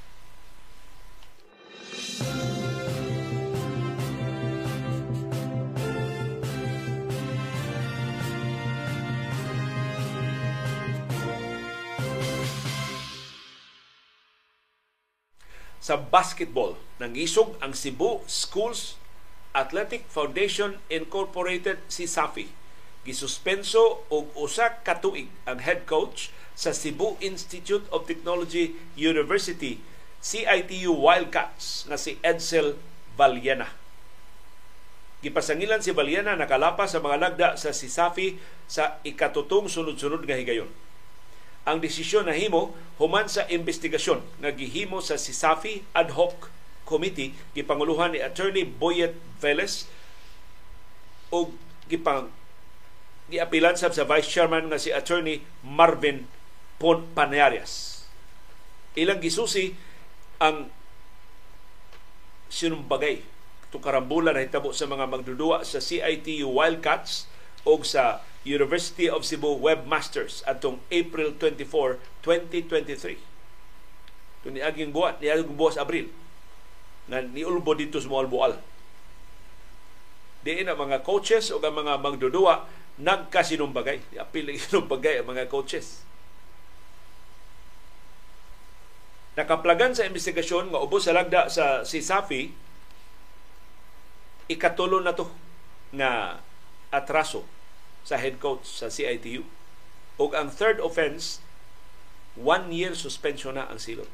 [15.83, 16.79] sa basketball.
[17.03, 18.95] Nangisog ang Cebu Schools
[19.51, 22.47] Athletic Foundation Incorporated si SAFI.
[23.03, 29.81] Gisuspenso og usa ka tuig ang head coach sa Cebu Institute of Technology University
[30.23, 32.79] CITU Wildcats nga si Edsel
[33.19, 33.75] Valiena.
[35.23, 40.71] Gipasangilan si Valiena nakalapas sa mga lagda sa Sisafi sa ikatutong sunod-sunod nga higayon.
[41.63, 46.51] Ang desisyon na himo human sa investigasyon nga gihimo sa Sisafi Ad Hoc
[46.83, 49.87] Committee gipanguluhan ni Attorney Boyet Velez
[51.31, 51.55] o
[51.87, 52.31] gipang
[53.31, 56.27] giapilan sa Vice Chairman nga si Attorney Marvin
[56.83, 58.03] Pon Panarias.
[58.99, 59.79] Ilang gisusi
[60.43, 60.67] ang
[62.51, 63.23] sinumbagay
[63.71, 67.31] itong karambulan na hitabo sa mga magdudua sa CITU Wildcats
[67.63, 73.17] o sa University of Cebu Webmasters atong April 24, 2023.
[74.43, 76.11] Ito ni aging buwan, ni buwas Abril
[77.07, 78.53] na niulbo dito sa mga albual.
[80.43, 82.67] Diin ang mga coaches o ang mga magdudua
[82.99, 84.19] nagkasinumbagay.
[84.19, 86.03] Apil ang sinumbagay ang mga coaches.
[89.33, 92.53] Nakaplagan sa investigasyon nga ubos sa lagda sa si Safi
[94.53, 95.25] ikatulo na to
[95.97, 96.43] nga
[96.93, 97.49] atraso
[98.05, 99.49] sa head coach sa CITU.
[100.21, 101.41] O ang third offense,
[102.37, 104.09] one year suspension na ang silot.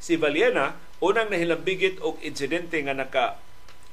[0.00, 3.36] Si Valiena, unang nahilambigit og insidente nga naka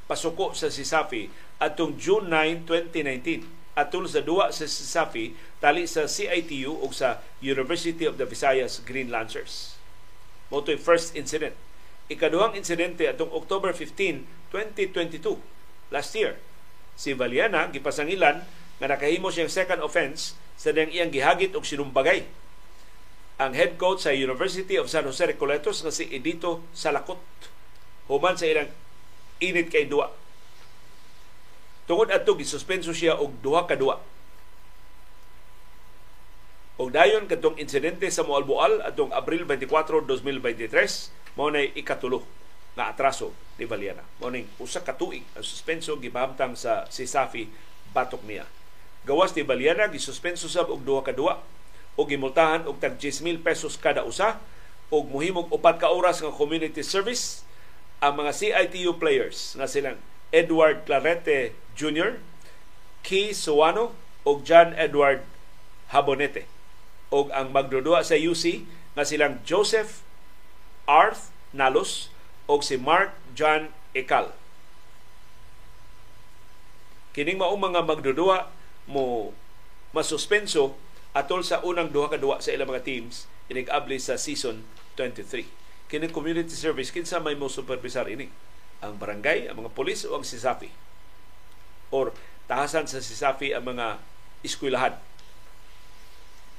[0.08, 1.28] pasuko sa Sisafi
[1.60, 5.34] atong June 9, 2019 atul sa duwa sa Sisafi
[5.64, 9.80] tali sa CITU o sa University of the Visayas Green Lancers.
[10.52, 11.56] Mo first incident
[12.12, 15.40] ikaduhang insidente atong October 15, 2022,
[15.96, 16.36] last year.
[17.00, 18.44] Si Valiana gipasangilan
[18.84, 22.28] nga nakahimo siyang second offense sa diyang iyang gihagit og sinumbagay
[23.42, 27.18] ang head coach sa University of San Jose Recoletos nga si Edito Salakot
[28.06, 28.70] human sa ilang
[29.42, 30.14] init kay duwa
[31.90, 33.98] tungod adto gisuspenso siya og duha ka duwa
[36.82, 42.26] og dayon kadtong insidente sa Moalboal atong Abril 24, 2023 mao nay ikatulo
[42.74, 44.02] nga atraso ni Valiana.
[44.18, 47.46] Mao ning usa ka tuig ang suspenso gibamtang sa si Safi
[47.94, 48.50] batok niya.
[49.06, 51.38] Gawas ni Valiana gisuspenso sab og duha ka duwa
[51.94, 54.42] o gimultahan og tag 10,000 pesos kada usa
[54.90, 57.46] og muhimog upat ka oras nga community service
[58.02, 60.02] ang mga CITU players nga silang
[60.32, 62.20] Edward Clarete Jr.,
[63.04, 65.26] Key Suwano ug John Edward
[65.92, 66.48] Habonete
[67.12, 68.64] og ang magdudua sa UC
[68.96, 70.02] nga silang Joseph
[70.88, 72.08] Arth Nalos
[72.48, 74.32] o si Mark John Ekal.
[77.12, 78.48] Kining mao mga magdudua
[78.88, 79.36] mo
[79.92, 80.80] masuspenso
[81.12, 84.64] atol sa unang duha ka duwa sa ilang mga teams inig-abli sa season
[84.96, 85.44] 23.
[85.92, 88.32] Kini community service kinsa may mo supervisor ini?
[88.82, 90.74] Ang barangay, ang mga pulis o ang sisafi?
[91.94, 92.12] Or
[92.50, 94.02] tahasan sa sisafi ang mga
[94.42, 94.98] eskwelahan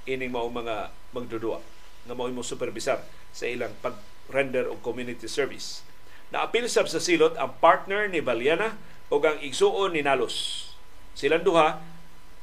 [0.07, 1.63] ining mao mga magdudua
[2.03, 2.99] nga mao mo supervisor
[3.31, 3.95] sa ilang pag
[4.31, 5.87] render og community service.
[6.35, 8.75] Naapil sab sa silot ang partner ni Baliana
[9.13, 10.71] o ang igsuon ni Nalos.
[11.13, 11.79] Silang duha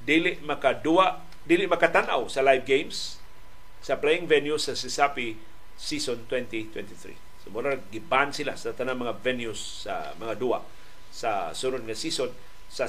[0.06, 3.18] dili makadua dili makatanaw sa live games
[3.82, 5.40] sa playing venue sa Sisapi
[5.80, 7.29] season 2023.
[7.50, 10.62] So mura giban sila sa tanang mga venues sa mga duwa
[11.10, 12.30] sa sunod nga season
[12.70, 12.86] sa.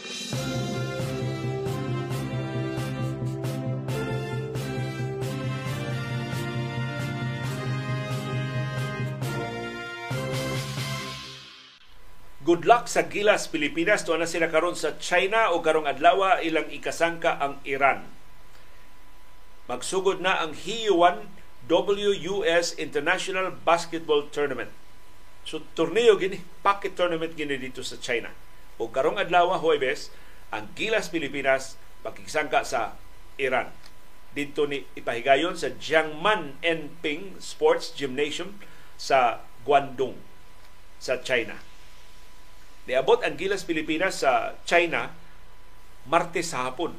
[0.00, 0.64] Music
[12.40, 16.72] Good luck sa Gilas Pilipinas tuwa na sila karon sa China o karong adlaw ilang
[16.72, 18.08] ikasangka ang Iran.
[19.68, 24.68] Magsugod na ang HIUAN WUS International Basketball Tournament.
[25.44, 28.32] So torneo gini, pocket tournament gini dito sa China.
[28.80, 30.12] O karong adlaw Huwebes,
[30.52, 32.96] ang Gilas Pilipinas makikisangka sa
[33.40, 33.72] Iran.
[34.34, 38.58] Dito ni ipahigayon sa Jiangman Enping Sports Gymnasium
[38.98, 40.18] sa Guangdong
[41.00, 41.60] sa China.
[42.84, 45.12] Niabot ang Gilas Pilipinas sa China
[46.04, 46.92] Martes sa hapon,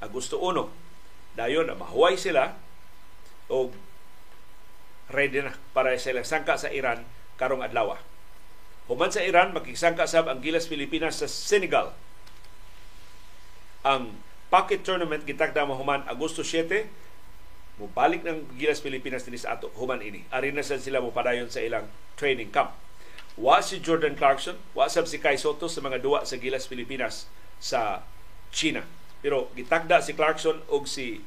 [0.00, 1.36] Agosto 1.
[1.36, 2.56] Dayon mahuway sila
[3.52, 3.68] o
[5.12, 7.04] ready na para sila sangka sa Iran
[7.40, 7.96] karong adlaw.
[8.88, 11.92] Human sa Iran, makisangka sab ang Gilas Pilipinas sa Senegal.
[13.84, 14.16] Ang
[14.48, 16.88] pocket tournament gitagda mahuman Agosto 7
[17.78, 20.24] mubalik ng Gilas Pilipinas dinis ato human ini.
[20.34, 21.86] Ari na sila mo padayon sa ilang
[22.18, 22.74] training camp
[23.38, 27.30] Wa si Jordan Clarkson, wa sab si Kai Soto sa mga duwa sa Gilas Pilipinas
[27.62, 28.02] sa
[28.50, 28.82] China.
[29.22, 31.22] Pero gitakda si Clarkson og si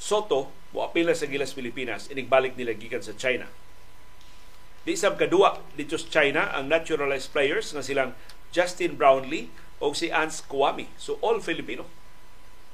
[0.00, 3.48] Soto wa apila sa Gilas Pilipinas inigbalik nila gikan sa China.
[4.82, 8.16] Di sab kadua dito sa China ang naturalized players nga silang
[8.50, 10.90] Justin Brownlee o si Ants Kwame.
[10.98, 11.86] So all Filipino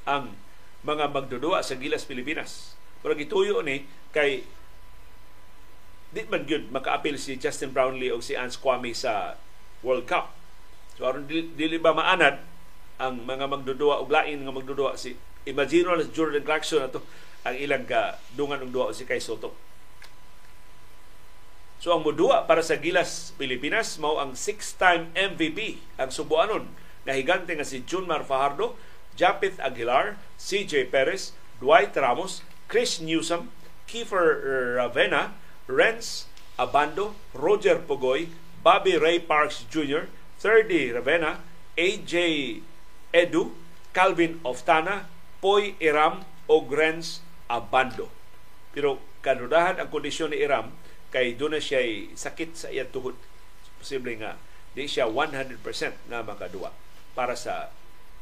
[0.09, 0.39] ang
[0.87, 2.79] mga magdudua sa Gilas Pilipinas.
[3.05, 3.85] Pero gituyo ni
[4.15, 4.47] kay
[6.09, 9.37] di man gyud makaapil si Justin Brownlee o si Ans Kwame sa
[9.85, 10.33] World Cup.
[10.97, 12.41] So aron dili ba maanad
[12.99, 15.15] ang mga magdudua og lain nga magdudua si
[15.49, 17.01] Imagine na Jordan Clarkson ato
[17.47, 19.55] ang ilang ka dungan og duwa si Kai Soto.
[21.79, 26.67] So ang mudua para sa Gilas Pilipinas mao ang six-time MVP ang subuanon
[27.07, 28.75] nga higante nga si Junmar Fajardo,
[29.15, 31.33] Japith Aguilar, CJ Perez,
[31.63, 33.55] Dwight Ramos, Chris Newsom,
[33.87, 34.43] Kiefer
[34.77, 35.39] Ravena,
[35.71, 36.27] Renz
[36.59, 38.29] Abando, Roger Pugoy,
[38.61, 40.11] Bobby Ray Parks Jr.,
[40.43, 41.41] 30 Ravena,
[41.79, 42.15] AJ
[43.15, 43.55] Edu,
[43.95, 45.07] Calvin Oftana,
[45.41, 48.13] Poy Iram o Renz Abando.
[48.71, 50.71] Pero kanudahan ang kondisyon ni Iram
[51.09, 51.81] kay doon na siya
[52.13, 53.17] sakit sa iyang tuhod.
[53.81, 54.37] Posible nga
[54.77, 55.59] di siya 100%
[56.13, 56.71] na makaduwa
[57.17, 57.73] para sa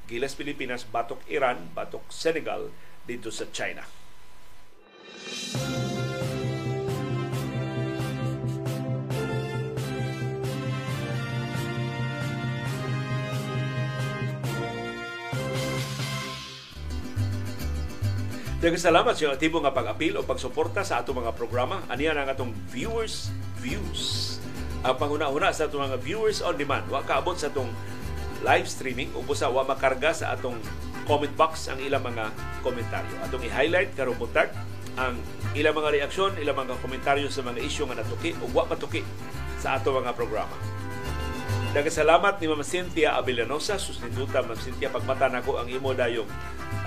[0.06, 2.70] Gilas Pilipinas, batok Iran, batok Senegal
[3.04, 3.82] dito sa China.
[18.56, 21.84] Daghang salamat sa aktibo nga pag-apil o pagsuporta sa ato mga programa.
[21.92, 23.28] Aniya ang atong viewers
[23.60, 24.40] views.
[24.80, 26.88] Ang panguna-una sa atong mga viewers on demand.
[26.88, 27.68] Wa kaabot sa atong
[28.40, 30.56] live streaming o busa wa makarga sa atong
[31.04, 32.32] comment box ang ilang mga
[32.64, 33.28] komentaryo.
[33.28, 34.48] Atong i-highlight karong buntag
[34.96, 35.20] ang
[35.52, 39.04] ilang mga reaksyon, ilang mga komentaryo sa mga isyu nga natuki o wa matuki
[39.60, 40.75] sa ato mga programa.
[41.76, 46.24] Daghang salamat ni Ma'am Cynthia Abilanosa, sustituta Ma'am Cynthia pagmata nako ang imo dayong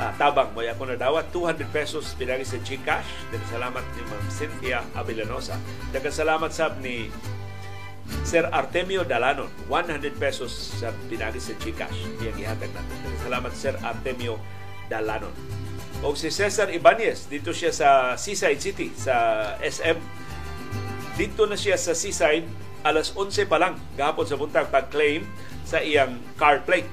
[0.02, 3.30] uh, tabang mo ako nadawat 200 pesos pinagi sa GCash.
[3.30, 5.61] Daghang salamat ni Ma'am Cynthia Abilanosa.
[5.94, 7.06] Daghang salamat sab ni
[8.26, 10.49] Sir Artemio Dalanon, 100 pesos
[10.82, 12.26] sa pinagi sa GCash.
[12.26, 12.98] Iyang gihatag natin.
[13.06, 14.41] Daghang salamat Sir Artemio
[14.90, 15.38] Dalanon.
[16.02, 19.14] O si Cesar Ibanez, dito siya sa Seaside City, sa
[19.61, 20.02] SM.
[21.14, 22.49] Dito na siya sa Seaside,
[22.86, 25.28] alas 11 pa lang, gahapon sa buntag pag-claim
[25.68, 26.90] sa iyang car plate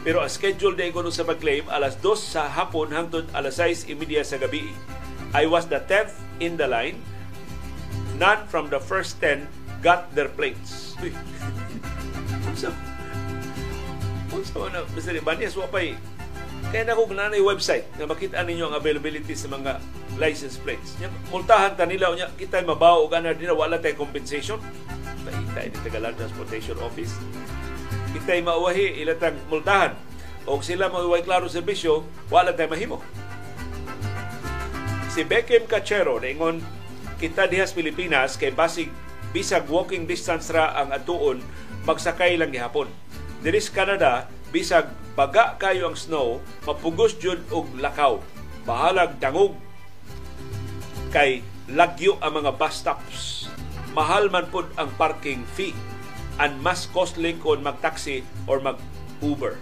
[0.00, 4.40] pero ang schedule day ko sa mag-claim, alas 2 sa hapon hangtod alas 6.30 sa
[4.40, 4.72] gabi.
[5.36, 6.96] I was the 10th in the line.
[8.16, 9.44] None from the first 10
[9.84, 10.96] got their plates.
[12.48, 12.72] Unsa?
[14.32, 15.20] Unsa na, Mr.
[15.20, 16.00] Ibanez, wapay
[16.68, 19.80] kaya na kung nanay website na makita ninyo ang availability sa mga
[20.20, 21.00] license plates.
[21.00, 24.60] Nya, multahan ta nila unya kita mabaw og ana nila wala tay compensation.
[25.56, 27.16] Tayo ni Tagalan Transportation Office
[28.10, 29.94] kitay mauwahi ilatang multahan
[30.46, 32.98] o sila mauwahi klaro serbisyo wala tayo mahimo
[35.10, 36.58] si Beckham Cachero ingon
[37.22, 38.90] kita dihas Pilipinas kay basig
[39.30, 41.38] bisag walking distance ra ang atuon
[41.86, 42.90] magsakay lang gihapon
[43.46, 44.10] diri sa Canada
[44.50, 48.18] bisag baga kayo ang snow mapugos jud og lakaw
[48.66, 49.54] bahalag dangog
[51.14, 53.50] kay lagyo ang mga bus stops
[53.94, 55.74] mahal man pud ang parking fee
[56.40, 59.60] and mas costly kung mag-taxi or mag-Uber.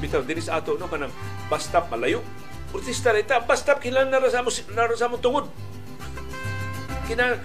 [0.00, 1.12] Bitaw, dinis ato, no, kanang
[1.48, 2.20] bus stop malayo.
[2.68, 5.48] Protesta rita, bus stop, kailan narasamo, narasamo tungod.
[7.08, 7.40] Kina,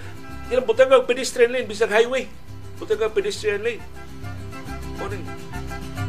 [0.51, 2.27] kina butang ang pedestrian lane, bisag highway.
[2.75, 3.79] Butang ang pedestrian lane.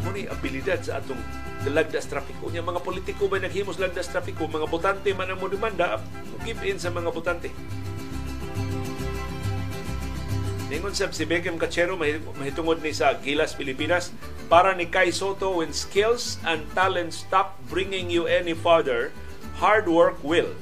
[0.07, 1.19] Muna, muna abilidad sa atong
[1.67, 2.47] lagdas trapiko.
[2.55, 5.99] Yung mga politiko ba naghimos lagdas trapiko, mga butante man ang mo demanda,
[6.47, 7.51] give in sa mga butante.
[10.71, 14.11] Ningon sab si Beckham Cachero mahitungod ni sa Gilas Pilipinas
[14.51, 19.15] para ni Kai Soto when skills and talent stop bringing you any farther,
[19.63, 20.55] hard work will.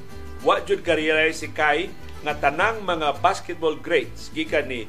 [0.45, 0.97] Wa jud ka
[1.33, 1.89] si Kai
[2.21, 4.85] nga tanang mga basketball greats gikan ni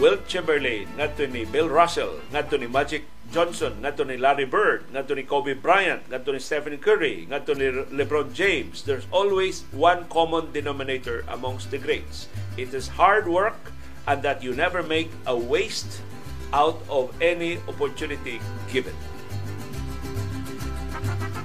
[0.00, 5.14] Wilt Chamberlain, ngadto ni Bill Russell, ngadto ni Magic Johnson, ngadto ni Larry Bird, ngadto
[5.14, 8.82] ni Kobe Bryant, ngadto ni Stephen Curry, ngadto ni LeBron James.
[8.82, 12.26] There's always one common denominator amongst the greats.
[12.58, 13.70] It is hard work
[14.10, 16.02] and that you never make a waste
[16.50, 18.42] out of any opportunity
[18.74, 18.98] given.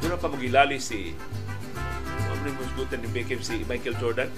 [0.02, 1.14] Doon pa magilali si
[2.45, 4.30] yung musgutan ni Beckham si Michael Jordan.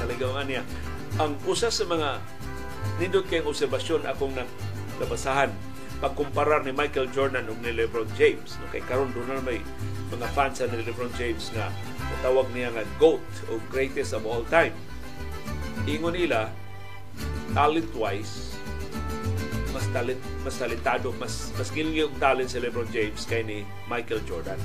[0.00, 0.64] Talagang niya.
[1.20, 2.20] Ang usa sa mga
[2.98, 4.34] nindot kayong obserbasyon akong
[4.98, 5.50] nabasahan.
[5.98, 8.54] Pagkumparar ni Michael Jordan ug ni LeBron James.
[8.62, 9.58] No, kay karon doon na may
[10.14, 11.70] mga fans ni LeBron James na
[12.22, 14.74] tawag niya nga GOAT o greatest of all time.
[15.86, 16.50] Ingon nila
[17.56, 18.48] talent-wise
[19.72, 24.22] mas talent mas talentado mas mas giling yung talent si LeBron James kay ni Michael
[24.26, 24.58] Jordan.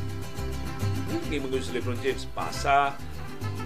[1.10, 2.98] Hindi mo si LeBron James pasa.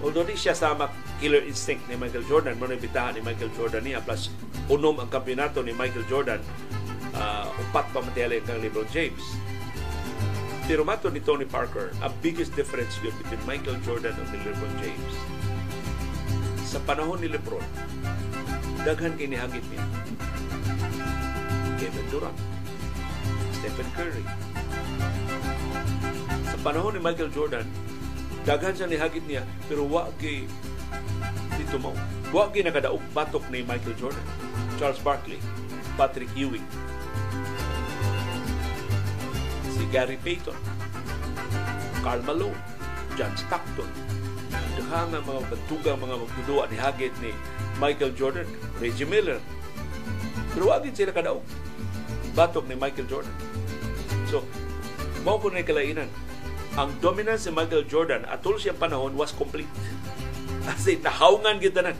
[0.03, 3.99] Although di siya sama killer instinct ni Michael Jordan mo bitahan ni Michael Jordan niya
[4.06, 4.30] plus
[4.69, 6.41] unom ang kampeonato ni Michael Jordan
[7.18, 9.23] uh, upat pa matiyali kang LeBron James
[10.68, 15.14] Pero mato ni Tony Parker, ang biggest difference yun between Michael Jordan and LeBron James.
[16.68, 17.64] Sa panahon ni LeBron,
[18.84, 19.84] daghan kinihagit niya.
[21.80, 22.35] Kevin Durant,
[23.56, 24.26] Stephen Curry.
[26.52, 27.64] Sa panahon ni Michael Jordan,
[28.44, 30.52] daghan siya nihagit niya, pero wa kay
[31.56, 31.92] dito mo.
[32.32, 34.26] Wa kay nakadaog batok ni Michael Jordan.
[34.78, 35.42] Charles Barkley,
[35.98, 36.62] Patrick Ewing,
[39.74, 40.54] si Gary Payton,
[42.06, 42.62] Carl Malone,
[43.18, 43.90] John Stockton,
[44.78, 47.34] Dahang ang mga bantugang mga magdudua ni Hagit ni
[47.82, 48.46] Michael Jordan,
[48.78, 49.42] Reggie Miller.
[50.54, 51.42] Pero wagin sila kadaog.
[52.38, 53.34] Batok ni Michael Jordan.
[54.30, 54.46] So,
[55.26, 56.08] mao ko na kalainan.
[56.78, 59.70] Ang dominance ni Michael Jordan atol siyang panahon was complete.
[60.68, 61.95] Kasi tahawngan kita na.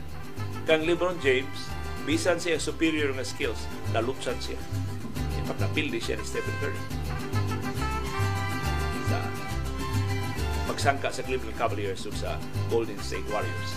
[0.68, 1.72] Kang LeBron James,
[2.04, 3.64] bisan siya superior nga skills,
[3.96, 4.60] nalutsan siya.
[5.40, 6.82] In fact, napildi siya ni Stephen Curry.
[9.08, 9.18] Sa
[10.68, 12.36] magsangka sa Cleveland Cavaliers ug sa
[12.68, 13.72] Golden State Warriors.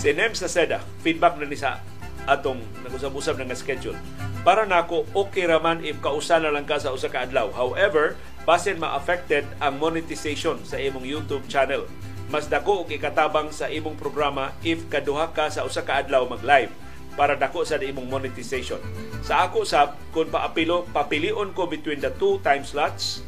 [0.00, 1.84] Si Nem sa Seda, feedback na ni sa
[2.24, 3.98] atong nag-usab-usab na nga schedule.
[4.40, 7.52] Para nako okay raman if kausa na lang ka sa usa ka adlaw.
[7.52, 8.16] However,
[8.48, 11.84] basin ma-affected ang monetization sa imong YouTube channel.
[12.28, 16.68] Mas dako og ikatabang sa imong programa if kaduha ka sa usa ka adlaw mag-live
[17.16, 18.78] para dako sa imong monetization.
[19.24, 23.24] Sa ako sab kung paapilo, papilion ko between the two time slots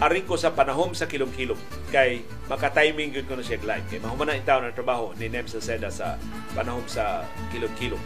[0.00, 1.60] ari ko sa panahom sa kilom-kilom
[1.92, 3.86] kay maka-timing gyud ko na siya live.
[3.86, 6.18] Kay mahuma na itaw na trabaho ni Nem sa Seda sa
[6.52, 7.22] panahom sa
[7.54, 8.02] kilom-kilom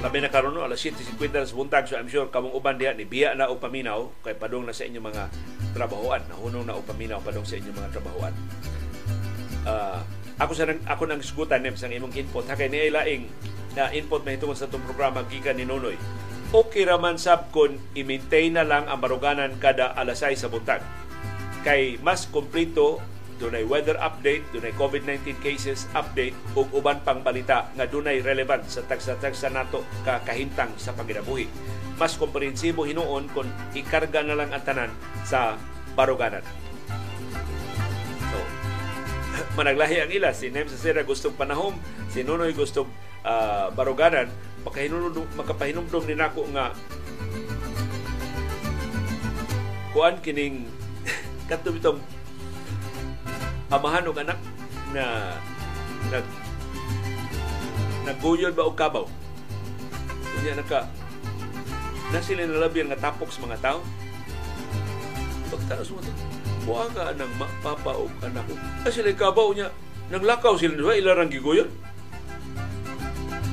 [0.00, 3.04] labi na karon no alas 7:50 sa buntag so I'm sure kamong uban diha ni
[3.04, 5.28] biya na og kay padung na sa inyong mga
[5.76, 6.24] trabahoan.
[6.24, 8.32] Nahunong na og paminaw padung sa inyong mga trabahoan
[9.66, 10.00] uh,
[10.40, 13.28] ako sa ako nang sugutan nem sa imong input ha kay laing
[13.76, 15.96] na input mahitungod sa itong programa gikan ni Nonoy
[16.50, 20.82] okay raman sab kon i-maintain na lang ang baruganan kada alas 6 sa buntag.
[21.62, 22.98] Kay mas kompleto
[23.38, 28.84] dunay weather update, dunay COVID-19 cases update ug uban pang balita nga dunay relevant sa
[28.84, 31.48] tagsa-tagsa nato kakahintang sa paginabuhi.
[31.96, 34.92] Mas komprehensibo hinuon kung ikarga na lang ang tanan
[35.24, 35.56] sa
[35.94, 36.42] baruganan.
[39.58, 40.30] Managlahi ang ila.
[40.34, 41.76] Si Nem Sera gustong panahom,
[42.10, 42.90] si Nunoy gustong
[43.24, 44.28] uh, baruganan.
[44.60, 46.76] Makapahinumdum ni nako nga
[49.90, 50.68] kuan kining
[51.50, 51.74] kadto
[53.70, 54.38] amahan og anak
[54.92, 55.34] na
[56.10, 56.26] nag
[58.04, 59.06] nagguyod ba og kabaw?
[60.38, 60.90] Unya naka
[62.10, 63.80] na sila nalabyan nga tapok sa mga tao
[65.50, 66.29] pagtanos mo to
[66.64, 67.32] buha ka ng
[67.64, 68.54] papa o anak ko.
[68.56, 69.68] Na sila kabaw niya
[70.10, 71.70] naglakaw sila diba ilarang giguyon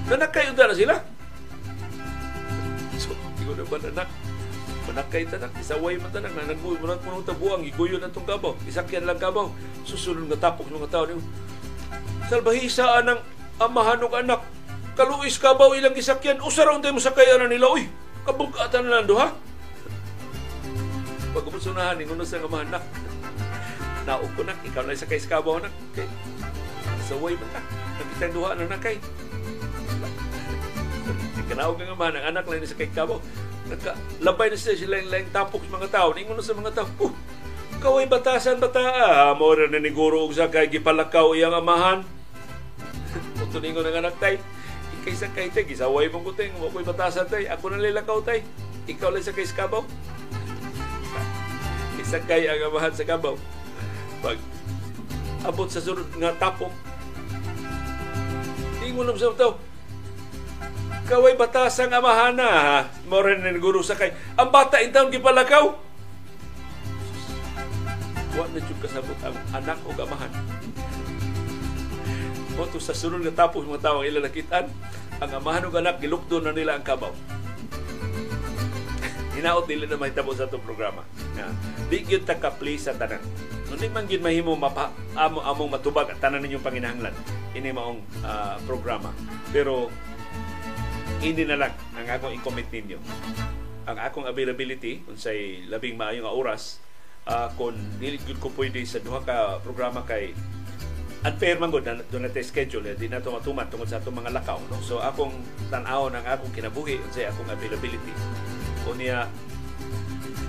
[0.08, 0.96] Nanakay na sila.
[2.96, 3.12] So,
[3.44, 4.10] ikaw na ba nanak?
[4.88, 9.04] Manakay tanak, isaway man tanak, na nagbuhay mo mo tabuang, iguyon na itong kabaw, isakyan
[9.04, 9.52] lang kabaw,
[9.84, 11.20] susunod nga tapok mga tao niyo.
[12.32, 13.20] Salbahisa ng
[13.60, 14.48] amahan ng anak,
[14.96, 17.92] kaluis kabaw ilang isakyan, usaraw tayo mo sakayan na nila, uy,
[18.24, 19.28] kabugatan na lang ha?
[21.38, 22.82] Pagkamusunahan, inguno sa amahan nak,
[24.10, 26.10] naog ko nak, ikaw na sa kabaw nak, kay,
[27.06, 27.62] saway man ta,
[28.02, 28.98] nakitang duha na nakay,
[31.48, 33.24] Kanawag nga man, ang anak lang sa kay Kabaw.
[33.72, 36.10] Nagkalabay na sila sila lang tapok sa mga tao.
[36.12, 37.14] Ningon na sa mga tao, uh,
[37.80, 38.84] kaway batasan bata.
[38.84, 42.04] Ah, mo na ni guro og sa kay gipalakaw iyang amahan.
[43.40, 44.44] Kung ningon ng anak tay,
[45.00, 48.44] ikay sa kay tay, gisaway mong kuting, mo ko'y batasan tay, ako na lilakaw tay.
[48.92, 49.88] Ikaw lang sa kay Kabaw.
[52.08, 53.36] Isakay ang amahan sa Kabaw.
[54.24, 54.40] Pag
[55.44, 56.72] abot sa sunod nga tapok,
[58.88, 59.60] Ingon sa tao,
[61.08, 62.80] Kaway batasang amahana ha.
[63.08, 64.12] Moren ni guru sakay.
[64.40, 65.76] Ang bata intaon gipalakaw.
[68.36, 70.32] Wa na jud kasabot ang anak o amahan.
[72.60, 74.68] Moto sa sunod nga tapos mga tao ila nakitaan,
[75.20, 77.12] ang amahan o anak gilukdo na nila ang kabaw.
[79.38, 81.06] Hinaot nila na mahitabo sa itong programa.
[81.38, 81.46] Nga,
[81.94, 83.22] di gyud ta kapli sa tanan.
[83.70, 87.14] Nung di man gyud mahimo mapa, amo among matubag at tanan ninyong panginahanglan
[87.54, 89.14] ini maong uh, programa.
[89.54, 89.94] Pero
[91.22, 92.98] hindi na lang ang akong i-commit ninyo.
[93.86, 96.82] Ang akong availability, kung say labing maayo nga oras,
[97.30, 100.34] uh, kung dili ko pwede sa duha ka programa kay
[101.26, 104.22] unfair man gud na doon natin schedule eh, di na ito matuman tungkol sa itong
[104.22, 104.78] mga lakaw no?
[104.86, 105.34] so akong
[105.68, 108.14] tanaw ng akong kinabuhi sa akong availability
[108.88, 109.28] o niya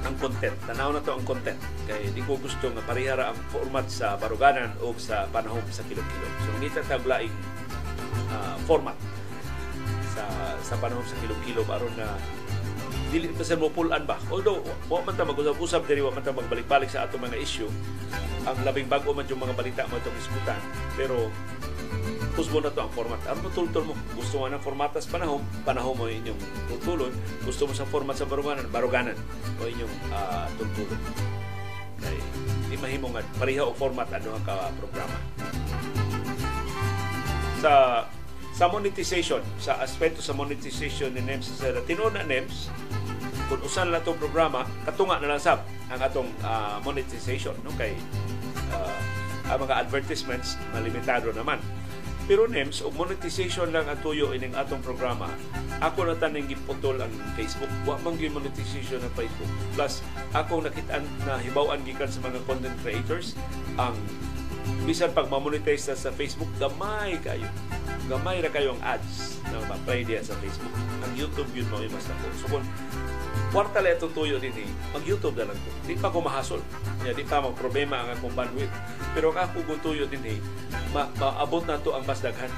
[0.06, 0.54] ang content.
[0.64, 1.58] Tanaw na to ang content.
[1.90, 6.26] Kay di ko gusto nga parihara ang format sa baruganan o sa panahon sa kilo-kilo.
[6.46, 7.34] So ngita taglaing
[8.30, 8.94] uh, format
[10.14, 10.24] sa
[10.62, 12.14] sa panahon sa kilom-kilom aron na
[13.08, 14.60] dili pa sa mo pulan ba although
[14.92, 17.70] wa man ta mag-usab-usab diri wa man ta magbalik-balik sa ato mga issue
[18.44, 20.60] ang labing bago man yung mga balita mo itong iskutan
[20.96, 21.32] pero
[22.38, 23.18] kusbo na to ang format.
[23.26, 23.94] Ano mo tultol mo?
[24.14, 26.38] Gusto mo ng formatas panahon, panahon mo inyong
[26.70, 27.10] tultulon.
[27.42, 29.18] Gusto mo sa format sa baruganan, baruganan
[29.58, 31.00] o inyong uh, tultulon.
[31.98, 32.14] Kay
[32.70, 35.18] di mahimo nga pareha o format ano ang ka programa.
[37.58, 37.72] Sa
[38.58, 42.66] sa monetization, sa aspeto sa monetization ni NEMS sa tinuod na NEMS,
[43.46, 47.94] kung usan na itong programa, katunga na lang sab ang atong uh, monetization no kay
[48.74, 48.98] uh,
[49.48, 51.62] ang mga advertisements malimitado naman
[52.28, 55.32] pero NEMS, og monetization lang ang tuyo ining atong programa.
[55.80, 57.08] Ako na taning giputol ang
[57.40, 57.72] Facebook.
[57.88, 59.48] Wa man monetization ng Facebook.
[59.72, 60.04] Plus,
[60.36, 63.32] ako nakita na hibaw-an gikan sa mga content creators
[63.80, 63.96] ang
[64.88, 67.44] bisan pag ma-monetize sa Facebook, gamay kayo.
[68.08, 70.72] Gamay ra kayo ang ads na ma-play diya sa Facebook.
[71.04, 72.26] Ang YouTube yun mo mas nako.
[72.40, 72.64] So kung
[73.52, 75.70] kwarta lang itong tuyo din eh, mag-YouTube na lang ko.
[75.84, 76.64] Di pa ko mahasol.
[77.04, 78.72] Ya, di pa mag-problema ang akong bandwidth.
[79.12, 80.38] Pero ang ako tuyo din eh,
[80.92, 82.48] ma maabot na to ang mas daghan.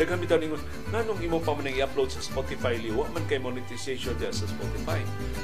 [0.00, 4.32] Daghan bitaw ningon, nganong imo pa man i-upload sa Spotify liwa man kay monetization diya
[4.32, 4.96] sa Spotify.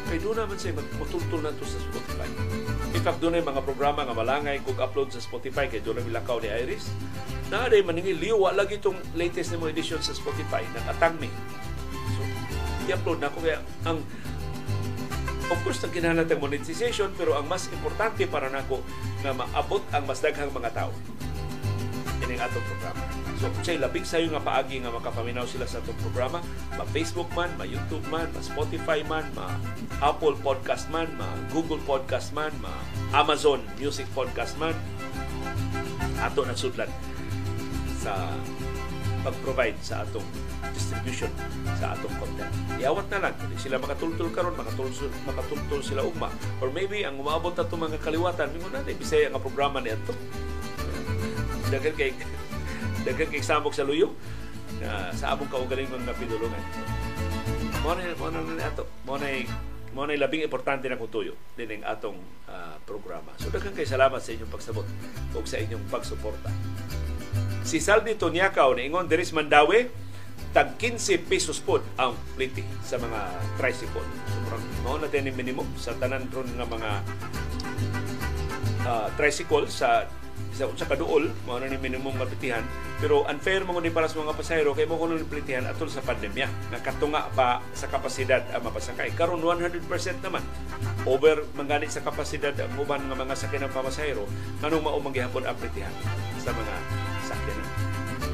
[0.09, 2.29] Kay doon naman say magmutultol na to sa Spotify.
[2.97, 6.09] In fact, doon ay mga programa nga malangay kung upload sa Spotify kay doon ang
[6.09, 6.89] lakaw ni Iris.
[7.53, 10.65] Naaday maningil liwa lagi itong latest na mo edition sa Spotify.
[10.73, 11.29] Nakatang mi.
[12.17, 12.21] So,
[12.89, 14.01] i-upload na ko kaya ang
[15.49, 18.85] Of course, ang kinahanglan monetization pero ang mas importante para nako
[19.25, 20.93] na maabot ang mas daghang mga tao
[22.21, 23.08] ining atong programa.
[23.39, 26.43] So, say labing sayo nga paagi nga makapaminaw sila sa atong programa,
[26.75, 29.55] ma Facebook man, ma YouTube man, ma Spotify man, ma
[30.03, 32.75] Apple Podcast man, ma Google Podcast man, ma
[33.15, 34.75] Amazon Music Podcast man,
[36.19, 36.91] ato na sudlan
[38.03, 38.27] sa
[39.23, 40.27] pag-provide sa atong
[40.75, 41.31] distribution
[41.79, 42.51] sa atong content.
[42.83, 46.27] Iawat na lang, kung sila makatultul karon, makatultul, makatultul sila ugma.
[46.59, 50.11] Or maybe ang umabot na itong mga kaliwatan, mingon na, bisaya nga programa ni ito.
[51.71, 52.19] Dagan kay
[53.09, 54.13] dagan kay samok sa luyo
[54.85, 56.63] na sa among kaugaling mga pinulungan.
[57.81, 59.29] Mo na mo na ato, mo na
[59.97, 63.33] mo na labing importante na kutuyo din ang atong uh, programa.
[63.41, 64.85] So daghang kay salamat sa inyong pagsabot
[65.33, 66.53] ug sa inyong pagsuporta.
[67.65, 69.89] Si Saldi Tonyakaw ni ingon Deris Mandawi,
[70.53, 73.21] tag 15 pesos pod ang pliti sa mga
[73.57, 74.05] tricycle.
[74.33, 76.91] Sobrang mao na din minimum sa tanan ron nga mga
[78.85, 80.09] uh, tricycle sa
[80.59, 82.67] sa sa kaduol mao na ni minimum mapitihan
[82.99, 86.51] pero unfair mo ni para sa mga pasahero kay mo kuno plitihan atol sa pandemya.
[86.75, 89.87] Nakatunga pa sa kapasidad ang mapasakay karon 100%
[90.19, 90.43] naman
[91.07, 94.27] over mangani sa kapasidad ang uban nga mga sakyanan pasahero
[94.59, 95.95] nganong mao manggihapon ang plitihan
[96.43, 96.75] sa mga
[97.23, 97.69] sakyanan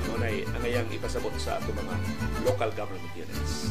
[0.08, 1.94] Munay ang ayang ipasabot sa ato mga
[2.48, 3.68] local government units.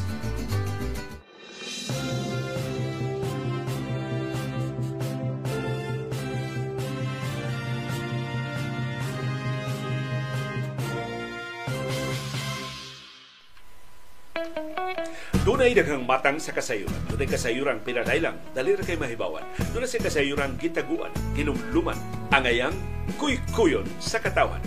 [15.44, 17.00] Dunay daghang matang sa kasayuran.
[17.10, 19.44] Dunay kasayuran pinadailang, dali ra kay mahibawan.
[19.70, 21.96] Dunay sa kasayuran gitaguan, kinumluman,
[22.32, 22.74] angayang
[23.20, 24.64] kuy-kuyon sa katawan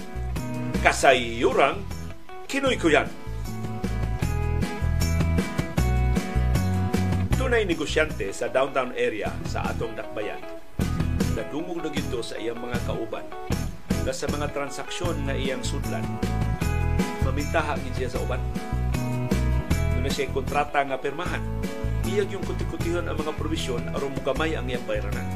[0.85, 1.81] kasayuran
[2.45, 3.09] kinuykuyan.
[7.35, 10.39] Tunay negosyante sa downtown area sa atong dakbayan.
[11.33, 13.25] Nagdungog na gito sa iyang mga kauban
[14.05, 16.05] na sa mga transaksyon na iyang sudlan.
[17.25, 18.41] Mamintaha gid siya sa uban.
[20.07, 21.43] Doon siya kontrata nga pirmahan.
[22.07, 25.27] Iyag yung kutikutihon ang mga provisyon aron mugamay ang iyang bayranan.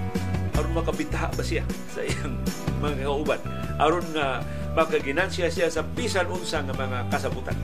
[0.55, 2.39] Aron makabintaha ba siya sa iyang
[2.79, 3.43] mga kauban.
[3.83, 4.39] Aron nga
[4.71, 7.59] magkaginansya siya sa bisan unsa nga mga kasabutan.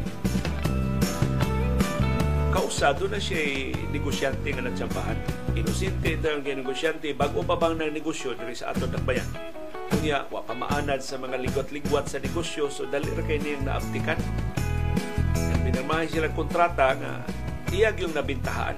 [2.51, 5.15] Kausado na siya negosyante nga nagsambahan.
[5.55, 9.31] Inosente ito ang negosyante bago pa bang ng negosyo diri sa aton dakbayan.
[9.95, 14.19] Kunya, wa pa maanad sa mga ligot-ligwat sa negosyo so dali ra kay niyang naaptikan.
[15.65, 17.13] Pinirmahan sila kontrata nga
[17.73, 18.77] iyag yung nabintahaan.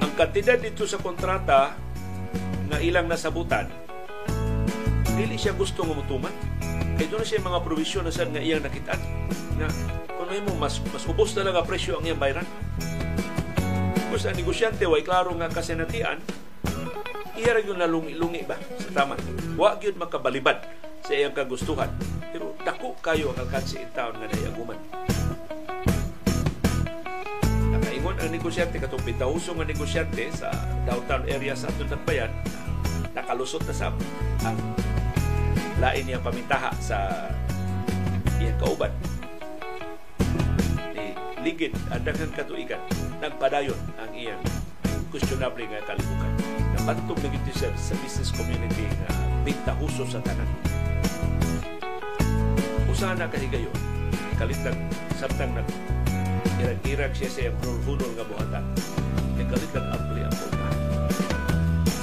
[0.00, 1.74] Ang kantidad dito sa kontrata
[2.70, 3.84] nga ilang nasabutan
[5.14, 6.34] dili siya gusto nga mutuman.
[6.94, 9.02] Kay doon siya mga provision na sad nga iyang nakitaan.
[9.58, 9.68] Nga,
[10.14, 12.46] kung mo, mas, mas ubos na lang ang presyo ang iyang bayran.
[14.10, 16.22] Kung sa negosyante, way klaro nga kasinatian,
[17.34, 19.18] iya yung nalungi-lungi ba sa tama.
[19.58, 20.62] Wa gyud makabalibad
[21.04, 21.92] sa iyang kagustuhan.
[22.32, 24.80] Pero dako kayo ang alkansi in town nga nayaguman.
[27.76, 30.48] Nakaingon ang negosyante, katong pitahusong ang negosyante sa
[30.88, 32.32] downtown area sa Atun Bayan,
[33.12, 33.92] nakalusot na sa
[34.48, 34.58] ang
[35.78, 37.28] lain niyang pamintaha sa
[38.40, 38.90] iyang kauban.
[40.96, 41.12] Ni
[41.44, 42.80] ligid ang daghang katuigan
[43.20, 44.40] nagpadayon ang iyang
[45.08, 46.32] questionable nga kalibukan.
[46.74, 49.10] Napantog na gito siya sa business community nga
[49.46, 50.48] pintahuso sa tanan.
[52.94, 53.74] Usaha na kahigayon,
[54.38, 54.78] kalitag
[55.18, 55.66] samtang nag
[56.62, 58.62] irag-irag siya sa hulhulol nga buhatan.
[59.34, 60.68] Yung kalitag ampli ang punta.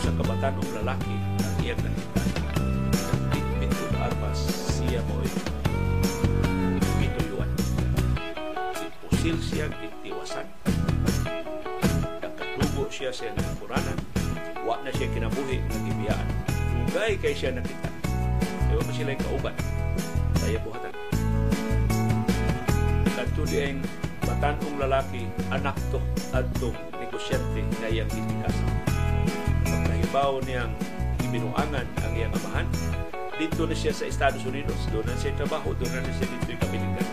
[0.03, 2.21] Sa kabatan o lalaki ang iyang nakita.
[3.07, 4.39] Nagpitpit o armas
[4.75, 5.23] siya mo
[6.99, 7.47] pituyuan.
[8.75, 10.43] Ipusil siya, itiwasan.
[12.19, 13.95] Nakatubo siya sa iyang puranan.
[14.67, 16.27] Wa na siya kinabuhi ng ibiyaan.
[16.91, 17.87] Ugay kay siya nakita.
[18.75, 19.55] Ewan pa sila yung kauban.
[20.51, 20.91] Saya buhatan.
[23.31, 23.79] Ang
[24.27, 25.99] batanong lalaki, anak to,
[26.35, 28.67] adto, negosyante na iyang itikasan.
[29.63, 30.75] Pagkahibaw niyang
[31.23, 32.67] ibinuangan ang iyang amahan,
[33.39, 34.75] dito na siya sa Estados Unidos.
[34.91, 37.07] Doon na siya trabaho, doon na siya dito yung kapilitan.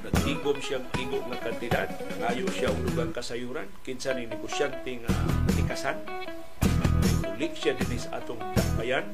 [0.00, 5.12] Nagtigom siyang tigom ng kantidad, nangayo siya ulugang kasayuran, kinsa ni negosyante nga
[5.52, 6.00] tikasan,
[7.36, 9.04] uli siya din sa atong dakbayan,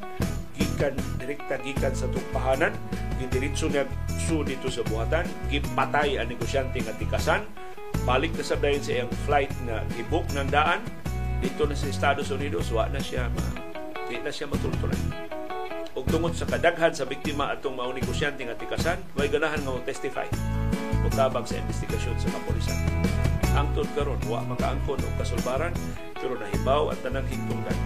[0.82, 2.74] gikan direkta gikan sa tumpahanan.
[3.22, 3.86] Gidiritso niya
[4.18, 5.22] su dito sa buhatan.
[5.46, 7.46] Gipatay ang negosyante nga tikasan.
[8.02, 10.82] Balik na sa dayon sa iyang flight nga gibuk ng daan.
[11.38, 13.46] Dito na sa Estados Unidos wa na siya ma
[14.10, 14.98] di na siya matultulan.
[15.94, 20.26] Ug tungod sa kadaghan sa biktima atong mao negosyante nga tikasan may ganahan nga testify.
[21.06, 22.78] Ug tabang sa investigasyon sa kapulisan
[23.52, 25.76] angtod karon wa makaangkon og kasulbaran
[26.16, 27.76] pero nahibaw at tanang higtungdan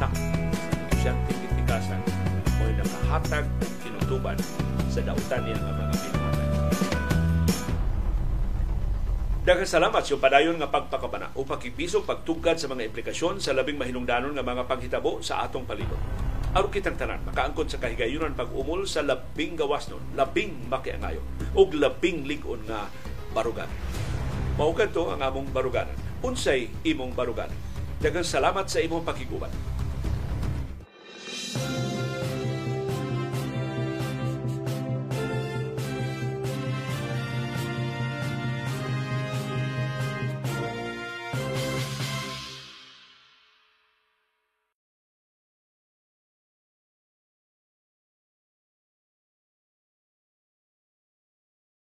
[0.00, 1.39] anak sa negosyante
[1.70, 2.02] tikasan
[2.58, 4.34] mo'y nakahatag ng kinutuban
[4.90, 6.48] sa dautan niya nga mga binuhatan.
[9.46, 14.34] Daghang salamat sa padayon nga pagpakabana o pagkibisog pagtugkad sa mga implikasyon sa labing mahinungdanon
[14.34, 15.94] nga mga panghitabo sa atong palibot.
[16.58, 21.22] Aron kitang tanan, makaangkon sa kahigayunan pag-umol sa labing gawas nun, labing makiangayon,
[21.54, 22.90] o labing ligon nga
[23.30, 23.70] barugan.
[24.58, 25.94] Maukan to ang among baruganan.
[26.26, 27.54] Unsay imong baruganan.
[28.02, 29.54] Daghang salamat sa imong pakiguban
[31.52, 31.99] Thank you.